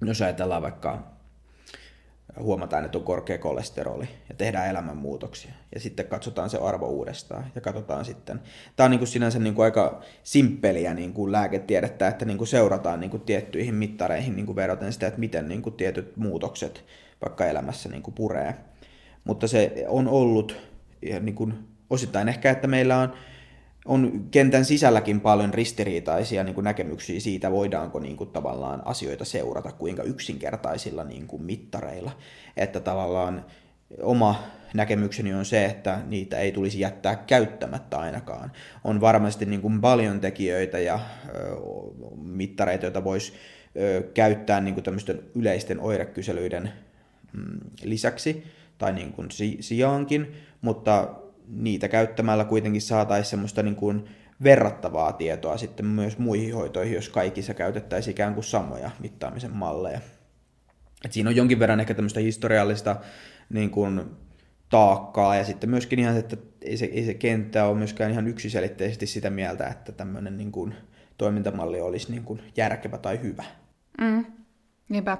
jos 0.00 0.22
ajatellaan 0.22 0.62
vaikka 0.62 1.17
huomataan, 2.40 2.84
että 2.84 2.98
on 2.98 3.04
korkea 3.04 3.38
kolesteroli 3.38 4.08
ja 4.28 4.34
tehdään 4.34 4.70
elämänmuutoksia. 4.70 5.52
Ja 5.74 5.80
sitten 5.80 6.06
katsotaan 6.06 6.50
se 6.50 6.58
arvo 6.58 6.86
uudestaan 6.86 7.44
ja 7.54 7.60
katsotaan 7.60 8.04
sitten. 8.04 8.40
Tämä 8.76 8.84
on 8.84 8.90
niin 8.90 8.98
kuin 8.98 9.08
sinänsä 9.08 9.38
niin 9.38 9.54
kuin 9.54 9.64
aika 9.64 10.00
simppeliä 10.22 10.94
niin 10.94 11.12
kuin 11.12 11.32
lääketiedettä, 11.32 12.08
että 12.08 12.24
niin 12.24 12.38
kuin 12.38 12.48
seurataan 12.48 13.00
niin 13.00 13.10
kuin 13.10 13.22
tiettyihin 13.22 13.74
mittareihin 13.74 14.36
niin 14.36 14.46
kuin 14.46 14.56
veroten 14.56 14.92
sitä, 14.92 15.06
että 15.06 15.20
miten 15.20 15.48
niin 15.48 15.62
kuin 15.62 15.74
tietyt 15.74 16.16
muutokset 16.16 16.84
vaikka 17.24 17.46
elämässä 17.46 17.88
niin 17.88 18.02
kuin 18.02 18.14
puree. 18.14 18.54
Mutta 19.24 19.46
se 19.46 19.84
on 19.88 20.08
ollut 20.08 20.56
niin 21.20 21.34
kuin 21.34 21.54
osittain 21.90 22.28
ehkä, 22.28 22.50
että 22.50 22.66
meillä 22.66 22.98
on 22.98 23.12
on 23.88 24.28
kentän 24.30 24.64
sisälläkin 24.64 25.20
paljon 25.20 25.54
ristiriitaisia 25.54 26.44
niin 26.44 26.54
kuin 26.54 26.64
näkemyksiä 26.64 27.20
siitä, 27.20 27.50
voidaanko 27.50 27.98
niin 27.98 28.16
kuin, 28.16 28.30
tavallaan 28.30 28.82
asioita 28.84 29.24
seurata 29.24 29.72
kuinka 29.72 30.02
yksinkertaisilla 30.02 31.04
niin 31.04 31.26
kuin, 31.26 31.42
mittareilla. 31.42 32.10
Että 32.56 32.80
tavallaan 32.80 33.44
oma 34.02 34.42
näkemykseni 34.74 35.34
on 35.34 35.44
se, 35.44 35.64
että 35.64 35.98
niitä 36.06 36.38
ei 36.38 36.52
tulisi 36.52 36.80
jättää 36.80 37.16
käyttämättä 37.16 37.98
ainakaan. 37.98 38.52
On 38.84 39.00
varmasti 39.00 39.46
niin 39.46 39.60
kuin, 39.60 39.80
paljon 39.80 40.20
tekijöitä 40.20 40.78
ja 40.78 41.00
ö, 41.28 41.56
mittareita, 42.22 42.84
joita 42.86 43.04
voisi 43.04 43.32
käyttää 44.14 44.60
niin 44.60 44.74
kuin, 44.74 44.84
yleisten 45.34 45.80
oirekyselyiden 45.80 46.72
mm, 47.32 47.58
lisäksi 47.84 48.44
tai 48.78 48.92
niin 48.92 49.12
kuin, 49.12 49.30
si- 49.30 49.58
sijaankin, 49.60 50.32
mutta 50.60 51.08
niitä 51.50 51.88
käyttämällä 51.88 52.44
kuitenkin 52.44 52.82
saataisiin 52.82 53.30
semmoista 53.30 53.62
niin 53.62 53.76
kuin 53.76 54.08
verrattavaa 54.42 55.12
tietoa 55.12 55.56
sitten 55.56 55.86
myös 55.86 56.18
muihin 56.18 56.54
hoitoihin, 56.54 56.94
jos 56.94 57.08
kaikissa 57.08 57.54
käytettäisiin 57.54 58.12
ikään 58.12 58.34
kuin 58.34 58.44
samoja 58.44 58.90
mittaamisen 58.98 59.56
malleja. 59.56 60.00
Et 61.04 61.12
siinä 61.12 61.30
on 61.30 61.36
jonkin 61.36 61.58
verran 61.58 61.80
ehkä 61.80 61.94
tämmöistä 61.94 62.20
historiallista 62.20 62.96
niin 63.50 63.70
kuin, 63.70 64.04
taakkaa 64.70 65.36
ja 65.36 65.44
sitten 65.44 65.70
myöskin 65.70 65.98
ihan, 65.98 66.16
että 66.16 66.36
ei 66.62 66.76
se, 66.76 66.84
ei 66.84 67.04
se 67.04 67.14
kenttä 67.14 67.64
ole 67.64 67.78
myöskään 67.78 68.10
ihan 68.10 68.26
yksiselitteisesti 68.26 69.06
sitä 69.06 69.30
mieltä, 69.30 69.66
että 69.66 69.92
tämmöinen 69.92 70.36
niin 70.36 70.52
kuin, 70.52 70.74
toimintamalli 71.18 71.80
olisi 71.80 72.10
niin 72.10 72.24
kuin, 72.24 72.42
järkevä 72.56 72.98
tai 72.98 73.20
hyvä. 73.22 73.44
Mm, 74.00 74.24
niinpä. 74.88 75.18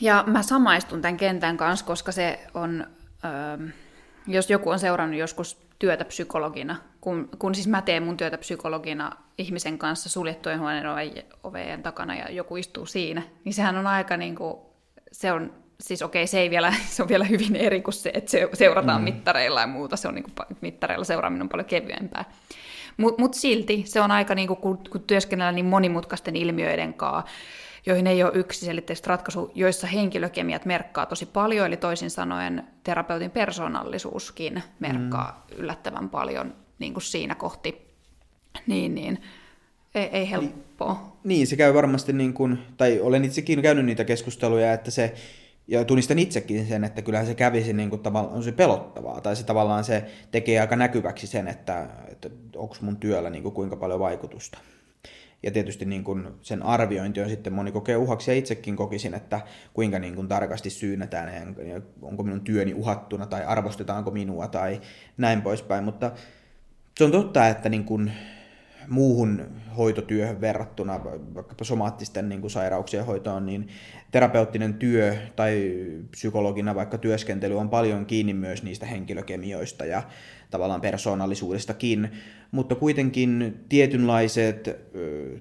Ja 0.00 0.24
mä 0.26 0.42
samaistun 0.42 1.02
tämän 1.02 1.16
kentän 1.16 1.56
kanssa, 1.56 1.86
koska 1.86 2.12
se 2.12 2.40
on... 2.54 2.86
Öö, 3.24 3.68
jos 4.26 4.50
joku 4.50 4.70
on 4.70 4.78
seurannut 4.78 5.18
joskus 5.18 5.66
työtä 5.78 6.04
psykologina, 6.04 6.76
kun, 7.00 7.28
kun 7.38 7.54
siis 7.54 7.68
mä 7.68 7.82
teen 7.82 8.02
mun 8.02 8.16
työtä 8.16 8.38
psykologina 8.38 9.12
ihmisen 9.38 9.78
kanssa 9.78 10.08
suljettujen 10.08 10.60
huoneen 10.60 10.84
oveen 11.42 11.82
takana 11.82 12.14
ja 12.14 12.30
joku 12.30 12.56
istuu 12.56 12.86
siinä, 12.86 13.22
niin 13.44 13.54
sehän 13.54 13.76
on 13.76 13.86
aika 13.86 14.16
niin 14.16 14.34
kuin, 14.34 14.56
se 15.12 15.32
on, 15.32 15.52
siis 15.80 16.02
okei, 16.02 16.26
se, 16.26 16.40
ei 16.40 16.50
vielä, 16.50 16.74
se 16.92 17.02
on 17.02 17.08
vielä 17.08 17.24
hyvin 17.24 17.56
eri 17.56 17.82
kuin 17.82 17.94
se, 17.94 18.10
että 18.14 18.30
se 18.30 18.48
seurataan 18.52 19.00
mm. 19.00 19.04
mittareilla 19.04 19.60
ja 19.60 19.66
muuta, 19.66 19.96
se 19.96 20.08
on 20.08 20.14
niin 20.14 20.24
kuin, 20.24 20.34
mittareilla 20.60 21.04
seuraaminen 21.04 21.42
on 21.42 21.48
paljon 21.48 21.66
kevyempää. 21.66 22.24
Mutta 22.96 23.22
mut 23.22 23.34
silti 23.34 23.82
se 23.86 24.00
on 24.00 24.10
aika, 24.10 24.34
niin 24.34 24.48
kuin, 24.48 24.60
kun, 24.60 24.78
kun 24.90 25.02
työskennellään 25.02 25.54
niin 25.54 25.66
monimutkaisten 25.66 26.36
ilmiöiden 26.36 26.94
kanssa, 26.94 27.30
joihin 27.86 28.06
ei 28.06 28.22
ole 28.22 28.32
yksiselitteistä 28.34 29.08
ratkaisu, 29.08 29.50
joissa 29.54 29.86
henkilökemiat 29.86 30.64
merkkaa 30.64 31.06
tosi 31.06 31.26
paljon, 31.26 31.66
eli 31.66 31.76
toisin 31.76 32.10
sanoen 32.10 32.64
terapeutin 32.84 33.30
persoonallisuuskin 33.30 34.62
merkkaa 34.80 35.46
mm. 35.50 35.56
yllättävän 35.58 36.08
paljon 36.08 36.54
niin 36.78 36.92
kuin 36.92 37.02
siinä 37.02 37.34
kohti. 37.34 37.92
Niin, 38.66 38.94
niin. 38.94 39.22
Ei, 39.94 40.04
ei 40.12 40.30
helppoa. 40.30 41.16
Niin, 41.24 41.46
se 41.46 41.56
käy 41.56 41.74
varmasti, 41.74 42.12
niin 42.12 42.34
kuin, 42.34 42.58
tai 42.76 43.00
olen 43.00 43.24
itsekin 43.24 43.62
käynyt 43.62 43.84
niitä 43.84 44.04
keskusteluja, 44.04 44.72
että 44.72 44.90
se, 44.90 45.14
ja 45.68 45.84
tunnistan 45.84 46.18
itsekin 46.18 46.66
sen, 46.66 46.84
että 46.84 47.02
kyllähän 47.02 47.26
se 47.26 47.34
kävisi 47.34 47.72
niin 47.72 47.90
kuin, 47.90 48.02
on 48.30 48.42
se 48.42 48.52
pelottavaa, 48.52 49.20
tai 49.20 49.36
se 49.36 49.44
tavallaan 49.44 49.84
se 49.84 50.04
tekee 50.30 50.60
aika 50.60 50.76
näkyväksi 50.76 51.26
sen, 51.26 51.48
että, 51.48 51.88
että 52.08 52.30
onko 52.56 52.76
mun 52.80 52.96
työllä 52.96 53.30
niin 53.30 53.42
kuin, 53.42 53.54
kuinka 53.54 53.76
paljon 53.76 54.00
vaikutusta. 54.00 54.58
Ja 55.42 55.50
tietysti 55.50 55.84
niin 55.84 56.04
kuin 56.04 56.28
sen 56.40 56.62
arviointi 56.62 57.20
on 57.20 57.28
sitten 57.28 57.52
moni 57.52 57.72
kokee 57.72 57.96
uhaksi 57.96 58.30
ja 58.30 58.36
itsekin 58.36 58.76
kokisin, 58.76 59.14
että 59.14 59.40
kuinka 59.74 59.98
niin 59.98 60.14
kuin 60.14 60.28
tarkasti 60.28 60.70
syynätään 60.70 61.56
ja 61.68 61.80
onko 62.02 62.22
minun 62.22 62.40
työni 62.40 62.74
uhattuna 62.74 63.26
tai 63.26 63.44
arvostetaanko 63.44 64.10
minua 64.10 64.48
tai 64.48 64.80
näin 65.16 65.42
poispäin. 65.42 65.84
Mutta 65.84 66.12
se 66.98 67.04
on 67.04 67.12
totta, 67.12 67.48
että 67.48 67.68
niin 67.68 67.84
kuin 67.84 68.12
muuhun 68.88 69.46
hoitotyöhön 69.76 70.40
verrattuna, 70.40 71.04
vaikkapa 71.34 71.64
somaattisten 71.64 72.28
niin 72.28 72.40
kuin 72.40 72.50
sairauksien 72.50 73.06
hoitoon, 73.06 73.46
niin 73.46 73.68
terapeuttinen 74.10 74.74
työ 74.74 75.16
tai 75.36 75.72
psykologina 76.10 76.74
vaikka 76.74 76.98
työskentely 76.98 77.58
on 77.58 77.70
paljon 77.70 78.06
kiinni 78.06 78.34
myös 78.34 78.62
niistä 78.62 78.86
henkilökemioista 78.86 79.84
ja 79.84 80.02
tavallaan 80.52 80.80
persoonallisuudestakin, 80.80 82.10
mutta 82.50 82.74
kuitenkin 82.74 83.60
tietynlaiset 83.68 84.68
ö, 84.94 85.38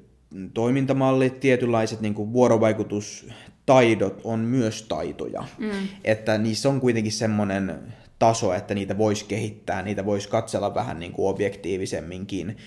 toimintamallit, 0.54 1.40
tietynlaiset 1.40 2.02
niin 2.02 2.14
kuin 2.14 2.34
vuorovaikutustaidot 2.34 4.22
on 4.24 4.40
myös 4.40 4.82
taitoja. 4.84 5.44
Mm. 5.58 5.72
Että 6.04 6.38
niissä 6.38 6.70
on 6.70 6.82
kuitenkin 6.82 7.12
semmoinen 7.12 7.80
taso, 8.20 8.54
että 8.54 8.74
niitä 8.74 8.98
voisi 8.98 9.26
kehittää, 9.26 9.82
niitä 9.82 10.06
voisi 10.06 10.30
katsella 10.30 10.76
vähän 10.76 11.00
niin 11.00 11.12
kuin 11.12 11.30
objektiivisemminkin. 11.30 12.58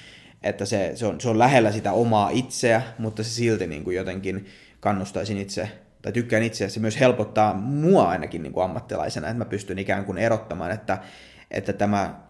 Että 0.43 0.65
se, 0.65 0.93
se, 0.95 1.07
on, 1.07 1.21
se 1.21 1.29
on 1.29 1.39
lähellä 1.39 1.73
sitä 1.73 1.93
omaa 1.93 2.31
itseä, 2.31 2.83
mutta 2.99 3.23
se 3.23 3.31
silti 3.31 3.67
niin 3.67 3.85
kuin 3.85 3.97
jotenkin 3.97 4.47
kannustaisin 4.81 5.39
itse, 5.39 5.69
tai 6.03 6.13
tykkään 6.13 6.43
itse, 6.43 6.69
se 6.69 6.81
myös 6.81 7.01
helpottaa 7.01 7.55
mua 7.55 8.09
ainakin 8.09 8.43
niin 8.43 8.53
kuin 8.53 8.65
ammattilaisena, 8.65 9.27
että 9.29 9.39
mä 9.39 9.45
pystyn 9.45 9.79
ikään 9.79 10.05
kuin 10.05 10.19
erottamaan, 10.19 10.71
että, 10.71 10.99
että 11.51 11.73
tämä 11.73 12.24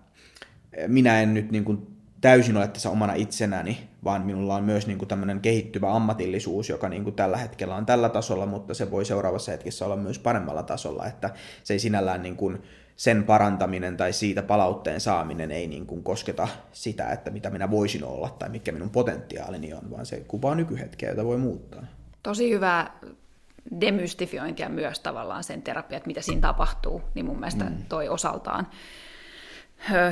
minä 0.87 1.21
en 1.21 1.35
nyt 1.35 1.51
niin 1.51 1.65
kuin 1.65 1.87
täysin 2.21 2.57
ole 2.57 2.69
tässä 2.69 2.91
omana 2.91 3.15
itsenäni, 3.15 3.89
vaan 4.05 4.23
minulla 4.23 4.55
on 4.55 4.65
myös 4.65 4.87
niin 4.87 4.99
kuin 4.99 5.09
tämmöinen 5.09 5.41
kehittyvä 5.41 5.93
ammatillisuus, 5.93 6.69
joka 6.69 6.89
niin 6.89 7.05
kuin 7.05 7.17
tällä 7.17 7.37
hetkellä 7.37 7.77
on 7.77 7.87
tällä 7.87 8.09
tasolla, 8.09 8.47
mutta 8.47 8.75
se 8.75 8.91
voi 8.91 9.05
seuraavassa 9.05 9.53
hetkessä 9.53 9.85
olla 9.85 9.97
myös 9.97 10.19
paremmalla 10.19 10.63
tasolla, 10.63 11.07
että 11.07 11.31
se 11.65 11.75
ei 11.75 11.79
sinällään 11.79 12.23
niin 12.23 12.37
kuin 12.37 12.63
sen 12.97 13.25
parantaminen 13.25 13.97
tai 13.97 14.13
siitä 14.13 14.43
palautteen 14.43 15.01
saaminen 15.01 15.51
ei 15.51 15.67
niin 15.67 15.87
kuin 15.87 16.03
kosketa 16.03 16.49
sitä, 16.73 17.09
että 17.09 17.31
mitä 17.31 17.51
minä 17.51 17.71
voisin 17.71 18.05
olla 18.05 18.37
tai 18.39 18.49
mikä 18.49 18.73
minun 18.73 18.91
potentiaalini 18.91 19.75
on, 19.75 19.91
vaan 19.91 20.07
se 20.07 20.21
kuvaa 20.29 20.55
nykyhetkeä, 20.55 21.11
jota 21.11 21.25
voi 21.25 21.39
muuttaa. 21.39 21.87
Tosi 22.23 22.51
hyvä 22.51 22.91
demystifiointia 23.81 24.69
myös 24.69 25.01
tavallaan 25.01 25.45
sen 25.45 25.63
terapia, 25.63 25.97
että 25.97 26.07
mitä 26.07 26.21
siinä 26.21 26.41
tapahtuu, 26.41 27.03
niin 27.15 27.27
mun 27.27 27.41
mielestä 27.41 27.65
mm. 27.65 27.77
toi 27.89 28.09
osaltaan 28.09 28.67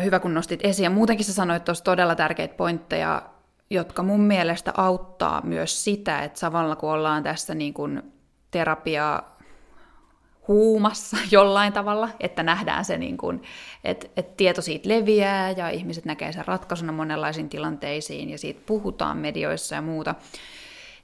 hyvä 0.04 0.20
kun 0.20 0.34
nostit 0.34 0.60
esiin. 0.62 0.84
Ja 0.84 0.90
muutenkin 0.90 1.26
sä 1.26 1.32
sanoit 1.32 1.64
tuossa 1.64 1.84
todella 1.84 2.14
tärkeitä 2.14 2.54
pointteja, 2.54 3.22
jotka 3.70 4.02
mun 4.02 4.20
mielestä 4.20 4.72
auttaa 4.76 5.40
myös 5.44 5.84
sitä, 5.84 6.22
että 6.22 6.38
samalla 6.38 6.76
kun 6.76 6.90
ollaan 6.90 7.22
tässä 7.22 7.54
niin 7.54 7.74
kuin 7.74 8.02
terapia 8.50 9.22
huumassa 10.48 11.16
jollain 11.30 11.72
tavalla, 11.72 12.08
että 12.20 12.42
nähdään 12.42 12.84
se, 12.84 12.98
niin 12.98 13.16
kuin, 13.16 13.42
että, 13.84 14.06
että 14.16 14.32
tieto 14.36 14.62
siitä 14.62 14.88
leviää 14.88 15.50
ja 15.50 15.68
ihmiset 15.68 16.04
näkee 16.04 16.32
sen 16.32 16.46
ratkaisuna 16.46 16.92
monenlaisiin 16.92 17.48
tilanteisiin 17.48 18.30
ja 18.30 18.38
siitä 18.38 18.60
puhutaan 18.66 19.18
medioissa 19.18 19.74
ja 19.74 19.82
muuta, 19.82 20.14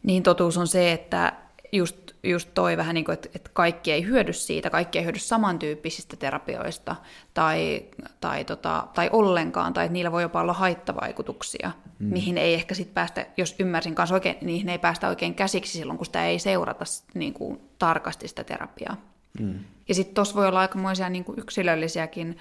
niin 0.03 0.23
totuus 0.23 0.57
on 0.57 0.67
se, 0.67 0.93
että 0.93 1.33
just 1.73 2.08
just 2.31 2.49
toi 2.55 2.77
vähän 2.77 2.95
niin 2.95 3.05
kuin, 3.05 3.13
että, 3.13 3.29
että 3.35 3.51
kaikki 3.53 3.93
ei 3.93 4.05
hyödy 4.05 4.33
siitä, 4.33 4.71
kaikki 4.71 4.99
ei 4.99 5.05
hyödy 5.05 5.19
samantyyppisistä 5.19 6.17
terapioista 6.17 6.97
tai, 7.35 7.85
tai, 8.21 8.45
tota, 8.45 8.87
tai 8.95 9.11
ollenkaan, 9.13 9.73
tai 9.73 9.85
että 9.85 9.93
niillä 9.93 10.13
voi 10.13 10.23
jopa 10.23 10.41
olla 10.41 10.53
haittavaikutuksia, 10.53 11.71
mm. 11.99 12.07
mihin 12.07 12.39
ei 12.39 12.55
ehkä 12.55 12.75
sitten 12.75 12.95
päästä, 12.95 13.27
jos 13.37 13.57
ymmärsin 13.59 13.95
kanssa 13.95 14.15
oikein, 14.15 14.37
niihin 14.41 14.69
ei 14.69 14.79
päästä 14.79 15.09
oikein 15.09 15.35
käsiksi 15.35 15.79
silloin, 15.79 15.99
kun 15.99 16.07
sitä 16.07 16.27
ei 16.27 16.39
seurata 16.39 16.85
niin 17.15 17.35
kuin, 17.35 17.61
tarkasti 17.79 18.29
sitä 18.29 18.45
terapiaa. 18.45 18.97
Mm. 19.41 19.59
Ja 19.89 19.95
sitten 19.95 20.15
tuossa 20.15 20.35
voi 20.35 20.49
olla 20.49 20.61
aikamoisia 20.61 21.09
niin 21.09 21.25
kuin 21.25 21.39
yksilöllisiäkin, 21.39 22.39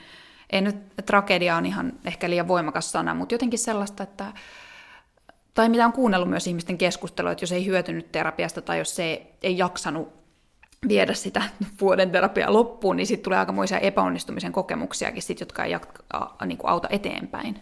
ei 0.50 0.62
nyt 0.62 0.76
tragedia 1.06 1.56
on 1.56 1.66
ihan 1.66 1.94
ehkä 2.06 2.30
liian 2.30 2.48
voimakas 2.48 2.92
sana, 2.92 3.14
mutta 3.14 3.36
jotenkin 3.36 3.60
sellaista, 3.60 4.04
että 4.04 4.34
tai 5.58 5.70
mitä 5.70 5.86
on 5.86 5.94
kuunnellut 5.94 6.30
myös 6.30 6.48
ihmisten 6.48 6.78
keskustelua, 6.78 7.32
että 7.32 7.44
jos 7.44 7.52
ei 7.52 7.66
hyötynyt 7.66 8.12
terapiasta 8.12 8.62
tai 8.62 8.78
jos 8.78 8.96
se 8.96 9.28
ei 9.44 9.58
jaksanut 9.58 10.14
viedä 10.88 11.14
sitä 11.14 11.44
vuoden 11.82 12.12
terapiaa 12.12 12.54
loppuun, 12.54 12.96
niin 12.96 13.08
sitten 13.08 13.24
tulee 13.24 13.40
aikamoisia 13.40 13.80
epäonnistumisen 13.80 14.52
kokemuksiakin, 14.52 15.22
sit, 15.22 15.40
jotka 15.40 15.64
ei 15.64 15.72
jatka, 15.72 16.04
niin 16.46 16.58
kuin 16.58 16.70
auta 16.70 16.88
eteenpäin. 16.92 17.60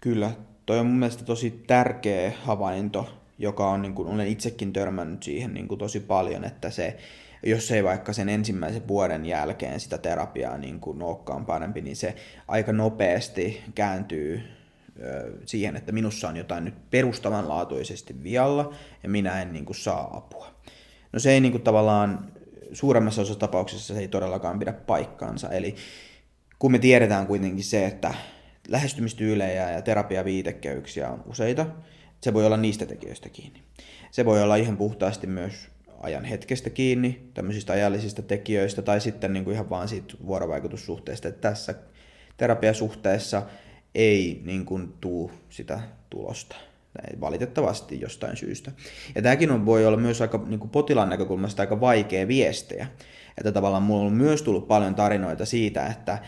Kyllä, 0.00 0.30
toi 0.66 0.78
on 0.78 0.86
mun 0.86 0.98
mielestä 0.98 1.24
tosi 1.24 1.50
tärkeä 1.66 2.32
havainto, 2.44 3.08
joka 3.38 3.68
on, 3.68 3.82
niin 3.82 3.94
kuin, 3.94 4.08
olen 4.08 4.28
itsekin 4.28 4.72
törmännyt 4.72 5.22
siihen 5.22 5.54
niin 5.54 5.68
kuin 5.68 5.78
tosi 5.78 6.00
paljon, 6.00 6.44
että 6.44 6.70
se, 6.70 6.96
jos 7.42 7.70
ei 7.70 7.84
vaikka 7.84 8.12
sen 8.12 8.28
ensimmäisen 8.28 8.88
vuoden 8.88 9.26
jälkeen 9.26 9.80
sitä 9.80 9.98
terapiaa 9.98 10.58
niin 10.58 10.80
kuin 10.80 11.02
olekaan 11.02 11.46
parempi, 11.46 11.80
niin 11.80 11.96
se 11.96 12.14
aika 12.48 12.72
nopeasti 12.72 13.62
kääntyy 13.74 14.57
siihen, 15.46 15.76
että 15.76 15.92
minussa 15.92 16.28
on 16.28 16.36
jotain 16.36 16.64
nyt 16.64 16.90
perustavanlaatuisesti 16.90 18.22
vialla 18.22 18.74
ja 19.02 19.08
minä 19.08 19.42
en 19.42 19.52
niin 19.52 19.64
kuin, 19.64 19.76
saa 19.76 20.16
apua. 20.16 20.54
No 21.12 21.18
se 21.18 21.30
ei 21.30 21.40
niin 21.40 21.52
kuin, 21.52 21.62
tavallaan 21.62 22.32
suuremmassa 22.72 23.22
osassa 23.22 23.40
tapauksessa 23.40 23.94
se 23.94 24.00
ei 24.00 24.08
todellakaan 24.08 24.58
pidä 24.58 24.72
paikkaansa. 24.72 25.48
Eli 25.48 25.74
kun 26.58 26.72
me 26.72 26.78
tiedetään 26.78 27.26
kuitenkin 27.26 27.64
se, 27.64 27.86
että 27.86 28.14
lähestymistyylejä 28.68 29.70
ja 29.70 29.82
terapiaviitekeyksiä 29.82 31.10
on 31.10 31.24
useita, 31.26 31.66
se 32.20 32.34
voi 32.34 32.46
olla 32.46 32.56
niistä 32.56 32.86
tekijöistä 32.86 33.28
kiinni. 33.28 33.62
Se 34.10 34.24
voi 34.24 34.42
olla 34.42 34.56
ihan 34.56 34.76
puhtaasti 34.76 35.26
myös 35.26 35.68
ajan 36.00 36.24
hetkestä 36.24 36.70
kiinni, 36.70 37.30
tämmöisistä 37.34 37.72
ajallisista 37.72 38.22
tekijöistä, 38.22 38.82
tai 38.82 39.00
sitten 39.00 39.32
niin 39.32 39.44
kuin 39.44 39.54
ihan 39.54 39.70
vaan 39.70 39.88
siitä 39.88 40.14
vuorovaikutussuhteesta, 40.26 41.28
että 41.28 41.50
tässä 41.50 41.74
terapiasuhteessa 42.36 43.42
ei 43.94 44.42
niin 44.44 44.64
kuin 44.64 44.92
tuu 45.00 45.30
sitä 45.48 45.80
tulosta 46.10 46.56
valitettavasti 47.20 48.00
jostain 48.00 48.36
syystä. 48.36 48.72
Ja 49.14 49.22
tämäkin 49.22 49.50
on, 49.50 49.66
voi 49.66 49.86
olla 49.86 49.96
myös 49.96 50.20
aika 50.20 50.44
niin 50.46 50.60
kuin 50.60 50.70
potilaan 50.70 51.08
näkökulmasta 51.08 51.62
aika 51.62 51.80
vaikea 51.80 52.28
viestejä. 52.28 52.86
Että 53.38 53.52
tavallaan 53.52 53.82
mulla 53.82 54.06
on 54.06 54.12
myös 54.12 54.42
tullut 54.42 54.68
paljon 54.68 54.94
tarinoita 54.94 55.44
siitä, 55.46 55.86
että 55.86 56.18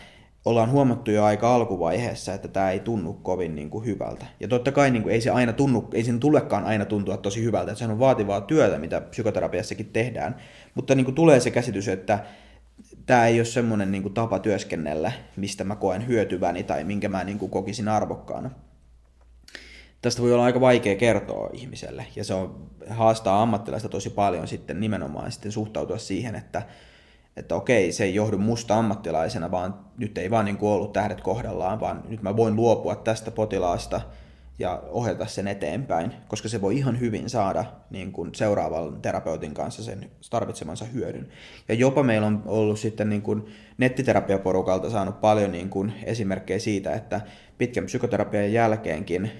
ollaan 0.45 0.71
huomattu 0.71 1.11
jo 1.11 1.23
aika 1.23 1.55
alkuvaiheessa, 1.55 2.33
että 2.33 2.47
tämä 2.47 2.71
ei 2.71 2.79
tunnu 2.79 3.13
kovin 3.13 3.55
niin 3.55 3.69
kuin 3.69 3.85
hyvältä. 3.85 4.25
Ja 4.39 4.47
totta 4.47 4.71
kai 4.71 4.91
niin 4.91 5.03
kuin, 5.03 5.13
ei 5.13 5.21
se 5.21 5.29
aina 5.29 5.53
tunnu, 5.53 5.89
ei 5.93 6.03
sen 6.03 6.19
tulekaan 6.19 6.63
aina 6.63 6.85
tuntua 6.85 7.17
tosi 7.17 7.43
hyvältä, 7.43 7.71
että 7.71 7.85
se 7.85 7.91
on 7.91 7.99
vaativaa 7.99 8.41
työtä, 8.41 8.77
mitä 8.77 9.01
psykoterapiassakin 9.01 9.89
tehdään. 9.93 10.35
Mutta 10.75 10.95
niin 10.95 11.05
kuin 11.05 11.15
tulee 11.15 11.39
se 11.39 11.51
käsitys, 11.51 11.87
että 11.87 12.19
tämä 13.05 13.27
ei 13.27 13.39
ole 13.39 13.45
semmoinen 13.45 13.91
niin 13.91 14.01
kuin, 14.03 14.13
tapa 14.13 14.39
työskennellä, 14.39 15.11
mistä 15.35 15.63
mä 15.63 15.75
koen 15.75 16.07
hyötyväni 16.07 16.63
tai 16.63 16.83
minkä 16.83 17.09
mä 17.09 17.23
niin 17.23 17.39
kuin, 17.39 17.51
kokisin 17.51 17.87
arvokkaana. 17.87 18.51
Tästä 20.01 20.21
voi 20.21 20.33
olla 20.33 20.43
aika 20.43 20.61
vaikea 20.61 20.95
kertoa 20.95 21.49
ihmiselle, 21.53 22.05
ja 22.15 22.23
se 22.23 22.33
on, 22.33 22.69
haastaa 22.89 23.41
ammattilaista 23.41 23.89
tosi 23.89 24.09
paljon 24.09 24.47
sitten 24.47 24.79
nimenomaan 24.79 25.31
sitten 25.31 25.51
suhtautua 25.51 25.97
siihen, 25.97 26.35
että, 26.35 26.61
että 27.37 27.55
okei, 27.55 27.91
se 27.91 28.03
ei 28.03 28.15
johdu 28.15 28.37
musta 28.37 28.79
ammattilaisena, 28.79 29.51
vaan 29.51 29.79
nyt 29.97 30.17
ei 30.17 30.31
vaan 30.31 30.45
niin 30.45 30.57
kuin 30.57 30.71
ollut 30.71 30.93
tähdet 30.93 31.21
kohdallaan, 31.21 31.79
vaan 31.79 32.03
nyt 32.07 32.21
mä 32.21 32.35
voin 32.35 32.55
luopua 32.55 32.95
tästä 32.95 33.31
potilaasta– 33.31 34.01
ja 34.61 34.83
ohjata 34.89 35.25
sen 35.25 35.47
eteenpäin, 35.47 36.13
koska 36.27 36.49
se 36.49 36.61
voi 36.61 36.77
ihan 36.77 36.99
hyvin 36.99 37.29
saada 37.29 37.65
niin 37.89 38.11
kuin 38.11 38.35
seuraavan 38.35 39.01
terapeutin 39.01 39.53
kanssa 39.53 39.83
sen 39.83 40.11
tarvitsemansa 40.29 40.85
hyödyn. 40.85 41.27
Ja 41.69 41.75
jopa 41.75 42.03
meillä 42.03 42.27
on 42.27 42.43
ollut 42.45 42.79
sitten 42.79 43.09
niin 43.09 43.21
kuin 43.21 43.45
nettiterapiaporukalta 43.77 44.89
saanut 44.89 45.21
paljon 45.21 45.51
niin 45.51 45.69
kuin 45.69 45.93
esimerkkejä 46.03 46.59
siitä, 46.59 46.93
että 46.93 47.21
pitkän 47.57 47.85
psykoterapian 47.85 48.53
jälkeenkin 48.53 49.31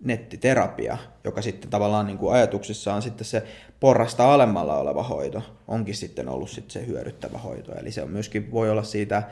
nettiterapia, 0.00 0.98
joka 1.24 1.42
sitten 1.42 1.70
tavallaan 1.70 2.06
niin 2.06 2.18
kuin 2.18 2.34
ajatuksissa 2.34 2.94
on 2.94 3.02
sitten 3.02 3.24
se 3.24 3.42
porrasta 3.80 4.34
alemmalla 4.34 4.78
oleva 4.78 5.02
hoito, 5.02 5.42
onkin 5.68 5.94
sitten 5.94 6.28
ollut 6.28 6.50
sitten 6.50 6.70
se 6.70 6.86
hyödyttävä 6.86 7.38
hoito. 7.38 7.72
Eli 7.74 7.92
se 7.92 8.02
on 8.02 8.10
myöskin 8.10 8.50
voi 8.50 8.70
olla 8.70 8.82
siitä 8.82 9.22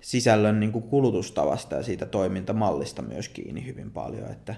sisällön 0.00 0.60
niin 0.60 0.72
kuin 0.72 0.84
kulutustavasta 0.84 1.76
ja 1.76 1.82
siitä 1.82 2.06
toimintamallista 2.06 3.02
myös 3.02 3.28
kiinni 3.28 3.66
hyvin 3.66 3.90
paljon, 3.90 4.30
että 4.30 4.54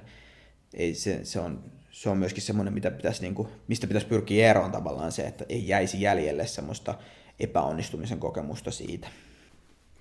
ei 0.74 0.94
se, 0.94 1.24
se, 1.24 1.40
on, 1.40 1.64
se 1.90 2.10
on 2.10 2.18
myöskin 2.18 2.42
semmoinen, 2.42 2.74
mitä 2.74 2.90
pitäisi, 2.90 3.22
niin 3.22 3.34
kuin, 3.34 3.48
mistä 3.68 3.86
pitäisi 3.86 4.06
pyrkiä 4.06 4.50
eroon 4.50 4.72
tavallaan 4.72 5.12
se, 5.12 5.22
että 5.22 5.44
ei 5.48 5.68
jäisi 5.68 6.00
jäljelle 6.00 6.46
semmoista 6.46 6.94
epäonnistumisen 7.40 8.20
kokemusta 8.20 8.70
siitä. 8.70 9.08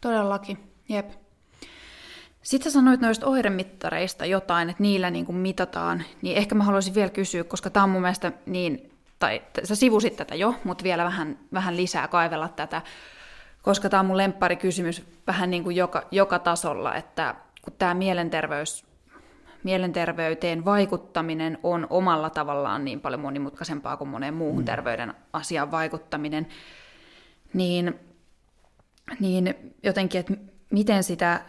Todellakin, 0.02 0.58
jep. 0.90 1.12
Sitten 2.42 2.72
sä 2.72 2.74
sanoit 2.74 3.02
noista 3.02 3.28
oiremittareista 3.28 4.26
jotain, 4.26 4.70
että 4.70 4.84
niillä 4.84 5.10
niin 5.10 5.26
kuin 5.26 5.36
mitataan, 5.36 6.04
niin 6.22 6.38
ehkä 6.38 6.56
mä 6.56 6.64
haluaisin 6.64 6.96
vielä 6.96 7.10
kysyä, 7.10 7.44
koska 7.44 7.70
tämä 7.70 7.84
on 7.84 7.90
mun 7.90 8.02
mielestä 8.02 8.32
niin, 8.46 8.92
tai 9.20 9.42
sä 9.64 9.76
sivusit 9.76 10.16
tätä 10.16 10.36
jo, 10.36 10.56
mutta 10.64 10.84
vielä 10.84 11.04
vähän, 11.04 11.40
vähän 11.54 11.78
lisää 11.78 12.08
kaivella 12.08 12.50
tätä, 12.50 12.82
koska 13.62 13.90
tämä 13.90 14.00
on 14.00 14.06
mun 14.06 14.18
kysymys 14.60 15.04
vähän 15.28 15.50
niin 15.50 15.64
kuin 15.64 15.76
joka, 15.76 16.08
joka 16.12 16.40
tasolla, 16.40 16.96
että 16.96 17.36
kun 17.62 17.74
tämä 17.78 17.94
mielenterveys 17.94 18.89
mielenterveyteen 19.64 20.66
vaikuttaminen 20.66 21.58
on 21.64 21.88
omalla 21.90 22.30
tavallaan 22.30 22.86
niin 22.86 23.02
paljon 23.02 23.22
monimutkaisempaa 23.22 23.98
kuin 23.98 24.10
moneen 24.10 24.34
muuhun 24.34 24.62
mm. 24.62 24.66
terveyden 24.66 25.14
asiaan 25.34 25.72
vaikuttaminen, 25.72 26.48
niin, 27.54 28.00
niin 29.20 29.56
jotenkin, 29.84 30.20
että 30.20 30.34
miten 30.72 31.04
sitä, 31.04 31.42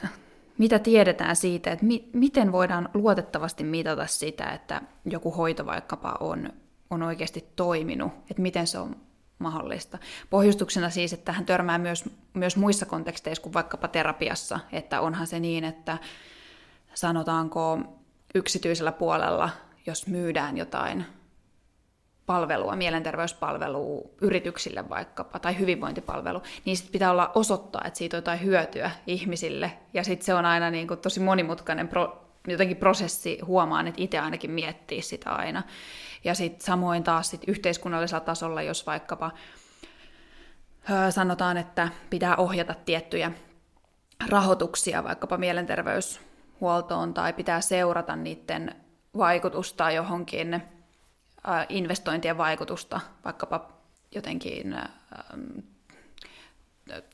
mitä 0.59 0.79
tiedetään 0.79 1.37
siitä, 1.37 1.71
että 1.71 1.85
mi, 1.85 2.09
miten 2.13 2.53
voidaan 2.53 2.89
luotettavasti 2.95 3.65
mitata 3.65 4.07
sitä, 4.07 4.51
että 4.51 4.83
joku 5.05 5.31
hoito 5.31 5.67
vaikkapa 5.67 6.17
on, 6.21 6.53
on 6.91 7.03
oikeasti 7.03 7.45
toiminut, 7.57 8.13
että 8.31 8.43
miten 8.43 8.67
se 8.67 8.79
on 8.79 8.97
mahdollista. 9.39 9.99
Pohjustuksena 10.31 10.91
siis, 10.91 11.13
että 11.13 11.25
tähän 11.25 11.47
törmää 11.47 11.79
myös, 11.79 12.05
myös 12.35 12.57
muissa 12.57 12.87
konteksteissa 12.87 13.43
kuin 13.43 13.53
vaikkapa 13.53 13.89
terapiassa, 13.89 14.61
että 14.73 15.01
onhan 15.01 15.27
se 15.27 15.41
niin, 15.41 15.65
että 15.65 15.99
sanotaanko 16.95 17.79
yksityisellä 18.35 18.93
puolella, 18.93 19.51
jos 19.87 20.07
myydään 20.07 20.57
jotain 20.57 21.07
palvelua, 22.27 22.77
mielenterveyspalvelua 22.77 24.11
yrityksille 24.21 24.89
vaikkapa, 24.89 25.39
tai 25.39 25.59
hyvinvointipalvelu, 25.59 26.43
niin 26.65 26.77
sitten 26.77 26.93
pitää 26.93 27.11
olla 27.11 27.31
osoittaa, 27.35 27.83
että 27.87 27.99
siitä 27.99 28.17
on 28.17 28.19
jotain 28.19 28.43
hyötyä 28.43 28.91
ihmisille. 29.07 29.73
Ja 29.95 30.05
sitten 30.05 30.27
se 30.27 30.35
on 30.35 30.45
aina 30.45 30.71
niin 30.71 30.89
kuin 30.89 31.01
tosi 31.01 31.21
monimutkainen 31.21 31.89
pro, 31.89 32.25
jotenkin 32.49 32.77
prosessi, 32.77 33.39
huomaan, 33.45 33.87
että 33.87 34.03
itse 34.03 34.19
ainakin 34.19 34.51
miettii 34.51 35.03
sitä 35.03 35.31
aina. 35.31 35.63
Ja 36.25 36.35
sitten 36.35 36.67
samoin 36.67 37.05
taas 37.05 37.31
sit 37.31 37.43
yhteiskunnallisella 37.47 38.21
tasolla, 38.25 38.63
jos 38.63 38.87
vaikkapa 38.87 39.31
sanotaan, 41.11 41.57
että 41.57 41.89
pitää 42.11 42.37
ohjata 42.37 42.75
tiettyjä 42.75 43.33
rahoituksia 44.29 45.05
vaikkapa 45.05 45.39
mielenterveys 45.39 46.30
huoltoon 46.61 47.15
tai 47.15 47.33
pitää 47.33 47.61
seurata 47.61 48.17
niiden 48.17 48.75
vaikutusta 49.19 49.91
johonkin, 49.91 50.63
investointien 51.69 52.39
vaikutusta, 52.39 53.01
vaikkapa 53.25 53.69
jotenkin 54.15 54.77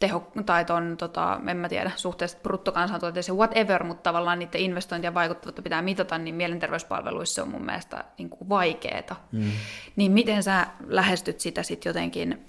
teho, 0.00 0.32
tai 0.46 0.64
ton, 0.64 0.96
tota, 0.96 1.40
en 1.46 1.56
mä 1.56 1.68
tiedä, 1.68 1.90
suhteessa 1.96 2.38
bruttokansantuotteeseen, 2.42 3.38
whatever, 3.38 3.84
mutta 3.84 4.02
tavallaan 4.02 4.38
niiden 4.38 4.60
investointien 4.60 5.14
vaikuttavuutta 5.14 5.62
pitää 5.62 5.82
mitata, 5.82 6.18
niin 6.18 6.34
mielenterveyspalveluissa 6.34 7.34
se 7.34 7.42
on 7.42 7.48
mun 7.48 7.64
mielestä 7.64 8.04
niin 8.18 8.30
kuin 8.30 8.48
vaikeeta. 8.48 9.16
Mm. 9.32 9.50
Niin 9.96 10.12
miten 10.12 10.42
sä 10.42 10.66
lähestyt 10.86 11.40
sitä 11.40 11.62
sitten 11.62 11.90
jotenkin, 11.90 12.46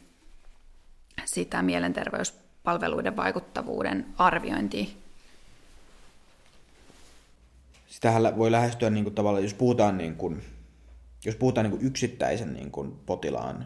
sitä 1.25 1.61
mielenterveyspalveluiden 1.61 3.15
vaikuttavuuden 3.15 4.05
arviointia? 4.17 4.85
Sitähän 7.97 8.37
voi 8.37 8.51
lähestyä 8.51 8.89
niin 8.89 9.03
kuin 9.03 9.15
tavallaan, 9.15 9.43
jos 9.43 9.53
puhutaan, 9.53 9.97
niin 9.97 10.15
kuin, 10.15 10.41
jos 11.25 11.35
puhutaan 11.35 11.63
niin 11.63 11.77
kuin 11.77 11.87
yksittäisen 11.87 12.53
niin 12.53 12.71
kuin 12.71 12.91
potilaan 13.05 13.65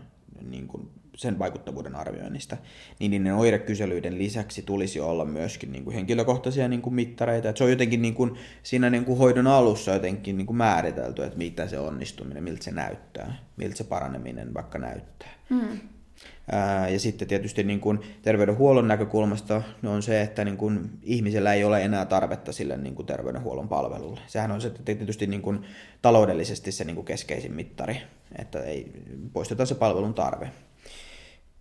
niin 0.49 0.67
kuin 0.67 0.89
sen 1.17 1.39
vaikuttavuuden 1.39 1.95
arvioinnista, 1.95 2.57
niin 2.99 3.11
niiden 3.11 3.36
oirekyselyiden 3.36 4.17
lisäksi 4.17 4.61
tulisi 4.61 4.99
olla 4.99 5.25
myöskin 5.25 5.71
niin 5.71 5.84
kuin 5.84 5.93
henkilökohtaisia 5.93 6.67
niin 6.67 6.82
kuin 6.82 6.93
mittareita. 6.93 7.49
Että 7.49 7.57
se 7.57 7.63
on 7.63 7.69
jotenkin 7.69 8.01
niin 8.01 8.13
kuin 8.13 8.36
siinä 8.63 8.89
niin 8.89 9.05
kuin 9.05 9.17
hoidon 9.17 9.47
alussa 9.47 9.91
jotenkin 9.91 10.38
niin 10.38 10.45
kuin 10.47 10.57
määritelty, 10.57 11.23
että 11.23 11.38
mitä 11.38 11.67
se 11.67 11.79
onnistuminen, 11.79 12.43
miltä 12.43 12.63
se 12.63 12.71
näyttää, 12.71 13.38
miltä 13.57 13.75
se 13.75 13.84
paraneminen 13.84 14.53
vaikka 14.53 14.79
näyttää. 14.79 15.29
Mm. 15.49 15.79
Ja 16.91 16.99
sitten 16.99 17.28
tietysti 17.28 17.64
niin 17.64 17.80
kuin 17.80 17.99
terveydenhuollon 18.22 18.88
näkökulmasta 18.88 19.62
on 19.86 20.04
se, 20.04 20.22
että 20.22 20.45
niin 20.45 20.58
kuin 20.58 20.89
ihmisellä 21.04 21.54
ei 21.54 21.64
ole 21.64 21.84
enää 21.84 22.06
tarvetta 22.06 22.52
sille 22.52 22.78
niin 22.78 22.95
kuin 22.95 23.06
terveydenhuollon 23.06 23.70
palvelulle. 23.70 24.20
Sehän 24.28 24.52
on 24.52 24.62
se 24.62 24.70
tietysti 24.70 25.28
niin 25.28 25.41
kuin 25.41 25.60
taloudellisesti 26.02 26.72
se 26.72 26.84
niin 26.84 26.95
kuin 26.95 27.06
keskeisin 27.06 27.54
mittari, 27.54 27.97
että 28.39 28.64
ei 28.64 28.91
poisteta 29.34 29.66
se 29.66 29.76
palvelun 29.76 30.14
tarve. 30.14 30.52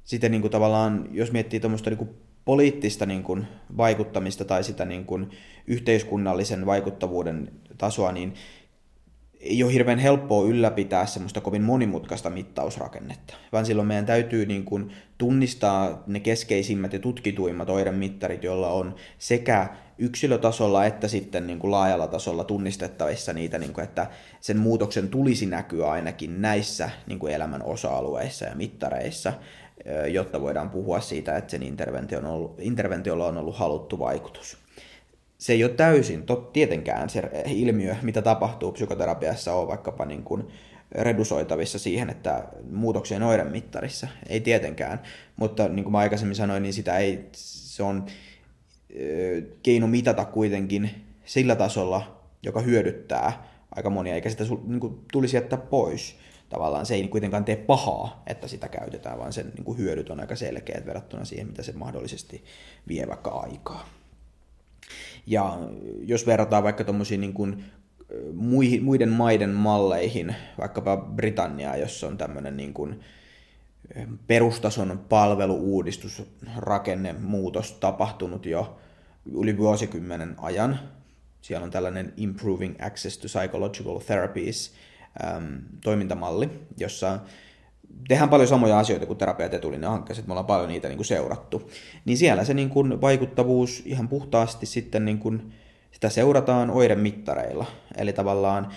Sitten 0.04 0.30
niin 0.30 0.40
kuin 0.40 0.50
tavallaan, 0.50 1.08
jos 1.12 1.32
miettii 1.32 1.60
tuommoista 1.60 1.90
niin 1.90 2.08
poliittista 2.44 3.06
niin 3.06 3.22
kuin 3.22 3.46
vaikuttamista 3.76 4.44
tai 4.44 4.64
sitä 4.64 4.84
niin 4.84 5.04
kuin 5.04 5.30
yhteiskunnallisen 5.66 6.66
vaikuttavuuden 6.66 7.52
tasoa, 7.78 8.12
niin 8.12 8.34
ei 9.40 9.62
ole 9.62 9.72
hirveän 9.72 9.98
helppoa 9.98 10.48
ylläpitää 10.48 11.06
semmoista 11.06 11.40
kovin 11.40 11.62
monimutkaista 11.62 12.30
mittausrakennetta, 12.30 13.34
vaan 13.52 13.66
silloin 13.66 13.88
meidän 13.88 14.06
täytyy 14.06 14.46
niin 14.46 14.64
kuin 14.64 14.92
tunnistaa 15.18 16.02
ne 16.06 16.20
keskeisimmät 16.20 16.92
ja 16.92 16.98
tutkituimmat 16.98 17.70
oiremittarit, 17.70 18.44
joilla 18.44 18.68
on 18.68 18.94
sekä 19.18 19.68
yksilötasolla 19.98 20.84
että 20.84 21.08
sitten 21.08 21.46
niin 21.46 21.58
kuin 21.58 21.70
laajalla 21.70 22.06
tasolla 22.06 22.44
tunnistettavissa 22.44 23.32
niitä, 23.32 23.58
niin 23.58 23.72
kuin, 23.72 23.84
että 23.84 24.06
sen 24.40 24.58
muutoksen 24.58 25.08
tulisi 25.08 25.46
näkyä 25.46 25.90
ainakin 25.90 26.42
näissä 26.42 26.90
niin 27.06 27.18
kuin 27.18 27.32
elämän 27.32 27.62
osa-alueissa 27.62 28.44
ja 28.44 28.54
mittareissa, 28.54 29.32
jotta 30.12 30.40
voidaan 30.40 30.70
puhua 30.70 31.00
siitä, 31.00 31.36
että 31.36 31.50
sen 31.50 31.62
interventiolla 32.58 33.26
on 33.26 33.36
ollut 33.36 33.56
haluttu 33.56 33.98
vaikutus 33.98 34.58
se 35.40 35.52
ei 35.52 35.64
ole 35.64 35.72
täysin 35.72 36.22
tot, 36.22 36.52
tietenkään 36.52 37.10
se 37.10 37.22
ilmiö, 37.46 37.96
mitä 38.02 38.22
tapahtuu 38.22 38.72
psykoterapiassa, 38.72 39.54
on 39.54 39.68
vaikkapa 39.68 40.04
niin 40.04 40.22
kuin 40.22 40.44
redusoitavissa 40.92 41.78
siihen, 41.78 42.10
että 42.10 42.44
muutoksien 42.70 43.22
oiremittarissa. 43.22 44.08
Ei 44.28 44.40
tietenkään, 44.40 45.02
mutta 45.36 45.68
niin 45.68 45.84
kuin 45.84 45.92
mä 45.92 45.98
aikaisemmin 45.98 46.36
sanoin, 46.36 46.62
niin 46.62 46.72
sitä 46.72 46.98
ei, 46.98 47.28
se 47.32 47.82
on 47.82 48.06
keino 49.62 49.86
mitata 49.86 50.24
kuitenkin 50.24 50.90
sillä 51.24 51.56
tasolla, 51.56 52.22
joka 52.42 52.60
hyödyttää 52.60 53.48
aika 53.76 53.90
monia, 53.90 54.14
eikä 54.14 54.30
sitä 54.30 54.44
niin 54.66 54.80
kuin, 54.80 55.00
tulisi 55.12 55.36
jättää 55.36 55.58
pois. 55.58 56.16
Tavallaan 56.48 56.86
se 56.86 56.94
ei 56.94 57.08
kuitenkaan 57.08 57.44
tee 57.44 57.56
pahaa, 57.56 58.22
että 58.26 58.48
sitä 58.48 58.68
käytetään, 58.68 59.18
vaan 59.18 59.32
sen 59.32 59.52
niin 59.56 59.64
kuin, 59.64 59.78
hyödyt 59.78 60.10
on 60.10 60.20
aika 60.20 60.36
selkeät 60.36 60.86
verrattuna 60.86 61.24
siihen, 61.24 61.46
mitä 61.46 61.62
se 61.62 61.72
mahdollisesti 61.72 62.44
vie 62.88 63.08
vaikka 63.08 63.30
aikaa. 63.30 63.88
Ja 65.30 65.58
jos 66.02 66.26
verrataan 66.26 66.62
vaikka 66.62 66.84
tuommoisiin 66.84 67.20
niin 67.20 67.32
kuin 67.32 67.64
muiden 68.80 69.08
maiden 69.08 69.50
malleihin, 69.50 70.34
vaikkapa 70.58 70.96
Britanniaa, 70.96 71.76
jossa 71.76 72.06
on 72.06 72.18
tämmöinen 72.18 72.56
niin 72.56 72.74
kuin 72.74 73.00
perustason 74.26 75.00
palveluuudistus, 75.08 76.22
rakennemuutos 76.56 77.72
tapahtunut 77.72 78.46
jo 78.46 78.78
yli 79.42 79.58
vuosikymmenen 79.58 80.34
ajan. 80.38 80.78
Siellä 81.40 81.64
on 81.64 81.70
tällainen 81.70 82.12
Improving 82.16 82.74
Access 82.80 83.18
to 83.18 83.26
Psychological 83.28 83.98
Therapies 83.98 84.74
toimintamalli, 85.84 86.50
jossa 86.78 87.20
tehdään 88.08 88.28
paljon 88.28 88.48
samoja 88.48 88.78
asioita 88.78 89.06
kuin 89.06 89.18
terapiat 89.18 89.54
etulinjan 89.54 89.92
hankkeessa, 89.92 90.20
että 90.20 90.28
me 90.28 90.32
ollaan 90.32 90.46
paljon 90.46 90.68
niitä 90.68 90.88
niin 90.88 90.98
kuin 90.98 91.06
seurattu. 91.06 91.70
Niin 92.04 92.18
siellä 92.18 92.44
se 92.44 92.54
niin 92.54 92.70
kuin 92.70 93.00
vaikuttavuus 93.00 93.82
ihan 93.86 94.08
puhtaasti 94.08 94.66
sitten 94.66 95.04
niin 95.04 95.18
kuin, 95.18 95.52
sitä 95.90 96.08
seurataan 96.08 96.70
oiremittareilla. 96.70 97.66
Eli 97.96 98.12
tavallaan 98.12 98.72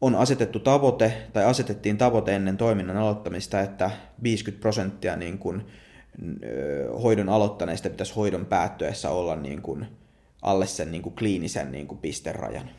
on 0.00 0.14
asetettu 0.14 0.58
tavoite, 0.58 1.12
tai 1.32 1.44
asetettiin 1.44 1.98
tavoite 1.98 2.36
ennen 2.36 2.56
toiminnan 2.56 2.96
aloittamista, 2.96 3.60
että 3.60 3.90
50 4.22 4.60
prosenttia 4.60 5.16
niin 5.16 5.38
kuin, 5.38 5.66
hoidon 7.02 7.28
aloittaneista 7.28 7.90
pitäisi 7.90 8.14
hoidon 8.14 8.46
päättyessä 8.46 9.10
olla 9.10 9.36
niin 9.36 9.62
kuin, 9.62 9.86
alle 10.42 10.66
sen 10.66 10.92
niin 10.92 11.02
kuin 11.02 11.14
kliinisen 11.14 11.72
niin 11.72 11.86
kuin 11.86 11.98
pisterajan. 11.98 12.70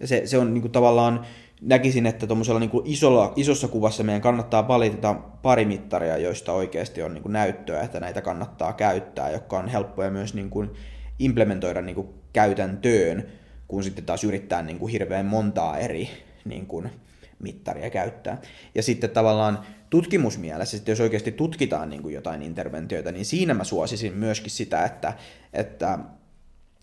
Ja 0.00 0.06
se, 0.06 0.22
se 0.26 0.38
on 0.38 0.54
niin 0.54 0.62
kuin, 0.62 0.72
tavallaan 0.72 1.26
näkisin, 1.62 2.06
että 2.06 2.26
tuommoisella 2.26 2.60
niin 2.60 2.70
isolla, 2.84 3.32
isossa 3.36 3.68
kuvassa 3.68 4.04
meidän 4.04 4.22
kannattaa 4.22 4.68
valita 4.68 5.14
pari 5.14 5.64
mittaria, 5.64 6.16
joista 6.16 6.52
oikeasti 6.52 7.02
on 7.02 7.14
niin 7.14 7.22
kuin 7.22 7.32
näyttöä, 7.32 7.82
että 7.82 8.00
näitä 8.00 8.20
kannattaa 8.20 8.72
käyttää, 8.72 9.30
jotka 9.30 9.58
on 9.58 9.68
helppoja 9.68 10.10
myös 10.10 10.34
niin 10.34 10.50
kuin 10.50 10.70
implementoida 11.18 11.82
niin 11.82 11.94
kuin 11.94 12.08
käytäntöön, 12.32 13.26
kun 13.68 13.84
sitten 13.84 14.04
taas 14.04 14.24
yrittää 14.24 14.62
niin 14.62 14.78
kuin 14.78 14.92
hirveän 14.92 15.26
montaa 15.26 15.78
eri 15.78 16.10
niin 16.44 16.66
kuin 16.66 16.90
mittaria 17.38 17.90
käyttää. 17.90 18.40
Ja 18.74 18.82
sitten 18.82 19.10
tavallaan 19.10 19.58
tutkimusmielessä, 19.90 20.76
että 20.76 20.90
jos 20.90 21.00
oikeasti 21.00 21.32
tutkitaan 21.32 21.90
niin 21.90 22.02
kuin 22.02 22.14
jotain 22.14 22.42
interventioita, 22.42 23.12
niin 23.12 23.24
siinä 23.24 23.54
mä 23.54 23.64
suosisin 23.64 24.12
myöskin 24.12 24.50
sitä, 24.50 24.84
että, 24.84 25.12
että 25.52 25.98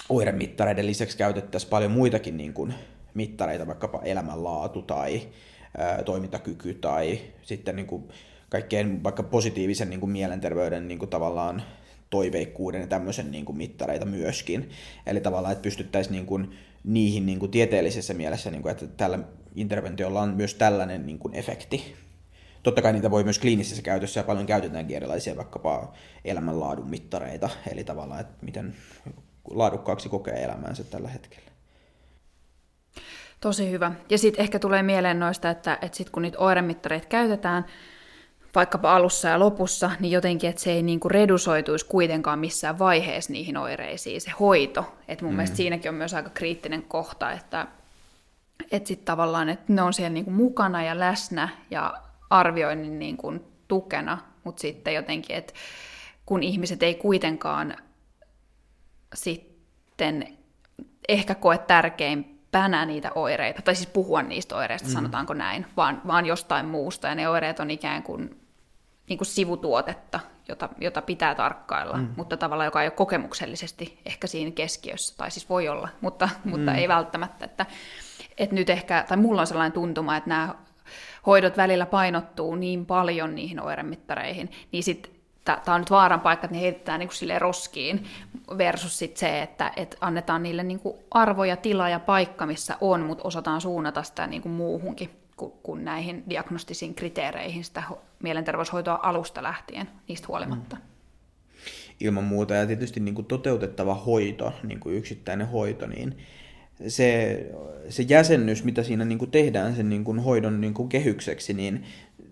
oiremittareiden 0.10 0.88
lisäksi 0.88 1.18
käytettäisiin 1.18 1.70
paljon 1.70 1.92
muitakin 1.92 2.38
niin 2.38 2.54
kuin 2.54 2.74
mittareita, 3.20 3.68
vaikkapa 3.68 4.02
elämänlaatu 4.04 4.82
tai 4.82 5.22
toimintakyky 6.06 6.74
tai 6.74 7.20
sitten 7.42 7.76
niin 7.76 7.88
kuin 7.88 8.04
kaikkeen 8.50 9.04
vaikka 9.04 9.24
positiivisen 9.24 9.90
niin 9.90 10.00
kuin 10.00 10.12
mielenterveyden 10.12 10.88
niin 10.88 11.00
kuin 11.00 11.10
tavallaan 11.10 11.64
toiveikkuuden 12.10 12.82
ja 12.82 12.88
tämmöisen 12.88 13.32
niin 13.32 13.46
kuin 13.46 13.58
mittareita 13.58 14.06
myöskin. 14.06 14.70
Eli 15.06 15.22
tavallaan, 15.22 15.52
että 15.52 15.64
pystyttäisiin 15.64 16.14
niin 16.14 16.26
kuin 16.26 16.52
niihin 16.84 17.26
niin 17.26 17.40
kuin 17.40 17.52
tieteellisessä 17.52 18.14
mielessä, 18.14 18.52
niin 18.52 18.62
kuin, 18.62 18.72
että 18.72 18.88
tällä 18.88 19.20
interventiolla 19.56 20.22
on 20.22 20.30
myös 20.30 20.54
tällainen 20.54 21.06
niin 21.06 21.20
kuin 21.20 21.36
efekti. 21.36 21.96
Totta 22.64 22.82
kai 22.82 22.94
niitä 22.94 23.12
voi 23.12 23.24
myös 23.24 23.40
kliinisessä 23.40 23.82
käytössä 23.82 24.20
ja 24.20 24.24
paljon 24.24 24.46
käytetäänkin 24.46 24.98
erilaisia 24.98 25.36
vaikkapa 25.38 25.94
elämänlaadun 26.26 26.90
mittareita, 26.90 27.50
eli 27.72 27.84
tavallaan, 27.84 28.22
että 28.22 28.46
miten 28.46 28.74
laadukkaaksi 29.50 30.10
kokee 30.10 30.44
elämäänsä 30.44 30.84
tällä 30.84 31.10
hetkellä. 31.10 31.49
Tosi 33.42 33.72
hyvä. 33.72 33.92
Ja 34.10 34.18
sitten 34.18 34.42
ehkä 34.42 34.60
tulee 34.60 34.84
mieleen 34.84 35.20
noista, 35.20 35.50
että, 35.50 35.78
että 35.82 35.98
sit 35.98 36.10
kun 36.10 36.22
niitä 36.22 36.40
oiremittareita 36.40 37.08
käytetään, 37.08 37.66
vaikkapa 38.56 38.96
alussa 38.96 39.28
ja 39.28 39.40
lopussa, 39.40 39.92
niin 40.00 40.12
jotenkin, 40.12 40.50
että 40.50 40.62
se 40.62 40.72
ei 40.72 40.84
niinku 40.84 41.10
redusoituisi 41.10 41.86
kuitenkaan 41.86 42.40
missään 42.40 42.80
vaiheessa 42.80 43.32
niihin 43.32 43.58
oireisiin, 43.58 44.22
se 44.22 44.32
hoito. 44.40 44.96
Että 45.08 45.26
mun 45.26 45.34
mm. 45.34 45.38
mielestä 45.38 45.58
siinäkin 45.58 45.90
on 45.90 45.96
myös 45.96 46.14
aika 46.14 46.30
kriittinen 46.30 46.84
kohta, 46.84 47.32
että, 47.32 47.68
että 48.72 48.88
sitten 48.88 49.06
tavallaan, 49.06 49.50
että 49.50 49.74
ne 49.74 49.82
on 49.82 49.94
siellä 49.94 50.14
niinku 50.14 50.32
mukana 50.32 50.84
ja 50.84 51.00
läsnä 51.00 51.50
ja 51.72 51.94
arvioinnin 52.30 53.00
niinku 53.00 53.34
tukena, 53.68 54.18
mutta 54.44 54.62
sitten 54.62 54.94
jotenkin, 54.94 55.36
että 55.36 55.54
kun 56.26 56.44
ihmiset 56.44 56.84
ei 56.84 56.96
kuitenkaan 56.96 57.78
sitten 59.14 60.38
ehkä 61.10 61.36
koe 61.36 61.58
tärkein 61.58 62.39
pänä 62.52 62.86
niitä 62.86 63.12
oireita, 63.16 63.62
tai 63.62 63.76
siis 63.76 63.90
puhua 63.90 64.22
niistä 64.22 64.56
oireista, 64.56 64.88
mm. 64.88 64.94
sanotaanko 64.94 65.34
näin, 65.34 65.66
vaan, 65.78 66.02
vaan 66.08 66.26
jostain 66.26 66.66
muusta, 66.66 67.08
ja 67.08 67.16
ne 67.16 67.30
oireet 67.30 67.60
on 67.60 67.72
ikään 67.72 68.04
kuin, 68.04 68.42
niin 69.10 69.18
kuin 69.18 69.28
sivutuotetta, 69.28 70.20
jota, 70.48 70.70
jota 70.82 71.02
pitää 71.02 71.36
tarkkailla, 71.36 71.98
mm. 71.98 72.08
mutta 72.16 72.38
tavallaan 72.38 72.68
joka 72.68 72.82
ei 72.82 72.88
ole 72.88 72.92
kokemuksellisesti 72.92 74.00
ehkä 74.06 74.28
siinä 74.28 74.52
keskiössä, 74.52 75.18
tai 75.18 75.32
siis 75.32 75.50
voi 75.50 75.68
olla, 75.68 75.90
mutta, 76.02 76.30
mm. 76.44 76.52
mutta 76.52 76.74
ei 76.74 76.88
välttämättä, 76.88 77.46
että, 77.46 77.66
että 78.38 78.56
nyt 78.56 78.70
ehkä, 78.70 79.06
tai 79.08 79.18
mulla 79.18 79.42
on 79.42 79.48
sellainen 79.48 79.72
tuntuma, 79.74 80.18
että 80.18 80.30
nämä 80.30 80.56
hoidot 81.26 81.58
välillä 81.58 81.86
painottuu 81.86 82.56
niin 82.56 82.86
paljon 82.86 83.36
niihin 83.36 83.62
oiremittareihin, 83.62 84.52
niin 84.72 84.84
sitten 84.84 85.19
tämä 85.66 85.76
on 85.76 85.82
nyt 85.82 85.92
vaaran 85.92 86.20
paikka, 86.20 86.46
että 86.46 86.56
ne 86.56 86.62
heitetään 86.62 87.00
niin 87.00 87.10
kuin 87.20 87.42
roskiin, 87.42 88.06
versus 88.58 89.00
sit 89.00 89.18
se, 89.18 89.42
että, 89.42 89.72
että 89.76 89.98
annetaan 90.02 90.44
niille 90.44 90.64
niin 90.64 90.80
kuin 90.80 90.98
arvo 91.12 91.44
ja 91.44 91.58
tila 91.58 91.90
ja 91.90 92.00
paikka, 92.00 92.46
missä 92.46 92.78
on, 92.82 93.02
mutta 93.02 93.24
osataan 93.24 93.62
suunnata 93.62 94.04
sitä 94.04 94.28
niin 94.28 94.42
kuin 94.42 94.52
muuhunkin 94.52 95.10
kuin, 95.40 95.54
kuin 95.64 95.86
näihin 95.86 96.24
diagnostisiin 96.30 96.96
kriteereihin 96.96 97.64
sitä 97.64 97.84
mielenterveyshoitoa 98.24 99.00
alusta 99.04 99.44
lähtien, 99.44 99.90
niistä 100.08 100.28
huolimatta. 100.28 100.76
Mm. 100.76 100.82
Ilman 102.00 102.24
muuta, 102.24 102.54
ja 102.54 102.68
tietysti 102.68 103.00
niin 103.00 103.16
kuin 103.16 103.26
toteutettava 103.26 103.94
hoito, 103.96 104.54
niin 104.64 104.80
kuin 104.80 104.96
yksittäinen 104.96 105.48
hoito, 105.48 105.88
niin 105.88 106.18
se, 106.88 107.46
se 107.90 108.04
jäsennys, 108.04 108.64
mitä 108.64 108.84
siinä 108.84 109.06
niin 109.06 109.20
kuin 109.20 109.32
tehdään 109.32 109.76
sen 109.76 109.90
niin 109.90 110.04
kuin 110.04 110.20
hoidon 110.20 110.62
niin 110.62 110.74
kuin 110.74 110.90
kehykseksi, 110.90 111.54
niin 111.54 111.84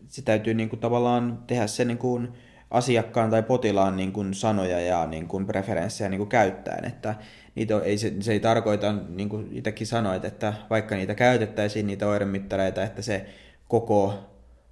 se 0.08 0.22
täytyy 0.22 0.54
niin 0.54 0.70
kuin 0.70 0.80
tavallaan 0.80 1.44
tehdä 1.48 1.68
se 1.68 1.86
niin 1.86 1.98
kuin, 1.98 2.30
asiakkaan 2.72 3.30
tai 3.30 3.44
potilaan 3.44 3.98
niin 3.98 4.12
kuin 4.12 4.34
sanoja 4.34 4.80
ja 4.80 5.08
niin 5.08 5.28
kuin 5.28 5.46
preferenssejä 5.46 6.10
niin 6.10 6.18
kuin 6.18 6.30
käyttäen, 6.30 6.86
että 6.86 7.16
niitä 7.56 7.80
ei, 7.84 7.98
se, 7.98 8.14
se 8.20 8.32
ei 8.32 8.40
tarkoita, 8.40 8.92
niin 9.10 9.30
kuin 9.30 9.50
itsekin 9.52 9.88
sanoit, 9.88 10.26
että 10.26 10.54
vaikka 10.70 10.96
niitä 10.96 11.16
käytettäisiin, 11.16 11.88
niitä 11.88 12.08
oiremittareita, 12.08 12.84
että 12.84 13.02
se 13.02 13.26
koko 13.68 14.14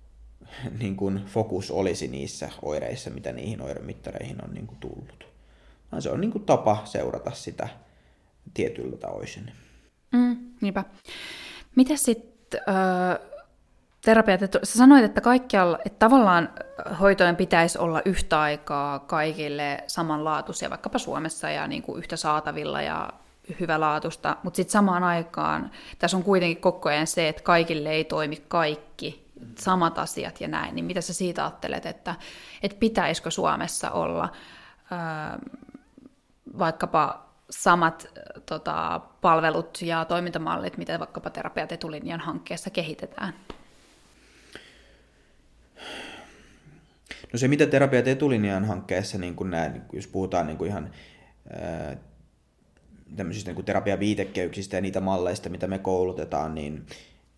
niin 0.79 0.95
kuin 0.95 1.21
fokus 1.25 1.71
olisi 1.71 2.07
niissä 2.07 2.49
oireissa, 2.61 3.09
mitä 3.09 3.31
niihin 3.31 3.61
oiremittareihin 3.61 4.43
on 4.43 4.53
niin 4.53 4.67
kuin 4.67 4.79
tullut. 4.79 5.27
Vaan 5.91 6.01
se 6.01 6.09
on 6.09 6.21
niin 6.21 6.31
kuin 6.31 6.45
tapa 6.45 6.81
seurata 6.85 7.31
sitä 7.31 7.69
tietyllä 8.53 8.97
tavoin. 8.97 9.51
Mm, 10.11 10.37
niinpä. 10.61 10.83
Miten 11.75 11.97
sitten 11.97 12.61
terapiat, 14.05 14.41
että 14.41 14.59
sä 14.63 14.77
sanoit, 14.77 15.03
että 15.03 15.21
kaikkialla, 15.21 15.79
että 15.85 15.99
tavallaan 15.99 16.49
hoitojen 16.99 17.35
pitäisi 17.35 17.77
olla 17.77 18.01
yhtä 18.05 18.41
aikaa 18.41 18.99
kaikille 18.99 19.83
samanlaatuisia, 19.87 20.69
vaikkapa 20.69 20.97
Suomessa 20.97 21.49
ja 21.49 21.67
niin 21.67 21.81
kuin 21.81 21.99
yhtä 21.99 22.15
saatavilla 22.15 22.81
ja 22.81 23.09
hyvälaatusta, 23.59 24.37
mutta 24.43 24.55
sitten 24.55 24.71
samaan 24.71 25.03
aikaan 25.03 25.71
tässä 25.99 26.17
on 26.17 26.23
kuitenkin 26.23 26.61
koko 26.61 26.89
ajan 26.89 27.07
se, 27.07 27.27
että 27.27 27.43
kaikille 27.43 27.89
ei 27.89 28.03
toimi 28.03 28.43
kaikki 28.47 29.31
samat 29.57 29.99
asiat 29.99 30.41
ja 30.41 30.47
näin, 30.47 30.75
niin 30.75 30.85
mitä 30.85 31.01
sä 31.01 31.13
siitä 31.13 31.43
ajattelet, 31.43 31.85
että, 31.85 32.15
että 32.63 32.77
pitäisikö 32.79 33.31
Suomessa 33.31 33.91
olla 33.91 34.29
ää, 34.91 35.39
vaikkapa 36.59 37.25
samat 37.49 38.07
tota, 38.45 39.01
palvelut 39.21 39.81
ja 39.81 40.05
toimintamallit, 40.05 40.77
mitä 40.77 40.99
vaikkapa 40.99 41.29
terapiat 41.29 41.71
etulinjan 41.71 42.19
hankkeessa 42.19 42.69
kehitetään? 42.69 43.33
No 47.35 47.39
se, 47.39 47.47
mitä 47.47 47.65
terapiat 47.65 48.07
etulinjan 48.07 48.65
hankkeessa, 48.65 49.17
niin 49.17 49.35
kun 49.35 49.51
nämä, 49.51 49.71
jos 49.93 50.07
puhutaan 50.07 50.47
niin 50.47 50.57
kuin 50.57 50.69
ihan 50.69 50.89
ää, 51.49 51.97
tämmöisistä 53.15 53.49
niin 53.49 53.55
kuin 53.55 53.65
terapiaviitekeyksistä 53.65 54.77
ja 54.77 54.81
niitä 54.81 55.01
malleista, 55.01 55.49
mitä 55.49 55.67
me 55.67 55.79
koulutetaan, 55.79 56.55
niin 56.55 56.85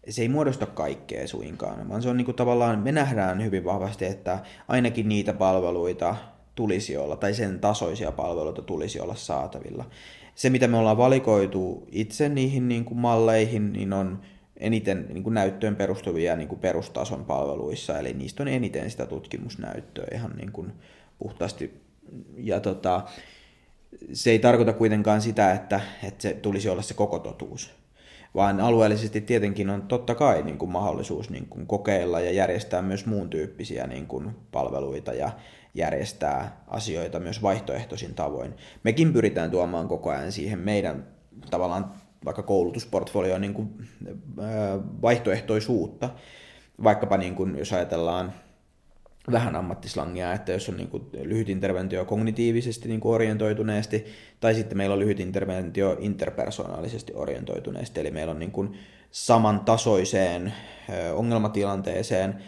se 0.09 0.21
ei 0.21 0.29
muodosta 0.29 0.65
kaikkea 0.65 1.27
suinkaan, 1.27 1.89
vaan 1.89 2.01
se 2.01 2.09
on 2.09 2.17
niin 2.17 2.25
kuin 2.25 2.35
tavallaan, 2.35 2.79
me 2.79 2.91
nähdään 2.91 3.43
hyvin 3.43 3.63
vahvasti, 3.63 4.05
että 4.05 4.39
ainakin 4.67 5.09
niitä 5.09 5.33
palveluita 5.33 6.15
tulisi 6.55 6.97
olla, 6.97 7.15
tai 7.15 7.33
sen 7.33 7.59
tasoisia 7.59 8.11
palveluita 8.11 8.61
tulisi 8.61 8.99
olla 8.99 9.15
saatavilla. 9.15 9.85
Se, 10.35 10.49
mitä 10.49 10.67
me 10.67 10.77
ollaan 10.77 10.97
valikoitu 10.97 11.87
itse 11.91 12.29
niihin 12.29 12.67
niin 12.67 12.85
kuin 12.85 12.97
malleihin, 12.97 13.73
niin 13.73 13.93
on 13.93 14.21
eniten 14.60 15.05
niin 15.10 15.24
kuin 15.24 15.34
näyttöön 15.34 15.76
perustuvia 15.76 16.36
niin 16.36 16.47
kuin 16.47 16.60
perustason 16.60 17.26
palveluissa, 17.26 17.99
eli 17.99 18.14
niistä 18.14 18.43
on 18.43 18.47
eniten 18.47 18.91
sitä 18.91 19.05
tutkimusnäyttöä 19.05 20.08
ihan 20.14 20.32
niin 20.36 20.51
kuin 20.51 20.74
puhtaasti. 21.20 21.82
Ja 22.38 22.60
tota, 22.60 23.01
se 24.14 24.32
ei 24.32 24.39
tarkoita 24.39 24.74
kuitenkaan 24.74 25.22
sitä, 25.22 25.51
että, 25.51 25.82
että 26.03 26.22
se 26.22 26.34
tulisi 26.34 26.70
olla 26.70 26.82
se 26.82 26.93
koko 26.93 27.20
totuus, 27.20 27.74
vaan 28.36 28.60
alueellisesti 28.60 29.22
tietenkin 29.22 29.70
on 29.70 29.82
totta 29.82 30.16
kai 30.16 30.43
niin 30.43 30.58
kuin 30.58 30.72
mahdollisuus 30.72 31.30
niin 31.30 31.47
kuin 31.49 31.68
kokeilla 31.68 32.20
ja 32.20 32.32
järjestää 32.32 32.82
myös 32.82 33.05
muun 33.05 33.30
tyyppisiä 33.30 33.88
niin 33.88 34.08
kuin 34.08 34.32
palveluita 34.51 35.14
ja 35.14 35.32
järjestää 35.74 36.64
asioita 36.68 37.20
myös 37.20 37.41
vaihtoehtoisin 37.41 38.14
tavoin. 38.14 38.53
Mekin 38.84 39.14
pyritään 39.14 39.51
tuomaan 39.51 39.88
koko 39.88 40.10
ajan 40.10 40.32
siihen 40.32 40.60
meidän 40.60 41.08
tavallaan 41.51 41.91
vaikka 42.26 42.43
koulutusportfolioon 42.43 43.41
niin 43.41 43.53
kuin, 43.53 43.88
vaihtoehtoisuutta, 45.01 46.09
vaikkapa 46.84 47.18
niin 47.18 47.36
kuin, 47.36 47.57
jos 47.57 47.74
ajatellaan 47.74 48.34
vähän 49.32 49.55
ammattislangia, 49.55 50.34
että 50.34 50.51
jos 50.51 50.70
on 50.70 50.78
niin 50.78 50.89
kuin 50.89 51.03
lyhyt 51.24 51.49
interventio 51.49 52.05
kognitiivisesti 52.05 52.88
niin 52.88 52.99
kuin 52.99 53.15
orientoituneesti, 53.15 54.05
tai 54.39 54.53
sitten 54.53 54.78
meillä 54.78 54.93
on 54.93 54.99
lyhyt 54.99 55.20
interventio 55.20 55.97
interpersonaalisesti 55.99 57.13
orientoituneesti, 57.15 57.99
eli 57.99 58.11
meillä 58.11 58.32
on 58.32 58.39
niin 58.39 58.51
kuin 58.51 58.78
samantasoiseen 59.11 60.53
ongelmatilanteeseen 61.13 62.43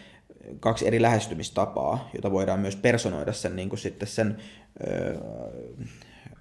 kaksi 0.60 0.86
eri 0.86 1.02
lähestymistapaa, 1.02 2.10
jota 2.14 2.30
voidaan 2.30 2.60
myös 2.60 2.76
personoida 2.76 3.32
sen, 3.32 3.56
niin 3.56 3.68
kuin 3.68 3.78
sitten 3.78 4.08
sen 4.08 4.36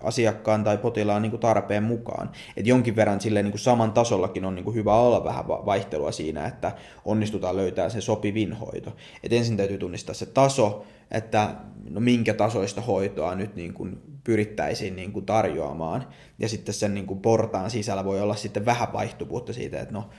asiakkaan 0.04 0.64
tai 0.64 0.78
potilaan 0.78 1.22
niin 1.22 1.30
kuin 1.30 1.39
tarpeen 1.39 1.84
mukaan. 1.84 2.32
Et 2.58 2.68
jonkin 2.68 2.95
verran 2.95 3.22
silleen 3.22 3.45
niin 3.45 3.52
kuin 3.52 3.60
saman 3.60 3.91
tasollakin 3.91 4.45
on 4.45 4.56
niin 4.56 4.64
kuin 4.64 4.76
hyvä 4.76 4.95
olla 4.95 5.24
vähän 5.24 5.47
vaihtelua 5.47 6.12
siinä, 6.12 6.45
että 6.45 6.72
onnistutaan 7.06 7.58
löytää 7.58 7.89
se 7.89 8.02
sopivin 8.02 8.54
hoito. 8.54 8.95
Et 9.24 9.34
ensin 9.34 9.58
täytyy 9.58 9.78
tunnistaa 9.78 10.16
se 10.16 10.26
taso, 10.26 10.86
että 11.12 11.56
no 11.89 12.00
minkä 12.00 12.34
tasoista 12.34 12.82
hoitoa 12.82 13.36
nyt 13.36 13.56
niin 13.56 13.74
kuin 13.74 14.02
pyrittäisiin 14.24 14.95
niin 14.95 15.12
kuin 15.12 15.26
tarjoamaan. 15.26 16.08
Ja 16.39 16.50
sitten 16.50 16.74
sen 16.74 16.93
niin 16.93 17.08
kuin 17.08 17.20
portaan 17.20 17.72
sisällä 17.72 18.06
voi 18.06 18.22
olla 18.22 18.36
sitten 18.36 18.66
vähän 18.66 18.93
vaihtuvuutta 18.93 19.54
siitä, 19.54 19.80
että 19.80 19.93
no 19.93 20.10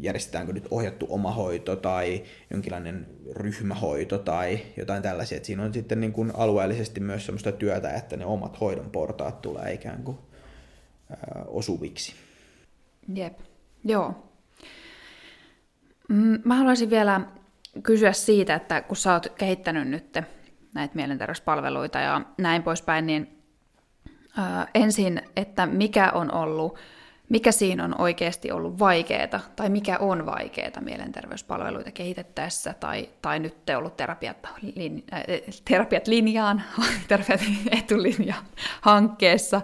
järjestetäänkö 0.00 0.52
nyt 0.52 0.68
ohjattu 0.70 1.06
oma 1.08 1.32
hoito 1.32 1.76
tai 1.76 2.22
jonkinlainen 2.50 3.06
ryhmähoito 3.32 4.18
tai 4.18 4.58
jotain 4.76 5.02
tällaisia. 5.02 5.36
Että 5.36 5.46
siinä 5.46 5.62
on 5.62 5.74
sitten 5.74 6.00
niin 6.00 6.12
kuin 6.12 6.32
alueellisesti 6.34 7.00
myös 7.00 7.26
sellaista 7.26 7.52
työtä, 7.52 7.90
että 7.90 8.16
ne 8.16 8.24
omat 8.24 8.60
hoidon 8.60 8.90
portaat 8.90 9.42
tulee 9.42 9.72
ikään 9.72 10.02
kuin 10.02 10.18
osuviksi. 11.46 12.14
Jep, 13.14 13.38
joo. 13.84 14.14
Mm, 16.08 16.40
mä 16.44 16.54
haluaisin 16.56 16.90
vielä 16.90 17.20
kysyä 17.82 18.12
siitä, 18.12 18.54
että 18.54 18.82
kun 18.82 18.96
sä 18.96 19.12
oot 19.12 19.28
kehittänyt 19.28 19.88
nyt 19.88 20.18
näitä 20.74 20.94
mielenterveyspalveluita 20.94 21.98
ja 21.98 22.20
näin 22.38 22.62
poispäin, 22.62 23.06
niin 23.06 23.42
ensin, 24.74 25.22
että 25.36 25.66
mikä 25.66 26.10
on 26.10 26.34
ollut 26.34 26.78
mikä 27.28 27.52
siinä 27.52 27.84
on 27.84 28.00
oikeasti 28.00 28.52
ollut 28.52 28.78
vaikeaa, 28.78 29.40
tai 29.56 29.68
mikä 29.68 29.98
on 29.98 30.26
vaikeaa 30.26 30.80
mielenterveyspalveluita 30.80 31.90
kehitettäessä, 31.90 32.74
tai, 32.80 33.08
tai 33.22 33.38
nyt 33.38 33.66
te 33.66 33.76
ollut 33.76 33.96
terapiat, 33.96 34.36
lin, 34.74 35.04
äh, 35.12 35.22
terapiat 35.64 36.06
linjaan, 36.06 36.62
terapiat 37.08 37.40
etulinjaan 37.70 38.44
hankkeessa. 38.80 39.60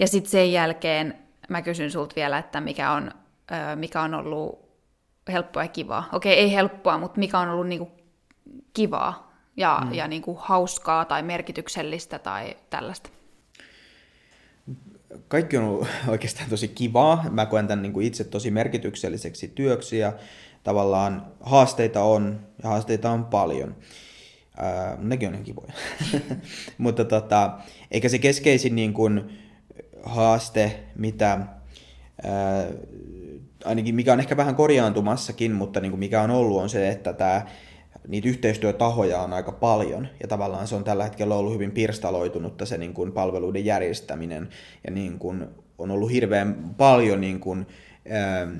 Ja 0.00 0.06
sitten 0.06 0.30
sen 0.30 0.52
jälkeen 0.52 1.18
mä 1.48 1.62
kysyn 1.62 1.90
sulta 1.90 2.16
vielä, 2.16 2.38
että 2.38 2.60
mikä 2.60 2.92
on, 2.92 3.10
äh, 3.52 3.76
mikä 3.76 4.02
on 4.02 4.14
ollut 4.14 4.70
helppoa 5.32 5.62
ja 5.62 5.68
kivaa. 5.68 6.08
Okei, 6.12 6.34
ei 6.34 6.54
helppoa, 6.54 6.98
mutta 6.98 7.18
mikä 7.18 7.38
on 7.38 7.48
ollut 7.48 7.66
niinku 7.66 7.90
kivaa 8.74 9.32
ja, 9.56 9.82
mm. 9.84 9.94
ja 9.94 10.08
niinku 10.08 10.38
hauskaa 10.40 11.04
tai 11.04 11.22
merkityksellistä 11.22 12.18
tai 12.18 12.56
tällaista 12.70 13.10
kaikki 15.28 15.56
on 15.56 15.64
ollut 15.64 15.88
oikeastaan 16.08 16.50
tosi 16.50 16.68
kivaa. 16.68 17.24
Mä 17.30 17.46
koen 17.46 17.66
tämän 17.66 17.82
niin 17.82 17.92
kuin 17.92 18.06
itse 18.06 18.24
tosi 18.24 18.50
merkitykselliseksi 18.50 19.48
työksi 19.48 19.98
ja 19.98 20.12
tavallaan 20.64 21.26
haasteita 21.40 22.02
on 22.02 22.40
ja 22.62 22.68
haasteita 22.68 23.10
on 23.10 23.24
paljon. 23.24 23.76
Ää, 24.56 24.96
nekin 25.00 25.28
on 25.28 25.34
ihan 25.34 25.44
kivoja. 25.44 25.72
Mutta 26.78 27.04
tota, 27.04 27.58
eikä 27.90 28.08
se 28.08 28.18
keskeisin 28.18 28.76
niin 28.76 28.92
kuin, 28.92 29.38
haaste, 30.02 30.80
mitä 30.96 31.40
ää, 32.22 32.66
ainakin 33.64 33.94
mikä 33.94 34.12
on 34.12 34.20
ehkä 34.20 34.36
vähän 34.36 34.54
korjaantumassakin, 34.54 35.52
mutta 35.52 35.80
niin 35.80 35.90
kuin 35.90 36.00
mikä 36.00 36.22
on 36.22 36.30
ollut, 36.30 36.60
on 36.60 36.68
se, 36.68 36.88
että 36.88 37.12
tämä 37.12 37.46
niitä 38.08 38.28
yhteistyötahoja 38.28 39.20
on 39.20 39.32
aika 39.32 39.52
paljon, 39.52 40.08
ja 40.22 40.28
tavallaan 40.28 40.66
se 40.66 40.74
on 40.74 40.84
tällä 40.84 41.04
hetkellä 41.04 41.34
ollut 41.34 41.54
hyvin 41.54 41.72
pirstaloitunutta 41.72 42.66
se 42.66 42.78
niin 42.78 42.94
kuin 42.94 43.12
palveluiden 43.12 43.64
järjestäminen, 43.64 44.48
ja 44.84 44.90
niin 44.90 45.18
kuin 45.18 45.46
on 45.78 45.90
ollut 45.90 46.12
hirveän 46.12 46.74
paljon 46.76 47.20
niin 47.20 47.40
kuin, 47.40 47.66
ää, 48.10 48.42
ähm, 48.42 48.52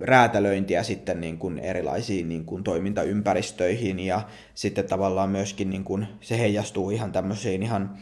räätälöintiä 0.00 0.82
sitten 0.82 1.20
niin 1.20 1.38
kuin 1.38 1.58
erilaisiin 1.58 2.28
niin 2.28 2.44
kuin 2.44 2.64
toimintaympäristöihin, 2.64 4.00
ja 4.00 4.22
sitten 4.54 4.86
tavallaan 4.86 5.30
myöskin 5.30 5.70
niin 5.70 5.84
kuin 5.84 6.06
se 6.20 6.38
heijastuu 6.38 6.90
ihan 6.90 7.12
tämmöisiin 7.12 7.62
ihan 7.62 7.98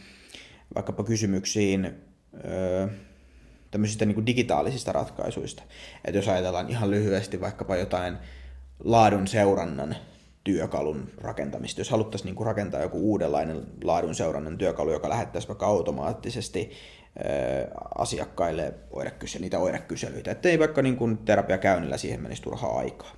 vaikkapa 0.75 1.03
kysymyksiin, 1.03 1.85
ää, 1.85 2.83
äh, 2.83 2.89
tämmöisistä 3.71 4.05
niin 4.05 4.15
kuin 4.15 4.25
digitaalisista 4.25 4.91
ratkaisuista. 4.91 5.63
Että 6.05 6.17
jos 6.17 6.27
ajatellaan 6.27 6.69
ihan 6.69 6.91
lyhyesti 6.91 7.41
vaikkapa 7.41 7.75
jotain 7.75 8.17
laadun 8.83 9.27
seurannan 9.27 9.95
työkalun 10.43 11.09
rakentamista. 11.17 11.81
Jos 11.81 11.89
haluttaisiin 11.89 12.35
niin 12.35 12.45
rakentaa 12.45 12.81
joku 12.81 12.99
uudenlainen 12.99 13.63
laadun 13.83 14.15
seurannan 14.15 14.57
työkalu, 14.57 14.91
joka 14.91 15.09
lähettäisi 15.09 15.47
vaikka 15.47 15.65
automaattisesti 15.65 16.71
asiakkaille 17.97 18.73
oirekysely, 18.91 19.41
niitä 19.41 19.59
oirekyselyitä, 19.59 20.31
ettei 20.31 20.59
vaikka 20.59 20.81
niin 20.81 20.97
kuin 20.97 21.17
terapiakäynnillä 21.17 21.97
siihen 21.97 22.21
menisi 22.21 22.41
turhaa 22.41 22.79
aikaa. 22.79 23.11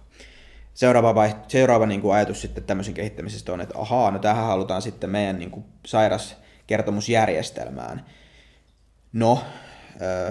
Seuraava, 0.73 1.15
vai, 1.15 1.35
seuraava 1.47 1.85
niin 1.85 2.01
kuin 2.01 2.15
ajatus 2.15 2.41
sitten 2.41 2.63
tämmöisen 2.63 2.93
kehittämisestä 2.93 3.53
on, 3.53 3.61
että 3.61 3.79
ahaa, 3.79 4.11
no 4.11 4.19
tähän 4.19 4.45
halutaan 4.45 4.81
sitten 4.81 5.09
meidän 5.09 5.39
niin 5.39 5.51
kuin 5.51 5.65
sairaskertomusjärjestelmään. 5.85 8.05
No, 9.13 9.39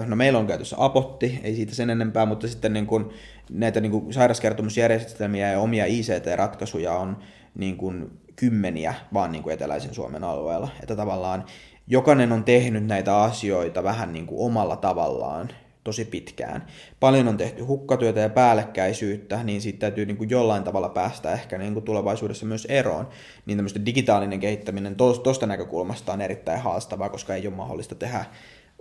no 0.05 0.15
meillä 0.15 0.39
on 0.39 0.47
käytössä 0.47 0.75
Apotti, 0.79 1.39
ei 1.43 1.55
siitä 1.55 1.75
sen 1.75 1.89
enempää, 1.89 2.25
mutta 2.25 2.47
sitten 2.47 2.73
niin 2.73 2.87
kuin 2.87 3.09
näitä 3.49 3.81
niin 3.81 3.91
kuin 3.91 4.13
sairauskertomusjärjestelmiä 4.13 5.51
ja 5.51 5.59
omia 5.59 5.85
ICT-ratkaisuja 5.85 6.93
on 6.93 7.17
niin 7.55 7.77
kuin 7.77 8.19
kymmeniä 8.35 8.93
vaan 9.13 9.31
niin 9.31 9.43
kuin 9.43 9.53
eteläisen 9.53 9.93
Suomen 9.93 10.23
alueella. 10.23 10.69
Että 10.81 10.95
tavallaan 10.95 11.45
jokainen 11.87 12.31
on 12.31 12.43
tehnyt 12.43 12.85
näitä 12.85 13.17
asioita 13.17 13.83
vähän 13.83 14.13
niin 14.13 14.27
kuin 14.27 14.45
omalla 14.45 14.75
tavallaan 14.75 15.49
tosi 15.83 16.05
pitkään. 16.05 16.65
Paljon 16.99 17.27
on 17.27 17.37
tehty 17.37 17.63
hukkatyötä 17.63 18.19
ja 18.19 18.29
päällekkäisyyttä, 18.29 19.43
niin 19.43 19.61
siitä 19.61 19.79
täytyy 19.79 20.05
niin 20.05 20.17
kuin 20.17 20.29
jollain 20.29 20.63
tavalla 20.63 20.89
päästä 20.89 21.33
ehkä 21.33 21.57
niin 21.57 21.73
kuin 21.73 21.85
tulevaisuudessa 21.85 22.45
myös 22.45 22.65
eroon. 22.65 23.07
Niin 23.45 23.57
tämmöistä 23.57 23.85
digitaalinen 23.85 24.39
kehittäminen 24.39 24.95
tuosta 24.95 25.47
näkökulmasta 25.47 26.13
on 26.13 26.21
erittäin 26.21 26.61
haastavaa, 26.61 27.09
koska 27.09 27.35
ei 27.35 27.47
ole 27.47 27.55
mahdollista 27.55 27.95
tehdä 27.95 28.25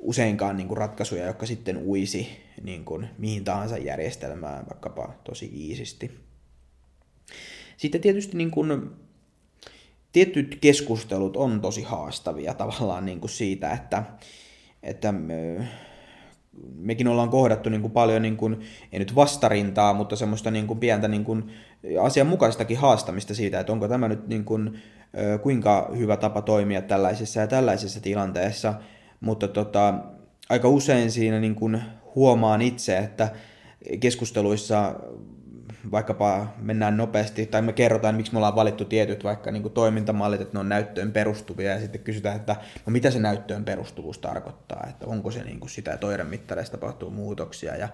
useinkaan 0.01 0.57
niin 0.57 0.68
kuin 0.68 0.78
ratkaisuja, 0.78 1.26
jotka 1.26 1.46
sitten 1.46 1.76
uisi 1.76 2.28
niin 2.62 2.84
kuin 2.84 3.09
mihin 3.18 3.44
tahansa 3.44 3.78
järjestelmään, 3.78 4.66
vaikkapa 4.70 5.14
tosi 5.24 5.51
iisisti. 5.55 6.20
Sitten 7.76 8.01
tietysti 8.01 8.36
niin 8.36 8.51
kuin, 8.51 8.90
tietyt 10.12 10.59
keskustelut 10.61 11.36
on 11.36 11.61
tosi 11.61 11.82
haastavia 11.82 12.55
tavallaan 12.55 13.07
niin 13.07 13.20
kuin 13.20 13.30
siitä, 13.30 13.72
että, 13.72 14.03
että 14.82 15.12
me, 15.12 15.68
mekin 16.74 17.09
ollaan 17.09 17.30
kohdattu 17.30 17.68
niin 17.68 17.80
kuin 17.80 17.92
paljon, 17.92 18.22
niin 18.22 18.36
kuin, 18.36 18.61
ei 18.92 18.98
nyt 18.98 19.14
vastarintaa, 19.14 19.94
mutta 19.94 20.16
semmoista 20.16 20.51
niin 20.51 20.66
kuin 20.66 20.78
pientä 20.78 21.09
niin 21.09 21.24
kuin 21.24 21.51
asianmukaistakin 22.03 22.78
haastamista 22.78 23.34
siitä, 23.34 23.61
että 23.61 23.72
onko 23.72 23.88
tämä 23.88 24.09
nyt 24.09 24.28
niin 24.28 24.44
kuin, 24.44 24.78
kuinka 25.42 25.90
hyvä 25.96 26.16
tapa 26.16 26.42
toimia 26.42 26.82
tällaisessa 26.82 27.40
ja 27.40 27.46
tällaisessa 27.46 28.01
tilanteessa, 28.01 28.74
mutta 29.21 29.49
tota, 29.49 29.95
aika 30.49 30.68
usein 30.68 31.11
siinä 31.11 31.41
niin 31.41 31.55
kuin 31.55 31.83
huomaan 32.14 32.62
itse, 32.62 32.99
että 32.99 33.29
keskusteluissa 34.01 34.95
vaikkapa 35.91 36.47
mennään 36.59 36.97
nopeasti, 36.97 37.47
tai 37.47 37.62
me 37.62 37.73
kerrotaan, 37.73 38.14
miksi 38.14 38.33
me 38.33 38.39
ollaan 38.39 38.57
valittu 38.57 38.85
tietyt 38.85 39.25
vaikka 39.25 39.51
niin 39.51 39.62
kuin 39.62 39.75
toimintamallit, 39.75 40.41
että 40.41 40.55
ne 40.55 40.61
on 40.61 40.68
näyttöön 40.68 41.12
perustuvia, 41.12 41.73
ja 41.73 41.81
sitten 41.81 42.01
kysytään, 42.01 42.37
että 42.37 42.57
no 42.87 42.91
mitä 42.91 43.11
se 43.11 43.18
näyttöön 43.18 43.64
perustuvuus 43.64 44.18
tarkoittaa, 44.18 44.87
että 44.91 45.07
onko 45.07 45.31
se 45.31 45.45
niin 45.45 45.61
kuin 45.61 45.71
sitä, 45.71 45.93
että 45.93 46.07
oiremittareissa 46.07 46.73
tapahtuu 46.73 47.11
muutoksia, 47.11 47.77
ja 47.77 47.89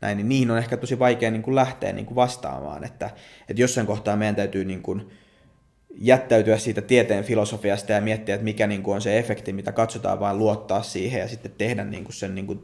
näin, 0.00 0.16
niin 0.16 0.28
niihin 0.28 0.50
on 0.50 0.58
ehkä 0.58 0.76
tosi 0.76 0.98
vaikea 0.98 1.30
niin 1.30 1.42
kuin 1.42 1.54
lähteä 1.54 1.92
niin 1.92 2.06
kuin 2.06 2.16
vastaamaan, 2.16 2.84
että, 2.84 3.10
että 3.48 3.62
jossain 3.62 3.86
kohtaa 3.86 4.16
meidän 4.16 4.36
täytyy 4.36 4.64
niin 4.64 4.82
kuin 4.82 5.10
jättäytyä 6.00 6.58
siitä 6.58 6.82
tieteen 6.82 7.24
filosofiasta 7.24 7.92
ja 7.92 8.00
miettiä, 8.00 8.34
että 8.34 8.44
mikä 8.44 8.66
niin 8.66 8.82
kuin 8.82 8.94
on 8.94 9.02
se 9.02 9.18
efekti, 9.18 9.52
mitä 9.52 9.72
katsotaan, 9.72 10.20
vaan 10.20 10.38
luottaa 10.38 10.82
siihen 10.82 11.20
ja 11.20 11.28
sitten 11.28 11.52
tehdä 11.58 11.84
niin 11.84 12.04
kuin 12.04 12.14
sen 12.14 12.34
niin 12.34 12.46
kuin 12.46 12.60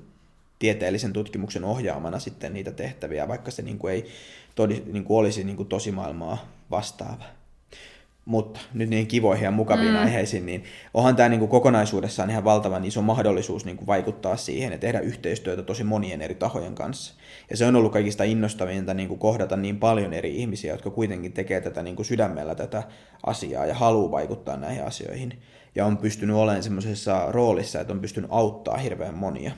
tieteellisen 0.59 1.13
tutkimuksen 1.13 1.65
ohjaamana 1.65 2.19
sitten 2.19 2.55
niitä 2.55 2.71
tehtäviä, 2.71 3.29
vaikka 3.29 3.51
se 3.51 3.63
niin 3.63 3.79
kuin 3.79 3.95
ei 3.95 4.07
todi, 4.55 4.83
niin 4.93 5.05
kuin 5.05 5.19
olisi 5.19 5.45
niin 5.45 5.57
kuin 5.57 5.69
tosimaailmaa 5.69 6.49
vastaava. 6.71 7.25
Mutta 8.25 8.61
nyt 8.75 8.89
niin 8.89 9.07
kivoihin 9.07 9.45
ja 9.45 9.51
mukaviin 9.51 9.93
mm. 9.93 9.97
aiheisiin, 9.97 10.47
niin 10.47 10.65
onhan 10.95 11.17
tämä 11.17 11.29
niin 11.29 11.39
kuin 11.39 11.49
kokonaisuudessaan 11.49 12.31
ihan 12.31 12.45
valtavan 12.45 12.85
iso 12.85 13.03
mahdollisuus 13.03 13.65
niin 13.65 13.77
kuin 13.77 13.87
vaikuttaa 13.87 14.37
siihen 14.37 14.73
ja 14.73 14.79
tehdä 14.79 15.01
yhteistyötä 15.01 15.63
tosi 15.63 15.85
monien 15.85 16.23
eri 16.23 16.35
tahojen 16.35 16.75
kanssa. 16.75 17.15
Ja 17.51 17.57
se 17.57 17.67
on 17.67 17.77
ollut 17.77 17.93
kaikista 17.93 18.25
innostavinta 18.25 18.95
niin 18.95 19.09
kuin 19.09 19.21
kohdata 19.21 19.57
niin 19.57 19.79
paljon 19.79 20.13
eri 20.13 20.37
ihmisiä, 20.37 20.73
jotka 20.75 20.91
kuitenkin 20.91 21.33
tekee 21.33 21.61
tätä 21.61 21.83
niin 21.83 21.97
kuin 21.97 22.07
sydämellä 22.07 22.55
tätä 22.55 22.83
asiaa 23.27 23.67
ja 23.67 23.75
haluaa 23.75 24.11
vaikuttaa 24.11 24.57
näihin 24.57 24.85
asioihin. 24.85 25.43
Ja 25.75 25.87
on 25.87 25.97
pystynyt 25.97 26.37
olemaan 26.37 26.63
semmoisessa 26.63 27.27
roolissa, 27.29 27.81
että 27.81 27.93
on 27.93 28.01
pystynyt 28.01 28.31
auttaa 28.33 28.77
hirveän 28.77 29.15
monia 29.15 29.53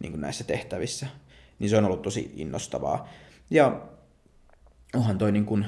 niin 0.00 0.12
kuin 0.12 0.20
näissä 0.20 0.44
tehtävissä. 0.44 1.06
Niin 1.58 1.70
se 1.70 1.76
on 1.76 1.84
ollut 1.84 2.02
tosi 2.02 2.32
innostavaa. 2.36 3.08
Ja 3.50 3.80
onhan 4.94 5.18
toi 5.18 5.32
niin 5.32 5.46
kuin 5.46 5.64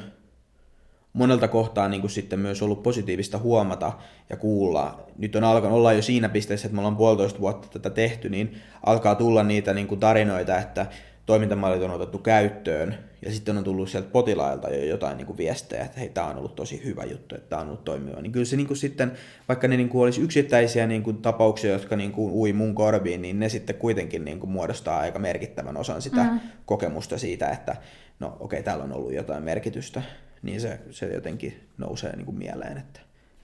monelta 1.13 1.49
kohtaa 1.49 1.89
niin 1.89 2.01
kuin 2.01 2.11
sitten 2.11 2.39
myös 2.39 2.63
ollut 2.63 2.83
positiivista 2.83 3.39
huomata 3.39 3.93
ja 4.31 4.37
kuulla. 4.37 5.07
Nyt 5.19 5.37
on 5.37 5.45
alkanut 5.45 5.79
olla 5.79 5.93
jo 5.93 6.03
siinä 6.03 6.29
pisteessä, 6.29 6.67
että 6.67 6.75
me 6.75 6.81
ollaan 6.81 6.97
puolitoista 6.97 7.41
vuotta 7.41 7.69
tätä 7.69 7.91
tehty, 7.91 8.29
niin 8.29 8.57
alkaa 8.87 9.15
tulla 9.15 9.43
niitä 9.43 9.75
niin 9.75 9.87
kuin 9.87 10.01
tarinoita, 10.01 10.59
että 10.59 10.87
toimintamallit 11.27 11.83
on 11.83 11.91
otettu 11.91 12.19
käyttöön 12.19 12.99
ja 13.25 13.33
sitten 13.33 13.59
on 13.59 13.65
tullut 13.65 13.89
sieltä 13.89 14.09
potilailta 14.11 14.71
jo 14.71 14.85
jotain 14.85 15.17
niin 15.17 15.27
kuin 15.27 15.37
viestejä, 15.37 15.85
että 15.85 16.01
hei, 16.01 16.09
tämä 16.09 16.27
on 16.27 16.37
ollut 16.37 16.55
tosi 16.55 16.85
hyvä 16.85 17.05
juttu, 17.05 17.35
että 17.35 17.49
tämä 17.49 17.63
on 17.63 17.69
ollut 17.69 17.85
toimiva. 17.85 18.21
Niin 18.21 18.33
kyllä 18.33 18.45
se 18.45 18.57
niin 18.57 18.67
kuin 18.67 18.77
sitten, 18.77 19.13
vaikka 19.49 19.69
ne 19.69 19.77
niin 19.77 19.89
kuin 19.89 20.03
olisi 20.03 20.21
yksittäisiä 20.21 20.87
niin 20.87 21.03
kuin 21.03 21.17
tapauksia, 21.17 21.73
jotka 21.73 21.97
niin 21.97 22.13
kuin 22.13 22.33
ui 22.33 22.53
mun 22.53 22.75
korviin, 22.75 23.23
niin 23.23 23.41
ne 23.41 23.49
sitten 23.49 23.77
kuitenkin 23.77 24.25
niin 24.25 24.41
kuin 24.41 24.51
muodostaa 24.51 24.99
aika 24.99 25.19
merkittävän 25.19 25.77
osan 25.77 26.03
sitä 26.03 26.25
mm. 26.25 26.41
kokemusta 26.67 27.19
siitä, 27.19 27.49
että 27.49 27.77
no 28.21 28.27
okei, 28.27 28.41
okay, 28.41 28.63
täällä 28.63 28.85
on 28.85 28.93
ollut 28.93 29.13
jotain 29.13 29.43
merkitystä, 29.43 30.03
niin 30.43 30.61
se, 30.61 30.81
se 30.91 31.07
jotenkin 31.07 31.69
nousee 31.79 32.17
niin 32.17 32.27
kuin 32.27 32.39
mieleen, 32.39 32.77
että 32.77 33.01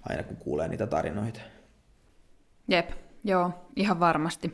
aina 0.08 0.22
kun 0.22 0.36
kuulee 0.36 0.68
niitä 0.68 0.86
tarinoita. 0.86 1.40
Jep, 2.68 2.90
joo, 3.24 3.50
ihan 3.76 4.00
varmasti. 4.00 4.52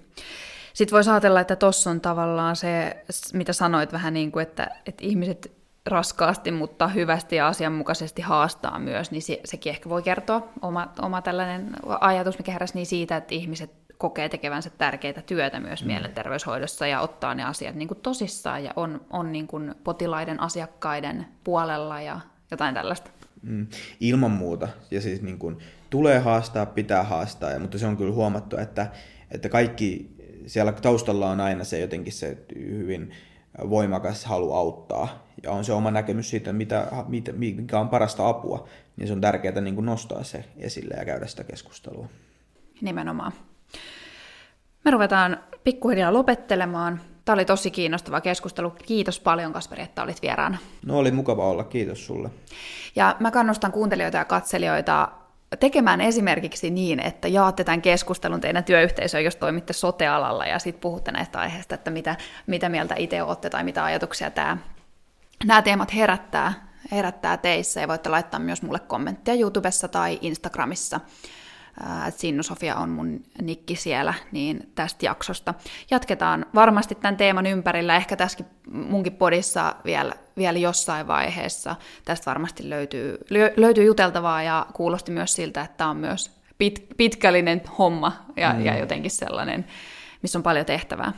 Sitten 0.77 0.97
voisi 0.97 1.11
ajatella, 1.11 1.41
että 1.41 1.57
tuossa 1.57 1.91
on 1.91 2.01
tavallaan 2.01 2.57
se, 2.57 2.97
mitä 3.33 3.53
sanoit 3.53 3.93
vähän 3.93 4.15
niin 4.15 4.33
kuin, 4.33 4.43
että, 4.43 4.71
että 4.87 5.05
ihmiset 5.05 5.53
raskaasti, 5.87 6.51
mutta 6.51 6.89
hyvästi 6.89 7.37
ja 7.37 7.49
asianmukaisesti 7.49 8.23
haastaa 8.23 8.79
myös, 8.79 9.11
niin 9.11 9.23
se, 9.23 9.41
sekin 9.45 9.71
ehkä 9.71 9.89
voi 9.89 10.03
kertoa 10.03 10.49
oma, 10.63 10.93
oma 11.03 11.23
tällainen 11.23 11.71
ajatus, 12.01 12.39
mikä 12.39 12.53
heräsi 12.53 12.75
niin 12.75 12.87
siitä, 12.87 13.17
että 13.17 13.35
ihmiset 13.35 13.71
kokee 13.99 14.29
tekevänsä 14.29 14.71
tärkeitä 14.71 15.23
työtä 15.23 15.61
myös 15.61 15.83
mm. 15.83 15.87
mielenterveyshoidossa 15.87 16.87
ja 16.87 17.01
ottaa 17.01 17.35
ne 17.35 17.45
asiat 17.45 17.75
niin 17.75 17.89
kuin 17.89 18.01
tosissaan 18.01 18.65
ja 18.65 18.73
on, 18.77 19.01
on 19.11 19.33
niin 19.33 19.47
kuin 19.47 19.75
potilaiden, 19.85 20.41
asiakkaiden 20.41 21.27
puolella 21.45 22.01
ja 22.01 22.21
jotain 22.51 22.75
tällaista. 22.75 23.11
Mm, 23.43 23.67
ilman 24.01 24.31
muuta. 24.31 24.69
Ja 24.91 25.01
siis 25.01 25.23
niin 25.23 25.39
kuin, 25.39 25.59
tulee 25.91 26.19
haastaa, 26.19 26.67
pitää 26.67 27.03
haastaa, 27.03 27.51
ja, 27.51 27.61
mutta 27.61 27.79
se 27.79 27.87
on 27.87 27.97
kyllä 27.97 28.15
huomattu, 28.15 28.57
että, 28.57 28.91
että 29.31 29.49
kaikki 29.49 30.16
siellä 30.47 30.73
taustalla 30.73 31.31
on 31.31 31.41
aina 31.41 31.65
se 31.65 31.79
jotenkin 31.79 32.13
se 32.13 32.39
hyvin 32.55 33.13
voimakas 33.71 34.25
halu 34.25 34.53
auttaa. 34.53 35.27
Ja 35.43 35.53
on 35.53 35.65
se 35.65 35.73
oma 35.73 35.91
näkemys 35.91 36.31
siitä, 36.31 36.53
mitä, 36.53 36.87
mikä 37.33 37.81
on 37.81 37.89
parasta 37.89 38.29
apua. 38.29 38.69
Niin 38.97 39.07
se 39.07 39.13
on 39.13 39.21
tärkeää 39.21 39.61
niin 39.61 39.75
kuin 39.75 39.85
nostaa 39.87 40.25
se 40.25 40.45
esille 40.59 40.95
ja 40.99 41.05
käydä 41.05 41.27
sitä 41.27 41.45
keskustelua. 41.45 42.09
Nimenomaan. 42.81 43.33
Me 44.85 44.91
ruvetaan 44.91 45.41
pikkuhiljaa 45.65 46.13
lopettelemaan. 46.13 47.01
Tämä 47.25 47.35
oli 47.35 47.45
tosi 47.45 47.71
kiinnostava 47.71 48.21
keskustelu. 48.21 48.71
Kiitos 48.71 49.21
paljon, 49.21 49.53
Kasperi, 49.53 49.83
että 49.83 50.03
olit 50.03 50.23
vieraana. 50.23 50.59
No 50.87 50.99
oli 50.99 51.11
mukava 51.11 51.49
olla, 51.49 51.65
kiitos 51.65 52.07
sulle. 52.07 52.31
Ja 52.97 53.17
mä 53.21 53.31
kannustan 53.31 53.73
kuuntelijoita 53.73 54.19
ja 54.19 54.25
katselijoita 54.25 55.09
tekemään 55.61 56.01
esimerkiksi 56.01 56.71
niin, 56.71 57.01
että 57.01 57.29
jaatte 57.29 57.65
tämän 57.65 57.83
keskustelun 57.83 58.41
teidän 58.41 58.65
työyhteisöön, 58.65 59.25
jos 59.25 59.37
toimitte 59.37 59.73
sotealalla 59.73 60.47
ja 60.47 60.59
sitten 60.59 60.81
puhutte 60.81 61.13
näistä 61.13 61.39
aiheista, 61.39 61.75
että 61.75 61.91
mitä, 61.91 62.17
mitä 62.47 62.69
mieltä 62.69 62.95
itse 62.99 63.23
olette 63.23 63.51
tai 63.51 63.65
mitä 63.65 63.85
ajatuksia 63.85 64.31
tämä, 64.31 64.57
nämä 65.45 65.63
teemat 65.63 65.95
herättää, 65.95 66.69
herättää 66.93 67.37
teissä. 67.37 67.81
Ja 67.81 67.89
voitte 67.89 68.09
laittaa 68.09 68.41
myös 68.41 68.63
mulle 68.63 68.81
kommentteja 68.81 69.41
YouTubessa 69.41 69.89
tai 69.89 70.19
Instagramissa 70.21 71.01
Sinnu 72.17 72.43
Sofia 72.43 72.77
on 72.77 72.89
mun 72.89 73.23
nikki 73.43 73.77
siellä, 73.77 74.15
niin 74.33 74.73
tästä 74.75 75.07
jaksosta. 75.07 75.55
Jatketaan 75.91 76.47
varmasti 76.55 76.95
tämän 76.95 77.17
teeman 77.17 77.47
ympärillä, 77.47 77.97
ehkä 77.97 78.17
tässäkin 78.17 78.47
munkin 78.71 79.13
podissa 79.13 79.75
vielä, 79.85 80.13
vielä 80.37 80.59
jossain 80.59 81.07
vaiheessa. 81.07 81.77
Tästä 82.05 82.31
varmasti 82.31 82.71
löytyy, 82.71 83.19
löytyy 83.57 83.85
juteltavaa 83.85 84.43
ja 84.43 84.67
kuulosti 84.73 85.13
myös 85.13 85.33
siltä, 85.33 85.61
että 85.61 85.77
tämä 85.77 85.91
on 85.91 85.97
myös 85.97 86.31
pit, 86.59 86.87
pitkällinen 86.97 87.63
homma 87.79 88.13
ja, 88.37 88.53
mm. 88.53 88.65
ja 88.65 88.79
jotenkin 88.79 89.11
sellainen, 89.11 89.67
missä 90.23 90.39
on 90.39 90.43
paljon 90.43 90.67
tehtävää. 90.67 91.13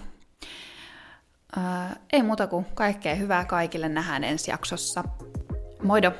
Ää, 1.56 1.96
ei 2.12 2.22
muuta 2.22 2.46
kuin 2.46 2.66
kaikkea 2.74 3.14
hyvää 3.14 3.44
kaikille, 3.44 3.88
nähdään 3.88 4.24
ensi 4.24 4.50
jaksossa. 4.50 5.04
Moido! 5.82 6.12